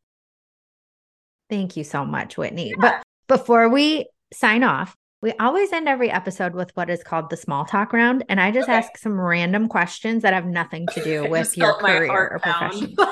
Thank 1.50 1.76
you 1.76 1.84
so 1.84 2.06
much, 2.06 2.38
Whitney. 2.38 2.70
Yeah. 2.70 2.76
But 2.80 3.02
before 3.28 3.68
we 3.68 4.08
sign 4.32 4.64
off, 4.64 4.96
we 5.22 5.32
always 5.38 5.72
end 5.72 5.88
every 5.88 6.10
episode 6.10 6.52
with 6.54 6.76
what 6.76 6.90
is 6.90 7.02
called 7.04 7.30
the 7.30 7.36
small 7.36 7.64
talk 7.64 7.92
round. 7.92 8.24
And 8.28 8.40
I 8.40 8.50
just 8.50 8.68
okay. 8.68 8.76
ask 8.76 8.98
some 8.98 9.18
random 9.18 9.68
questions 9.68 10.22
that 10.22 10.34
have 10.34 10.46
nothing 10.46 10.86
to 10.94 11.02
do 11.02 11.26
with 11.30 11.56
your 11.56 11.74
career 11.74 12.10
or 12.10 12.40
profession. 12.40 12.94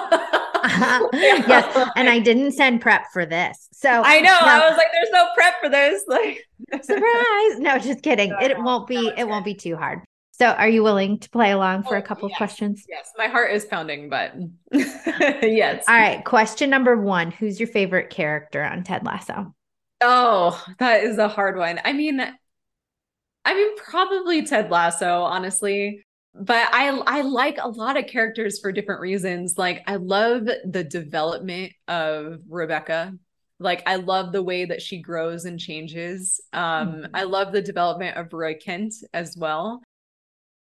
yes. 1.14 1.90
And 1.96 2.10
I 2.10 2.18
didn't 2.18 2.52
send 2.52 2.80
prep 2.80 3.06
for 3.12 3.24
this. 3.24 3.68
So 3.72 3.88
I 3.88 4.20
know. 4.20 4.36
I 4.38 4.68
was 4.68 4.76
like, 4.76 4.88
there's 4.92 5.10
no 5.12 5.28
prep 5.34 5.54
for 5.60 5.68
this. 5.68 6.04
Like 6.08 6.48
surprise. 6.82 7.58
No, 7.60 7.78
just 7.78 8.02
kidding. 8.02 8.34
it 8.42 8.58
won't 8.58 8.88
be, 8.88 9.12
it 9.16 9.26
won't 9.26 9.44
be 9.44 9.54
too 9.54 9.76
hard. 9.76 10.00
So, 10.32 10.46
are 10.46 10.68
you 10.68 10.82
willing 10.82 11.18
to 11.18 11.28
play 11.28 11.50
along 11.50 11.82
for 11.82 11.96
oh, 11.96 11.98
a 11.98 12.02
couple 12.02 12.26
yes. 12.26 12.34
of 12.34 12.38
questions? 12.38 12.86
Yes, 12.88 13.10
my 13.18 13.26
heart 13.26 13.52
is 13.52 13.66
pounding, 13.66 14.08
but 14.08 14.32
yes. 14.72 15.84
All 15.86 15.94
right. 15.94 16.24
Question 16.24 16.70
number 16.70 16.96
one 16.96 17.30
Who's 17.30 17.60
your 17.60 17.68
favorite 17.68 18.08
character 18.08 18.64
on 18.64 18.82
Ted 18.82 19.04
Lasso? 19.04 19.54
Oh, 20.00 20.62
that 20.78 21.04
is 21.04 21.18
a 21.18 21.28
hard 21.28 21.56
one. 21.56 21.80
I 21.84 21.92
mean, 21.92 22.20
I 23.44 23.54
mean, 23.54 23.76
probably 23.76 24.44
Ted 24.44 24.70
Lasso, 24.70 25.22
honestly. 25.22 26.04
But 26.32 26.68
I 26.72 26.88
I 27.06 27.22
like 27.22 27.58
a 27.60 27.68
lot 27.68 27.98
of 27.98 28.06
characters 28.06 28.60
for 28.60 28.70
different 28.70 29.00
reasons. 29.00 29.58
Like 29.58 29.82
I 29.86 29.96
love 29.96 30.48
the 30.64 30.84
development 30.84 31.72
of 31.88 32.40
Rebecca. 32.48 33.14
Like 33.58 33.82
I 33.86 33.96
love 33.96 34.32
the 34.32 34.42
way 34.42 34.64
that 34.64 34.80
she 34.80 35.02
grows 35.02 35.44
and 35.44 35.58
changes. 35.58 36.40
Um, 36.52 36.62
mm-hmm. 36.92 37.04
I 37.14 37.24
love 37.24 37.52
the 37.52 37.60
development 37.60 38.16
of 38.16 38.32
Roy 38.32 38.54
Kent 38.54 38.94
as 39.12 39.36
well. 39.36 39.82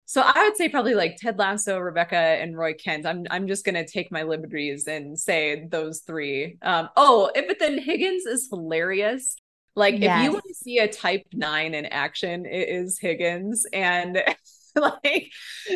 So 0.04 0.22
I 0.22 0.44
would 0.44 0.56
say 0.56 0.68
probably 0.68 0.94
like 0.94 1.16
Ted 1.16 1.38
Lasso, 1.38 1.78
Rebecca, 1.78 2.16
and 2.16 2.56
Roy 2.56 2.74
Kent. 2.74 3.06
I'm 3.06 3.24
I'm 3.30 3.46
just 3.46 3.64
gonna 3.64 3.86
take 3.86 4.12
my 4.12 4.24
liberties 4.24 4.86
and 4.86 5.18
say 5.18 5.66
those 5.66 6.00
three. 6.00 6.58
Um, 6.62 6.88
oh, 6.96 7.30
but 7.34 7.58
then 7.58 7.78
Higgins 7.78 8.26
is 8.26 8.48
hilarious. 8.50 9.36
Like 9.74 9.98
yes. 9.98 10.18
if 10.18 10.24
you 10.24 10.32
want 10.32 10.44
to 10.48 10.54
see 10.54 10.78
a 10.78 10.88
type 10.88 11.22
nine 11.32 11.74
in 11.74 11.86
action, 11.86 12.44
it 12.44 12.68
is 12.68 12.98
Higgins. 12.98 13.64
And 13.72 14.22
like, 15.04 15.30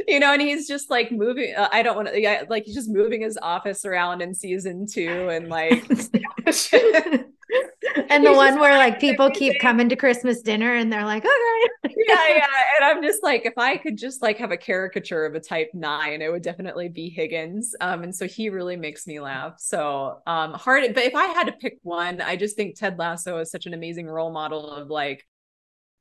you 0.07 0.21
know, 0.21 0.33
and 0.33 0.43
he's 0.43 0.67
just 0.67 0.91
like 0.91 1.13
moving. 1.13 1.55
Uh, 1.55 1.69
I 1.73 1.83
don't 1.83 1.97
want 1.97 2.09
to, 2.09 2.21
yeah, 2.21 2.45
like 2.49 2.65
he's 2.65 2.75
just 2.75 2.91
moving 2.91 3.23
his 3.23 3.39
office 3.41 3.85
around 3.85 4.23
in 4.23 4.35
season 4.35 4.87
two 4.87 5.29
and 5.29 5.49
like, 5.49 5.85
and 8.11 8.27
the 8.27 8.33
one 8.33 8.59
where 8.59 8.77
like 8.77 9.01
people 9.01 9.31
keep 9.31 9.61
coming 9.61 9.89
to 9.89 9.97
Christmas 9.97 10.43
dinner 10.43 10.75
and 10.75 10.93
they're 10.93 11.05
like, 11.05 11.25
okay. 11.25 11.95
yeah, 12.09 12.29
yeah. 12.29 12.47
And 12.77 12.85
I'm 12.85 13.03
just 13.03 13.23
like, 13.23 13.47
if 13.47 13.57
I 13.57 13.77
could 13.77 13.97
just 13.97 14.23
like 14.23 14.39
have 14.39 14.51
a 14.51 14.57
caricature 14.57 15.25
of 15.25 15.35
a 15.35 15.41
type 15.41 15.71
nine, 15.75 16.23
it 16.23 16.31
would 16.31 16.43
definitely 16.43 16.89
be 16.89 17.09
Higgins. 17.09 17.75
Um, 17.81 18.03
and 18.03 18.15
so 18.15 18.27
he 18.27 18.49
really 18.49 18.77
makes 18.77 19.07
me 19.07 19.21
laugh. 19.21 19.55
So 19.59 20.21
um 20.27 20.55
hard, 20.55 20.95
but 20.95 21.05
if 21.05 21.15
I 21.15 21.27
had 21.27 21.45
to 21.45 21.53
pick 21.53 21.79
one, 21.83 22.21
I 22.21 22.37
just 22.37 22.57
think 22.57 22.77
Ted 22.77 22.99
Lasso 22.99 23.39
is 23.39 23.51
such 23.51 23.67
an 23.67 23.75
amazing 23.75 24.07
role 24.07 24.33
model 24.33 24.71
of 24.71 24.89
like 24.89 25.25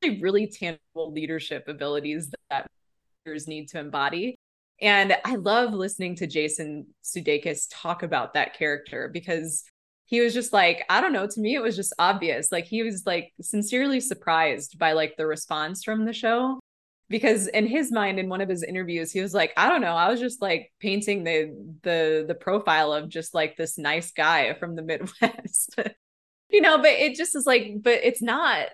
really 0.04 0.48
tangible 0.48 1.12
leadership 1.12 1.68
abilities 1.68 2.32
that 2.50 2.68
need 3.48 3.70
to 3.70 3.80
embody. 3.80 4.36
And 4.82 5.16
I 5.24 5.36
love 5.36 5.74
listening 5.74 6.16
to 6.18 6.28
Jason 6.28 6.88
Sudeikis 7.04 7.68
talk 7.72 8.04
about 8.04 8.34
that 8.34 8.54
character 8.54 9.10
because 9.12 9.64
he 10.06 10.22
was 10.22 10.34
just 10.34 10.54
like 10.54 10.84
i 10.90 11.02
don't 11.02 11.14
know 11.14 11.28
to 11.28 11.40
me 11.40 11.56
it 11.56 11.62
was 11.62 11.76
just 11.76 11.94
obvious 12.00 12.52
like 12.52 12.66
he 12.66 12.84
was 12.84 13.06
like 13.06 13.34
sincerely 13.42 14.00
surprised 14.00 14.78
by 14.78 14.94
like 14.94 15.16
the 15.18 15.26
response 15.26 15.84
from 15.84 16.06
the 16.06 16.14
show 16.14 16.60
because 17.10 17.48
in 17.48 17.68
his 17.68 17.92
mind 17.92 18.20
in 18.20 18.30
one 18.30 18.42
of 18.42 18.50
his 18.50 18.64
interviews 18.64 19.12
he 19.12 19.22
was 19.22 19.34
like 19.34 19.52
i 19.58 19.68
don't 19.68 19.82
know 19.82 19.96
i 19.96 20.10
was 20.10 20.20
just 20.20 20.42
like 20.42 20.72
painting 20.80 21.24
the 21.24 21.54
the 21.82 22.26
the 22.28 22.36
profile 22.36 22.94
of 22.94 23.10
just 23.10 23.34
like 23.34 23.58
this 23.58 23.78
nice 23.78 24.12
guy 24.12 24.54
from 24.54 24.76
the 24.76 24.84
midwest 24.84 25.76
you 26.50 26.62
know 26.62 26.78
but 26.78 26.92
it 26.92 27.16
just 27.16 27.36
is 27.36 27.46
like 27.46 27.74
but 27.82 28.00
it's 28.04 28.22
not 28.22 28.68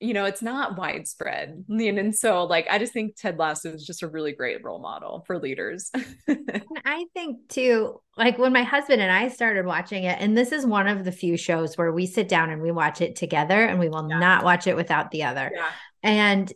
you 0.00 0.14
know, 0.14 0.26
it's 0.26 0.42
not 0.42 0.76
widespread. 0.76 1.64
And, 1.68 1.98
and 1.98 2.14
so 2.14 2.44
like 2.44 2.66
I 2.70 2.78
just 2.78 2.92
think 2.92 3.16
Ted 3.16 3.38
Lasso 3.38 3.72
is 3.72 3.86
just 3.86 4.02
a 4.02 4.08
really 4.08 4.32
great 4.32 4.62
role 4.62 4.78
model 4.78 5.24
for 5.26 5.38
leaders. 5.38 5.90
and 6.26 6.62
I 6.84 7.06
think 7.14 7.48
too, 7.48 8.00
like 8.16 8.38
when 8.38 8.52
my 8.52 8.62
husband 8.62 9.00
and 9.00 9.10
I 9.10 9.28
started 9.28 9.64
watching 9.64 10.04
it, 10.04 10.18
and 10.20 10.36
this 10.36 10.52
is 10.52 10.66
one 10.66 10.88
of 10.88 11.04
the 11.04 11.12
few 11.12 11.36
shows 11.36 11.76
where 11.76 11.92
we 11.92 12.06
sit 12.06 12.28
down 12.28 12.50
and 12.50 12.62
we 12.62 12.70
watch 12.70 13.00
it 13.00 13.16
together 13.16 13.64
and 13.64 13.78
we 13.78 13.88
will 13.88 14.06
yeah. 14.08 14.18
not 14.18 14.44
watch 14.44 14.66
it 14.66 14.76
without 14.76 15.10
the 15.10 15.24
other. 15.24 15.50
Yeah. 15.54 15.70
And 16.02 16.52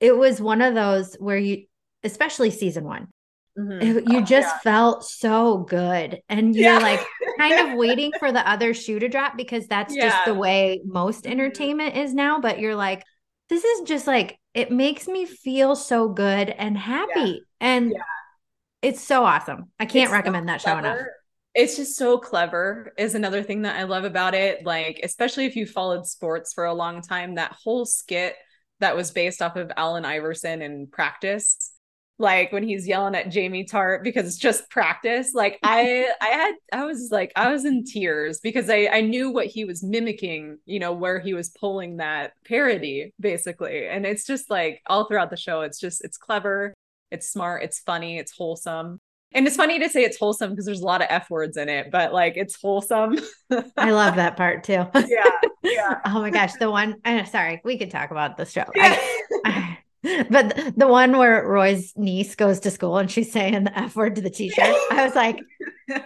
it 0.00 0.16
was 0.16 0.40
one 0.40 0.62
of 0.62 0.74
those 0.74 1.14
where 1.16 1.38
you 1.38 1.64
especially 2.02 2.50
season 2.50 2.84
one 2.84 3.08
Mm-hmm. 3.58 4.10
you 4.10 4.18
oh, 4.18 4.22
just 4.22 4.48
yeah. 4.48 4.58
felt 4.58 5.04
so 5.04 5.58
good. 5.58 6.20
And 6.28 6.54
you're 6.54 6.72
yeah. 6.72 6.78
like 6.78 7.04
kind 7.38 7.68
of 7.68 7.78
waiting 7.78 8.12
for 8.18 8.32
the 8.32 8.48
other 8.48 8.74
shoe 8.74 8.98
to 8.98 9.08
drop 9.08 9.36
because 9.36 9.66
that's 9.66 9.94
yeah. 9.94 10.08
just 10.08 10.24
the 10.24 10.34
way 10.34 10.80
most 10.84 11.24
mm-hmm. 11.24 11.32
entertainment 11.32 11.96
is 11.96 12.14
now. 12.14 12.40
But 12.40 12.58
you're 12.58 12.76
like, 12.76 13.04
this 13.48 13.64
is 13.64 13.88
just 13.88 14.06
like, 14.06 14.38
it 14.54 14.70
makes 14.70 15.08
me 15.08 15.26
feel 15.26 15.76
so 15.76 16.08
good 16.08 16.48
and 16.48 16.78
happy. 16.78 17.42
And 17.60 17.94
it's 18.82 19.02
so 19.02 19.24
awesome. 19.24 19.70
I 19.78 19.86
can't 19.86 20.04
it's 20.04 20.12
recommend 20.12 20.46
so 20.48 20.52
that 20.52 20.60
show 20.60 20.78
enough. 20.78 20.98
It's 21.52 21.76
just 21.76 21.96
so 21.96 22.18
clever, 22.18 22.92
is 22.96 23.16
another 23.16 23.42
thing 23.42 23.62
that 23.62 23.76
I 23.76 23.82
love 23.82 24.04
about 24.04 24.34
it. 24.34 24.64
Like, 24.64 25.00
especially 25.02 25.46
if 25.46 25.56
you 25.56 25.66
followed 25.66 26.06
sports 26.06 26.54
for 26.54 26.64
a 26.64 26.72
long 26.72 27.02
time, 27.02 27.34
that 27.34 27.56
whole 27.64 27.84
skit 27.84 28.36
that 28.78 28.96
was 28.96 29.10
based 29.10 29.42
off 29.42 29.56
of 29.56 29.72
Allen 29.76 30.04
Iverson 30.04 30.62
and 30.62 30.90
practice 30.90 31.72
like 32.20 32.52
when 32.52 32.62
he's 32.62 32.86
yelling 32.86 33.14
at 33.14 33.30
Jamie 33.30 33.64
Tartt 33.64 34.04
because 34.04 34.26
it's 34.26 34.36
just 34.36 34.68
practice. 34.70 35.32
Like 35.34 35.58
I 35.64 36.08
I 36.20 36.26
had 36.26 36.54
I 36.72 36.84
was 36.84 37.08
like 37.10 37.32
I 37.34 37.50
was 37.50 37.64
in 37.64 37.84
tears 37.84 38.40
because 38.40 38.68
I 38.70 38.88
I 38.92 39.00
knew 39.00 39.30
what 39.30 39.46
he 39.46 39.64
was 39.64 39.82
mimicking, 39.82 40.58
you 40.66 40.78
know, 40.78 40.92
where 40.92 41.18
he 41.18 41.34
was 41.34 41.48
pulling 41.48 41.96
that 41.96 42.32
parody 42.44 43.12
basically. 43.18 43.88
And 43.88 44.06
it's 44.06 44.26
just 44.26 44.50
like 44.50 44.82
all 44.86 45.06
throughout 45.06 45.30
the 45.30 45.36
show 45.36 45.62
it's 45.62 45.80
just 45.80 46.04
it's 46.04 46.18
clever, 46.18 46.74
it's 47.10 47.28
smart, 47.28 47.64
it's 47.64 47.80
funny, 47.80 48.18
it's 48.18 48.32
wholesome. 48.32 49.00
And 49.32 49.46
it's 49.46 49.56
funny 49.56 49.78
to 49.78 49.88
say 49.88 50.02
it's 50.02 50.18
wholesome 50.18 50.50
because 50.50 50.66
there's 50.66 50.80
a 50.80 50.86
lot 50.86 51.02
of 51.02 51.06
F 51.08 51.30
words 51.30 51.56
in 51.56 51.68
it, 51.68 51.90
but 51.90 52.12
like 52.12 52.36
it's 52.36 52.60
wholesome. 52.60 53.16
I 53.76 53.92
love 53.92 54.16
that 54.16 54.36
part 54.36 54.64
too. 54.64 54.84
Yeah. 54.94 55.30
Yeah. 55.62 56.00
oh 56.06 56.20
my 56.20 56.30
gosh. 56.30 56.54
The 56.54 56.70
one, 56.70 56.96
uh, 57.04 57.24
sorry, 57.24 57.60
we 57.64 57.78
could 57.78 57.92
talk 57.92 58.10
about 58.10 58.36
the 58.36 58.44
show. 58.44 58.64
Yeah. 58.74 58.96
I, 58.98 59.40
I, 59.44 59.78
but 60.30 60.74
the 60.76 60.86
one 60.86 61.16
where 61.18 61.46
Roy's 61.46 61.92
niece 61.96 62.34
goes 62.34 62.60
to 62.60 62.70
school 62.70 62.96
and 62.98 63.10
she's 63.10 63.30
saying 63.30 63.64
the 63.64 63.78
F 63.78 63.96
word 63.96 64.16
to 64.16 64.22
the 64.22 64.30
teacher, 64.30 64.62
I 64.62 65.04
was 65.04 65.14
like, 65.14 65.38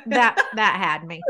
that 0.06 0.40
that 0.54 0.76
had 0.76 1.06
me. 1.06 1.22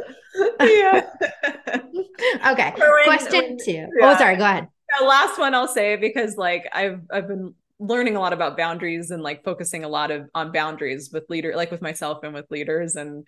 Yeah. 0.60 1.10
okay. 2.52 2.72
When, 2.76 3.04
Question 3.04 3.42
when, 3.42 3.58
two. 3.58 3.72
Yeah. 3.72 3.86
Oh, 4.02 4.16
sorry. 4.16 4.36
Go 4.36 4.44
ahead. 4.44 4.68
The 4.98 5.04
last 5.04 5.38
one 5.38 5.54
I'll 5.54 5.68
say 5.68 5.96
because 5.96 6.36
like 6.36 6.68
I've 6.72 7.00
I've 7.12 7.28
been 7.28 7.54
learning 7.78 8.16
a 8.16 8.20
lot 8.20 8.32
about 8.32 8.56
boundaries 8.56 9.10
and 9.10 9.22
like 9.22 9.44
focusing 9.44 9.84
a 9.84 9.88
lot 9.88 10.10
of 10.10 10.28
on 10.34 10.52
boundaries 10.52 11.10
with 11.12 11.24
leader 11.28 11.54
like 11.56 11.70
with 11.70 11.82
myself 11.82 12.22
and 12.22 12.32
with 12.32 12.50
leaders 12.50 12.94
and 12.94 13.26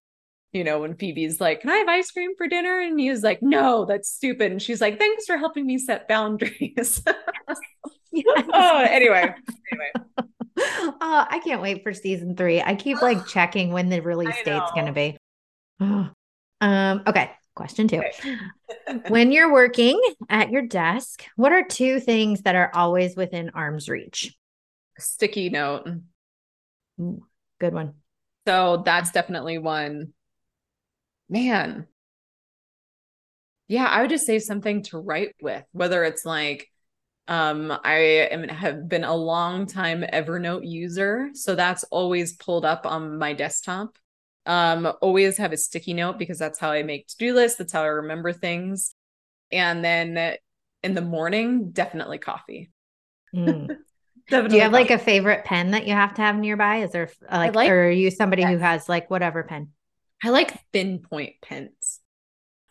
you 0.52 0.62
know 0.62 0.80
when 0.80 0.94
Phoebe's 0.94 1.40
like 1.40 1.62
can 1.62 1.70
I 1.70 1.76
have 1.76 1.88
ice 1.88 2.10
cream 2.12 2.30
for 2.38 2.46
dinner 2.46 2.80
and 2.80 2.98
he's 2.98 3.24
like 3.24 3.42
no 3.42 3.84
that's 3.84 4.08
stupid 4.08 4.52
and 4.52 4.62
she's 4.62 4.80
like 4.80 4.98
thanks 4.98 5.26
for 5.26 5.36
helping 5.36 5.66
me 5.66 5.78
set 5.78 6.06
boundaries 6.06 7.02
Yes. 8.24 8.46
oh, 8.52 8.86
anyway. 8.88 9.34
Anyway. 9.72 9.92
Oh, 10.58 11.26
I 11.28 11.40
can't 11.44 11.60
wait 11.60 11.82
for 11.82 11.92
season 11.92 12.34
three. 12.34 12.62
I 12.62 12.74
keep 12.74 13.02
like 13.02 13.26
checking 13.28 13.72
when 13.72 13.88
the 13.88 14.00
release 14.00 14.36
date's 14.44 14.72
going 14.72 14.86
to 14.86 14.92
be. 14.92 15.16
um, 15.80 17.02
okay. 17.06 17.30
Question 17.54 17.88
two. 17.88 18.02
Okay. 18.02 18.38
when 19.08 19.32
you're 19.32 19.52
working 19.52 20.00
at 20.28 20.50
your 20.50 20.62
desk, 20.62 21.24
what 21.36 21.52
are 21.52 21.64
two 21.64 22.00
things 22.00 22.42
that 22.42 22.54
are 22.54 22.70
always 22.74 23.16
within 23.16 23.50
arm's 23.50 23.88
reach? 23.88 24.36
Sticky 24.98 25.48
note. 25.50 25.88
Ooh, 27.00 27.24
good 27.58 27.72
one. 27.72 27.94
So 28.46 28.82
that's 28.84 29.10
definitely 29.10 29.58
one. 29.58 30.12
Man. 31.28 31.86
Yeah, 33.68 33.86
I 33.86 34.02
would 34.02 34.10
just 34.10 34.26
say 34.26 34.38
something 34.38 34.82
to 34.84 34.98
write 34.98 35.34
with, 35.40 35.64
whether 35.72 36.04
it's 36.04 36.24
like 36.24 36.70
um, 37.28 37.76
I 37.84 38.28
am 38.30 38.48
have 38.48 38.88
been 38.88 39.04
a 39.04 39.14
long 39.14 39.66
time 39.66 40.04
Evernote 40.12 40.66
user, 40.66 41.30
so 41.32 41.54
that's 41.54 41.84
always 41.84 42.34
pulled 42.34 42.64
up 42.64 42.86
on 42.86 43.18
my 43.18 43.32
desktop. 43.32 43.98
Um, 44.46 44.92
always 45.00 45.36
have 45.38 45.52
a 45.52 45.56
sticky 45.56 45.94
note 45.94 46.18
because 46.18 46.38
that's 46.38 46.58
how 46.58 46.70
I 46.70 46.84
make 46.84 47.08
to-do 47.08 47.34
lists, 47.34 47.58
that's 47.58 47.72
how 47.72 47.82
I 47.82 47.86
remember 47.86 48.32
things. 48.32 48.94
And 49.50 49.84
then 49.84 50.36
in 50.82 50.94
the 50.94 51.02
morning, 51.02 51.70
definitely 51.72 52.18
coffee. 52.18 52.70
Mm. 53.34 53.76
definitely 54.30 54.48
Do 54.50 54.56
you 54.56 54.62
have 54.62 54.72
coffee. 54.72 54.84
like 54.84 54.90
a 54.90 54.98
favorite 54.98 55.44
pen 55.44 55.72
that 55.72 55.86
you 55.86 55.94
have 55.94 56.14
to 56.14 56.22
have 56.22 56.36
nearby? 56.36 56.78
Is 56.78 56.92
there 56.92 57.10
like, 57.30 57.56
like 57.56 57.70
or 57.70 57.86
are 57.86 57.90
you 57.90 58.10
somebody 58.12 58.42
yes. 58.42 58.52
who 58.52 58.58
has 58.58 58.88
like 58.88 59.10
whatever 59.10 59.42
pen? 59.42 59.70
I 60.22 60.30
like 60.30 60.56
thin 60.72 61.00
point 61.00 61.34
pens. 61.42 62.00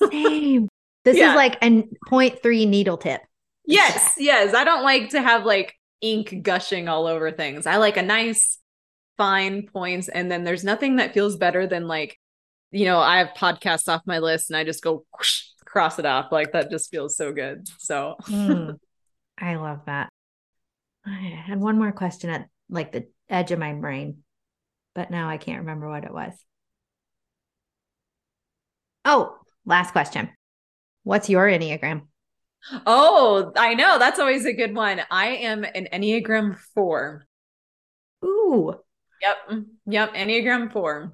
Same. 0.01 0.69
This 1.05 1.17
yeah. 1.17 1.29
is 1.29 1.35
like 1.35 1.57
a 1.61 1.69
0.3 2.09 2.67
needle 2.67 2.97
tip. 2.97 3.21
Yes, 3.67 4.15
yes. 4.17 4.53
I 4.53 4.63
don't 4.63 4.83
like 4.83 5.09
to 5.09 5.21
have 5.21 5.45
like 5.45 5.73
ink 6.01 6.41
gushing 6.41 6.87
all 6.87 7.07
over 7.07 7.31
things. 7.31 7.65
I 7.65 7.77
like 7.77 7.97
a 7.97 8.03
nice 8.03 8.59
fine 9.17 9.65
points 9.65 10.09
and 10.09 10.29
then 10.29 10.43
there's 10.43 10.63
nothing 10.63 10.97
that 10.97 11.13
feels 11.13 11.37
better 11.37 11.65
than 11.67 11.87
like 11.87 12.19
you 12.71 12.83
know, 12.83 12.99
I 12.99 13.19
have 13.19 13.29
podcasts 13.37 13.87
off 13.87 14.01
my 14.05 14.19
list 14.19 14.49
and 14.49 14.57
I 14.57 14.65
just 14.65 14.83
go 14.83 15.05
whoosh, 15.13 15.43
cross 15.63 15.97
it 15.97 16.05
off. 16.05 16.29
Like 16.31 16.51
that 16.51 16.69
just 16.69 16.91
feels 16.91 17.15
so 17.15 17.31
good. 17.31 17.67
So 17.77 18.15
mm, 18.23 18.77
I 19.37 19.55
love 19.55 19.81
that. 19.85 20.09
I 21.05 21.41
had 21.45 21.59
one 21.59 21.77
more 21.77 21.93
question 21.93 22.29
at 22.31 22.47
like 22.69 22.91
the 22.91 23.07
edge 23.29 23.51
of 23.51 23.59
my 23.59 23.71
brain, 23.73 24.23
but 24.93 25.09
now 25.09 25.29
I 25.29 25.37
can't 25.37 25.59
remember 25.59 25.87
what 25.89 26.03
it 26.03 26.13
was. 26.13 26.33
Oh, 29.05 29.37
last 29.65 29.91
question. 29.91 30.31
What's 31.03 31.29
your 31.29 31.47
Enneagram? 31.47 32.07
Oh, 32.85 33.51
I 33.55 33.73
know. 33.73 33.99
That's 33.99 34.19
always 34.19 34.45
a 34.45 34.53
good 34.53 34.75
one. 34.75 35.01
I 35.11 35.27
am 35.27 35.63
an 35.63 35.87
Enneagram 35.93 36.57
4. 36.73 37.25
Ooh. 38.23 38.75
Yep. 39.21 39.59
Yep, 39.87 40.13
Enneagram 40.13 40.71
4. 40.71 41.13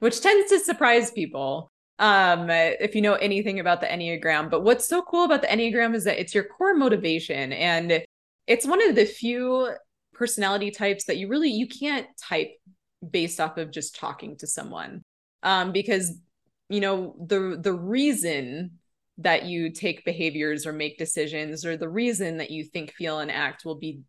Which 0.00 0.20
tends 0.20 0.50
to 0.50 0.60
surprise 0.60 1.10
people 1.10 1.72
um 2.00 2.48
if 2.48 2.94
you 2.94 3.02
know 3.02 3.14
anything 3.14 3.58
about 3.58 3.80
the 3.80 3.86
Enneagram, 3.88 4.50
but 4.50 4.62
what's 4.62 4.86
so 4.86 5.02
cool 5.02 5.24
about 5.24 5.42
the 5.42 5.48
Enneagram 5.48 5.94
is 5.94 6.04
that 6.04 6.20
it's 6.20 6.34
your 6.34 6.44
core 6.44 6.74
motivation 6.74 7.52
and 7.52 8.04
it's 8.46 8.66
one 8.66 8.80
of 8.88 8.94
the 8.94 9.04
few 9.04 9.70
personality 10.14 10.70
types 10.70 11.04
that 11.04 11.16
you 11.16 11.28
really 11.28 11.50
you 11.50 11.66
can't 11.66 12.06
type 12.16 12.52
based 13.10 13.40
off 13.40 13.56
of 13.58 13.72
just 13.72 13.96
talking 13.96 14.36
to 14.36 14.46
someone. 14.46 15.02
Um 15.42 15.72
because 15.72 16.16
you 16.68 16.80
know 16.80 17.16
the 17.26 17.58
the 17.60 17.72
reason 17.72 18.77
that 19.18 19.44
you 19.44 19.70
take 19.70 20.04
behaviors 20.04 20.66
or 20.66 20.72
make 20.72 20.98
decisions 20.98 21.64
or 21.64 21.76
the 21.76 21.88
reason 21.88 22.38
that 22.38 22.50
you 22.50 22.64
think 22.64 22.92
feel 22.92 23.18
and 23.18 23.30
act 23.30 23.64
will 23.64 23.78
be 23.78 24.00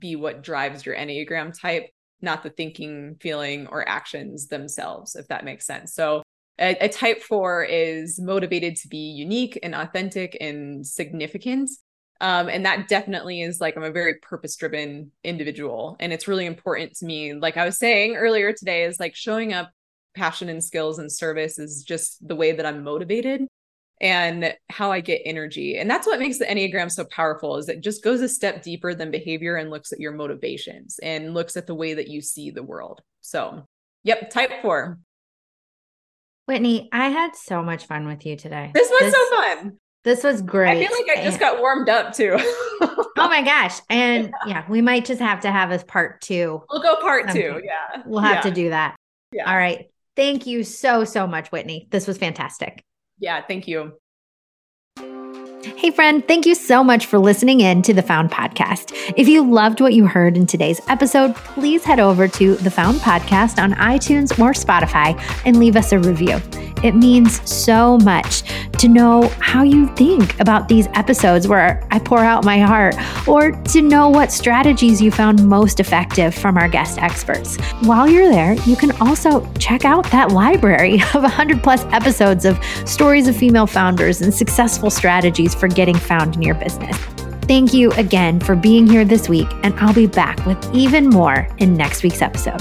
be 0.00 0.14
what 0.14 0.42
drives 0.42 0.86
your 0.86 0.94
enneagram 0.94 1.52
type 1.58 1.88
not 2.20 2.42
the 2.42 2.50
thinking 2.50 3.16
feeling 3.20 3.66
or 3.68 3.88
actions 3.88 4.46
themselves 4.48 5.16
if 5.16 5.26
that 5.28 5.44
makes 5.44 5.66
sense 5.66 5.94
so 5.94 6.22
a, 6.60 6.76
a 6.80 6.88
type 6.88 7.22
4 7.22 7.64
is 7.64 8.20
motivated 8.20 8.76
to 8.76 8.88
be 8.88 8.98
unique 8.98 9.58
and 9.62 9.74
authentic 9.74 10.36
and 10.40 10.86
significant 10.86 11.70
Um, 12.20 12.48
and 12.48 12.66
that 12.66 12.88
definitely 12.88 13.42
is 13.42 13.60
like 13.60 13.76
I'm 13.76 13.84
a 13.84 13.92
very 13.92 14.14
purpose 14.14 14.56
driven 14.56 15.12
individual. 15.22 15.96
And 16.00 16.12
it's 16.12 16.26
really 16.26 16.46
important 16.46 16.94
to 16.96 17.06
me. 17.06 17.34
Like 17.34 17.56
I 17.56 17.64
was 17.64 17.78
saying 17.78 18.16
earlier 18.16 18.52
today, 18.52 18.82
is 18.84 18.98
like 18.98 19.14
showing 19.14 19.52
up 19.52 19.70
passion 20.16 20.48
and 20.48 20.62
skills 20.62 20.98
and 20.98 21.12
service 21.12 21.58
is 21.60 21.84
just 21.84 22.26
the 22.26 22.34
way 22.34 22.50
that 22.52 22.66
I'm 22.66 22.82
motivated 22.82 23.42
and 24.00 24.54
how 24.70 24.92
I 24.92 25.00
get 25.00 25.22
energy. 25.24 25.78
And 25.78 25.90
that's 25.90 26.06
what 26.06 26.20
makes 26.20 26.38
the 26.38 26.44
Enneagram 26.44 26.90
so 26.90 27.04
powerful 27.04 27.56
is 27.56 27.68
it 27.68 27.80
just 27.80 28.04
goes 28.04 28.20
a 28.20 28.28
step 28.28 28.62
deeper 28.62 28.94
than 28.94 29.10
behavior 29.10 29.56
and 29.56 29.70
looks 29.70 29.92
at 29.92 30.00
your 30.00 30.12
motivations 30.12 30.98
and 31.00 31.34
looks 31.34 31.56
at 31.56 31.66
the 31.66 31.74
way 31.74 31.94
that 31.94 32.08
you 32.08 32.20
see 32.20 32.50
the 32.50 32.62
world. 32.62 33.00
So, 33.20 33.64
yep, 34.04 34.30
type 34.30 34.62
4. 34.62 34.98
Whitney, 36.46 36.88
I 36.92 37.08
had 37.08 37.36
so 37.36 37.62
much 37.62 37.86
fun 37.86 38.06
with 38.06 38.24
you 38.24 38.36
today. 38.36 38.70
This 38.72 38.88
was 38.88 39.00
this, 39.00 39.14
so 39.14 39.36
fun. 39.36 39.78
This 40.04 40.24
was 40.24 40.40
great. 40.40 40.82
I 40.82 40.86
feel 40.86 40.96
like 40.96 41.18
I 41.18 41.22
just 41.22 41.40
got 41.40 41.58
warmed 41.58 41.88
up 41.90 42.14
too. 42.14 42.36
oh 42.38 43.06
my 43.16 43.42
gosh. 43.44 43.78
And 43.90 44.32
yeah. 44.46 44.52
yeah. 44.52 44.64
we 44.68 44.80
might 44.80 45.04
just 45.04 45.20
have 45.20 45.40
to 45.40 45.50
have 45.50 45.70
as 45.70 45.84
part 45.84 46.22
two. 46.22 46.62
We'll 46.70 46.80
go 46.80 46.96
part 47.02 47.30
two. 47.30 47.60
Yeah. 47.62 48.02
We'll 48.06 48.20
have 48.20 48.36
yeah. 48.36 48.50
to 48.50 48.50
do 48.50 48.70
that. 48.70 48.96
Yeah. 49.32 49.50
All 49.50 49.56
right. 49.56 49.90
Thank 50.16 50.46
you 50.46 50.64
so, 50.64 51.04
so 51.04 51.26
much, 51.26 51.52
Whitney. 51.52 51.86
This 51.90 52.06
was 52.06 52.16
fantastic. 52.16 52.82
Yeah. 53.18 53.42
Thank 53.46 53.68
you. 53.68 53.92
Hey, 55.76 55.90
friend, 55.90 56.26
thank 56.26 56.46
you 56.46 56.54
so 56.54 56.82
much 56.82 57.06
for 57.06 57.18
listening 57.18 57.60
in 57.60 57.82
to 57.82 57.94
the 57.94 58.02
Found 58.02 58.30
Podcast. 58.30 58.92
If 59.16 59.28
you 59.28 59.48
loved 59.48 59.80
what 59.80 59.92
you 59.92 60.06
heard 60.06 60.36
in 60.36 60.46
today's 60.46 60.80
episode, 60.88 61.34
please 61.34 61.84
head 61.84 62.00
over 62.00 62.26
to 62.26 62.56
the 62.56 62.70
Found 62.70 62.98
Podcast 62.98 63.62
on 63.62 63.74
iTunes 63.74 64.32
or 64.40 64.52
Spotify 64.52 65.20
and 65.44 65.58
leave 65.58 65.76
us 65.76 65.92
a 65.92 65.98
review. 65.98 66.40
It 66.82 66.94
means 66.94 67.40
so 67.50 67.98
much 67.98 68.42
to 68.78 68.88
know 68.88 69.28
how 69.40 69.62
you 69.62 69.88
think 69.96 70.38
about 70.40 70.68
these 70.68 70.86
episodes 70.94 71.48
where 71.48 71.84
I 71.90 71.98
pour 71.98 72.20
out 72.20 72.44
my 72.44 72.58
heart, 72.58 72.94
or 73.26 73.50
to 73.50 73.82
know 73.82 74.08
what 74.08 74.30
strategies 74.30 75.02
you 75.02 75.10
found 75.10 75.46
most 75.46 75.80
effective 75.80 76.34
from 76.34 76.56
our 76.56 76.68
guest 76.68 76.98
experts. 76.98 77.56
While 77.82 78.08
you're 78.08 78.28
there, 78.28 78.54
you 78.66 78.76
can 78.76 78.92
also 79.00 79.50
check 79.54 79.84
out 79.84 80.08
that 80.12 80.30
library 80.32 81.00
of 81.14 81.22
100 81.22 81.62
plus 81.62 81.84
episodes 81.86 82.44
of 82.44 82.62
stories 82.84 83.26
of 83.26 83.36
female 83.36 83.66
founders 83.66 84.20
and 84.20 84.32
successful 84.32 84.90
strategies 84.90 85.54
for 85.54 85.68
getting 85.68 85.96
found 85.96 86.36
in 86.36 86.42
your 86.42 86.54
business. 86.54 86.96
Thank 87.42 87.72
you 87.72 87.90
again 87.92 88.40
for 88.40 88.54
being 88.54 88.86
here 88.86 89.04
this 89.04 89.28
week, 89.28 89.48
and 89.62 89.74
I'll 89.80 89.94
be 89.94 90.06
back 90.06 90.44
with 90.44 90.74
even 90.74 91.08
more 91.08 91.48
in 91.58 91.74
next 91.74 92.02
week's 92.02 92.22
episode. 92.22 92.60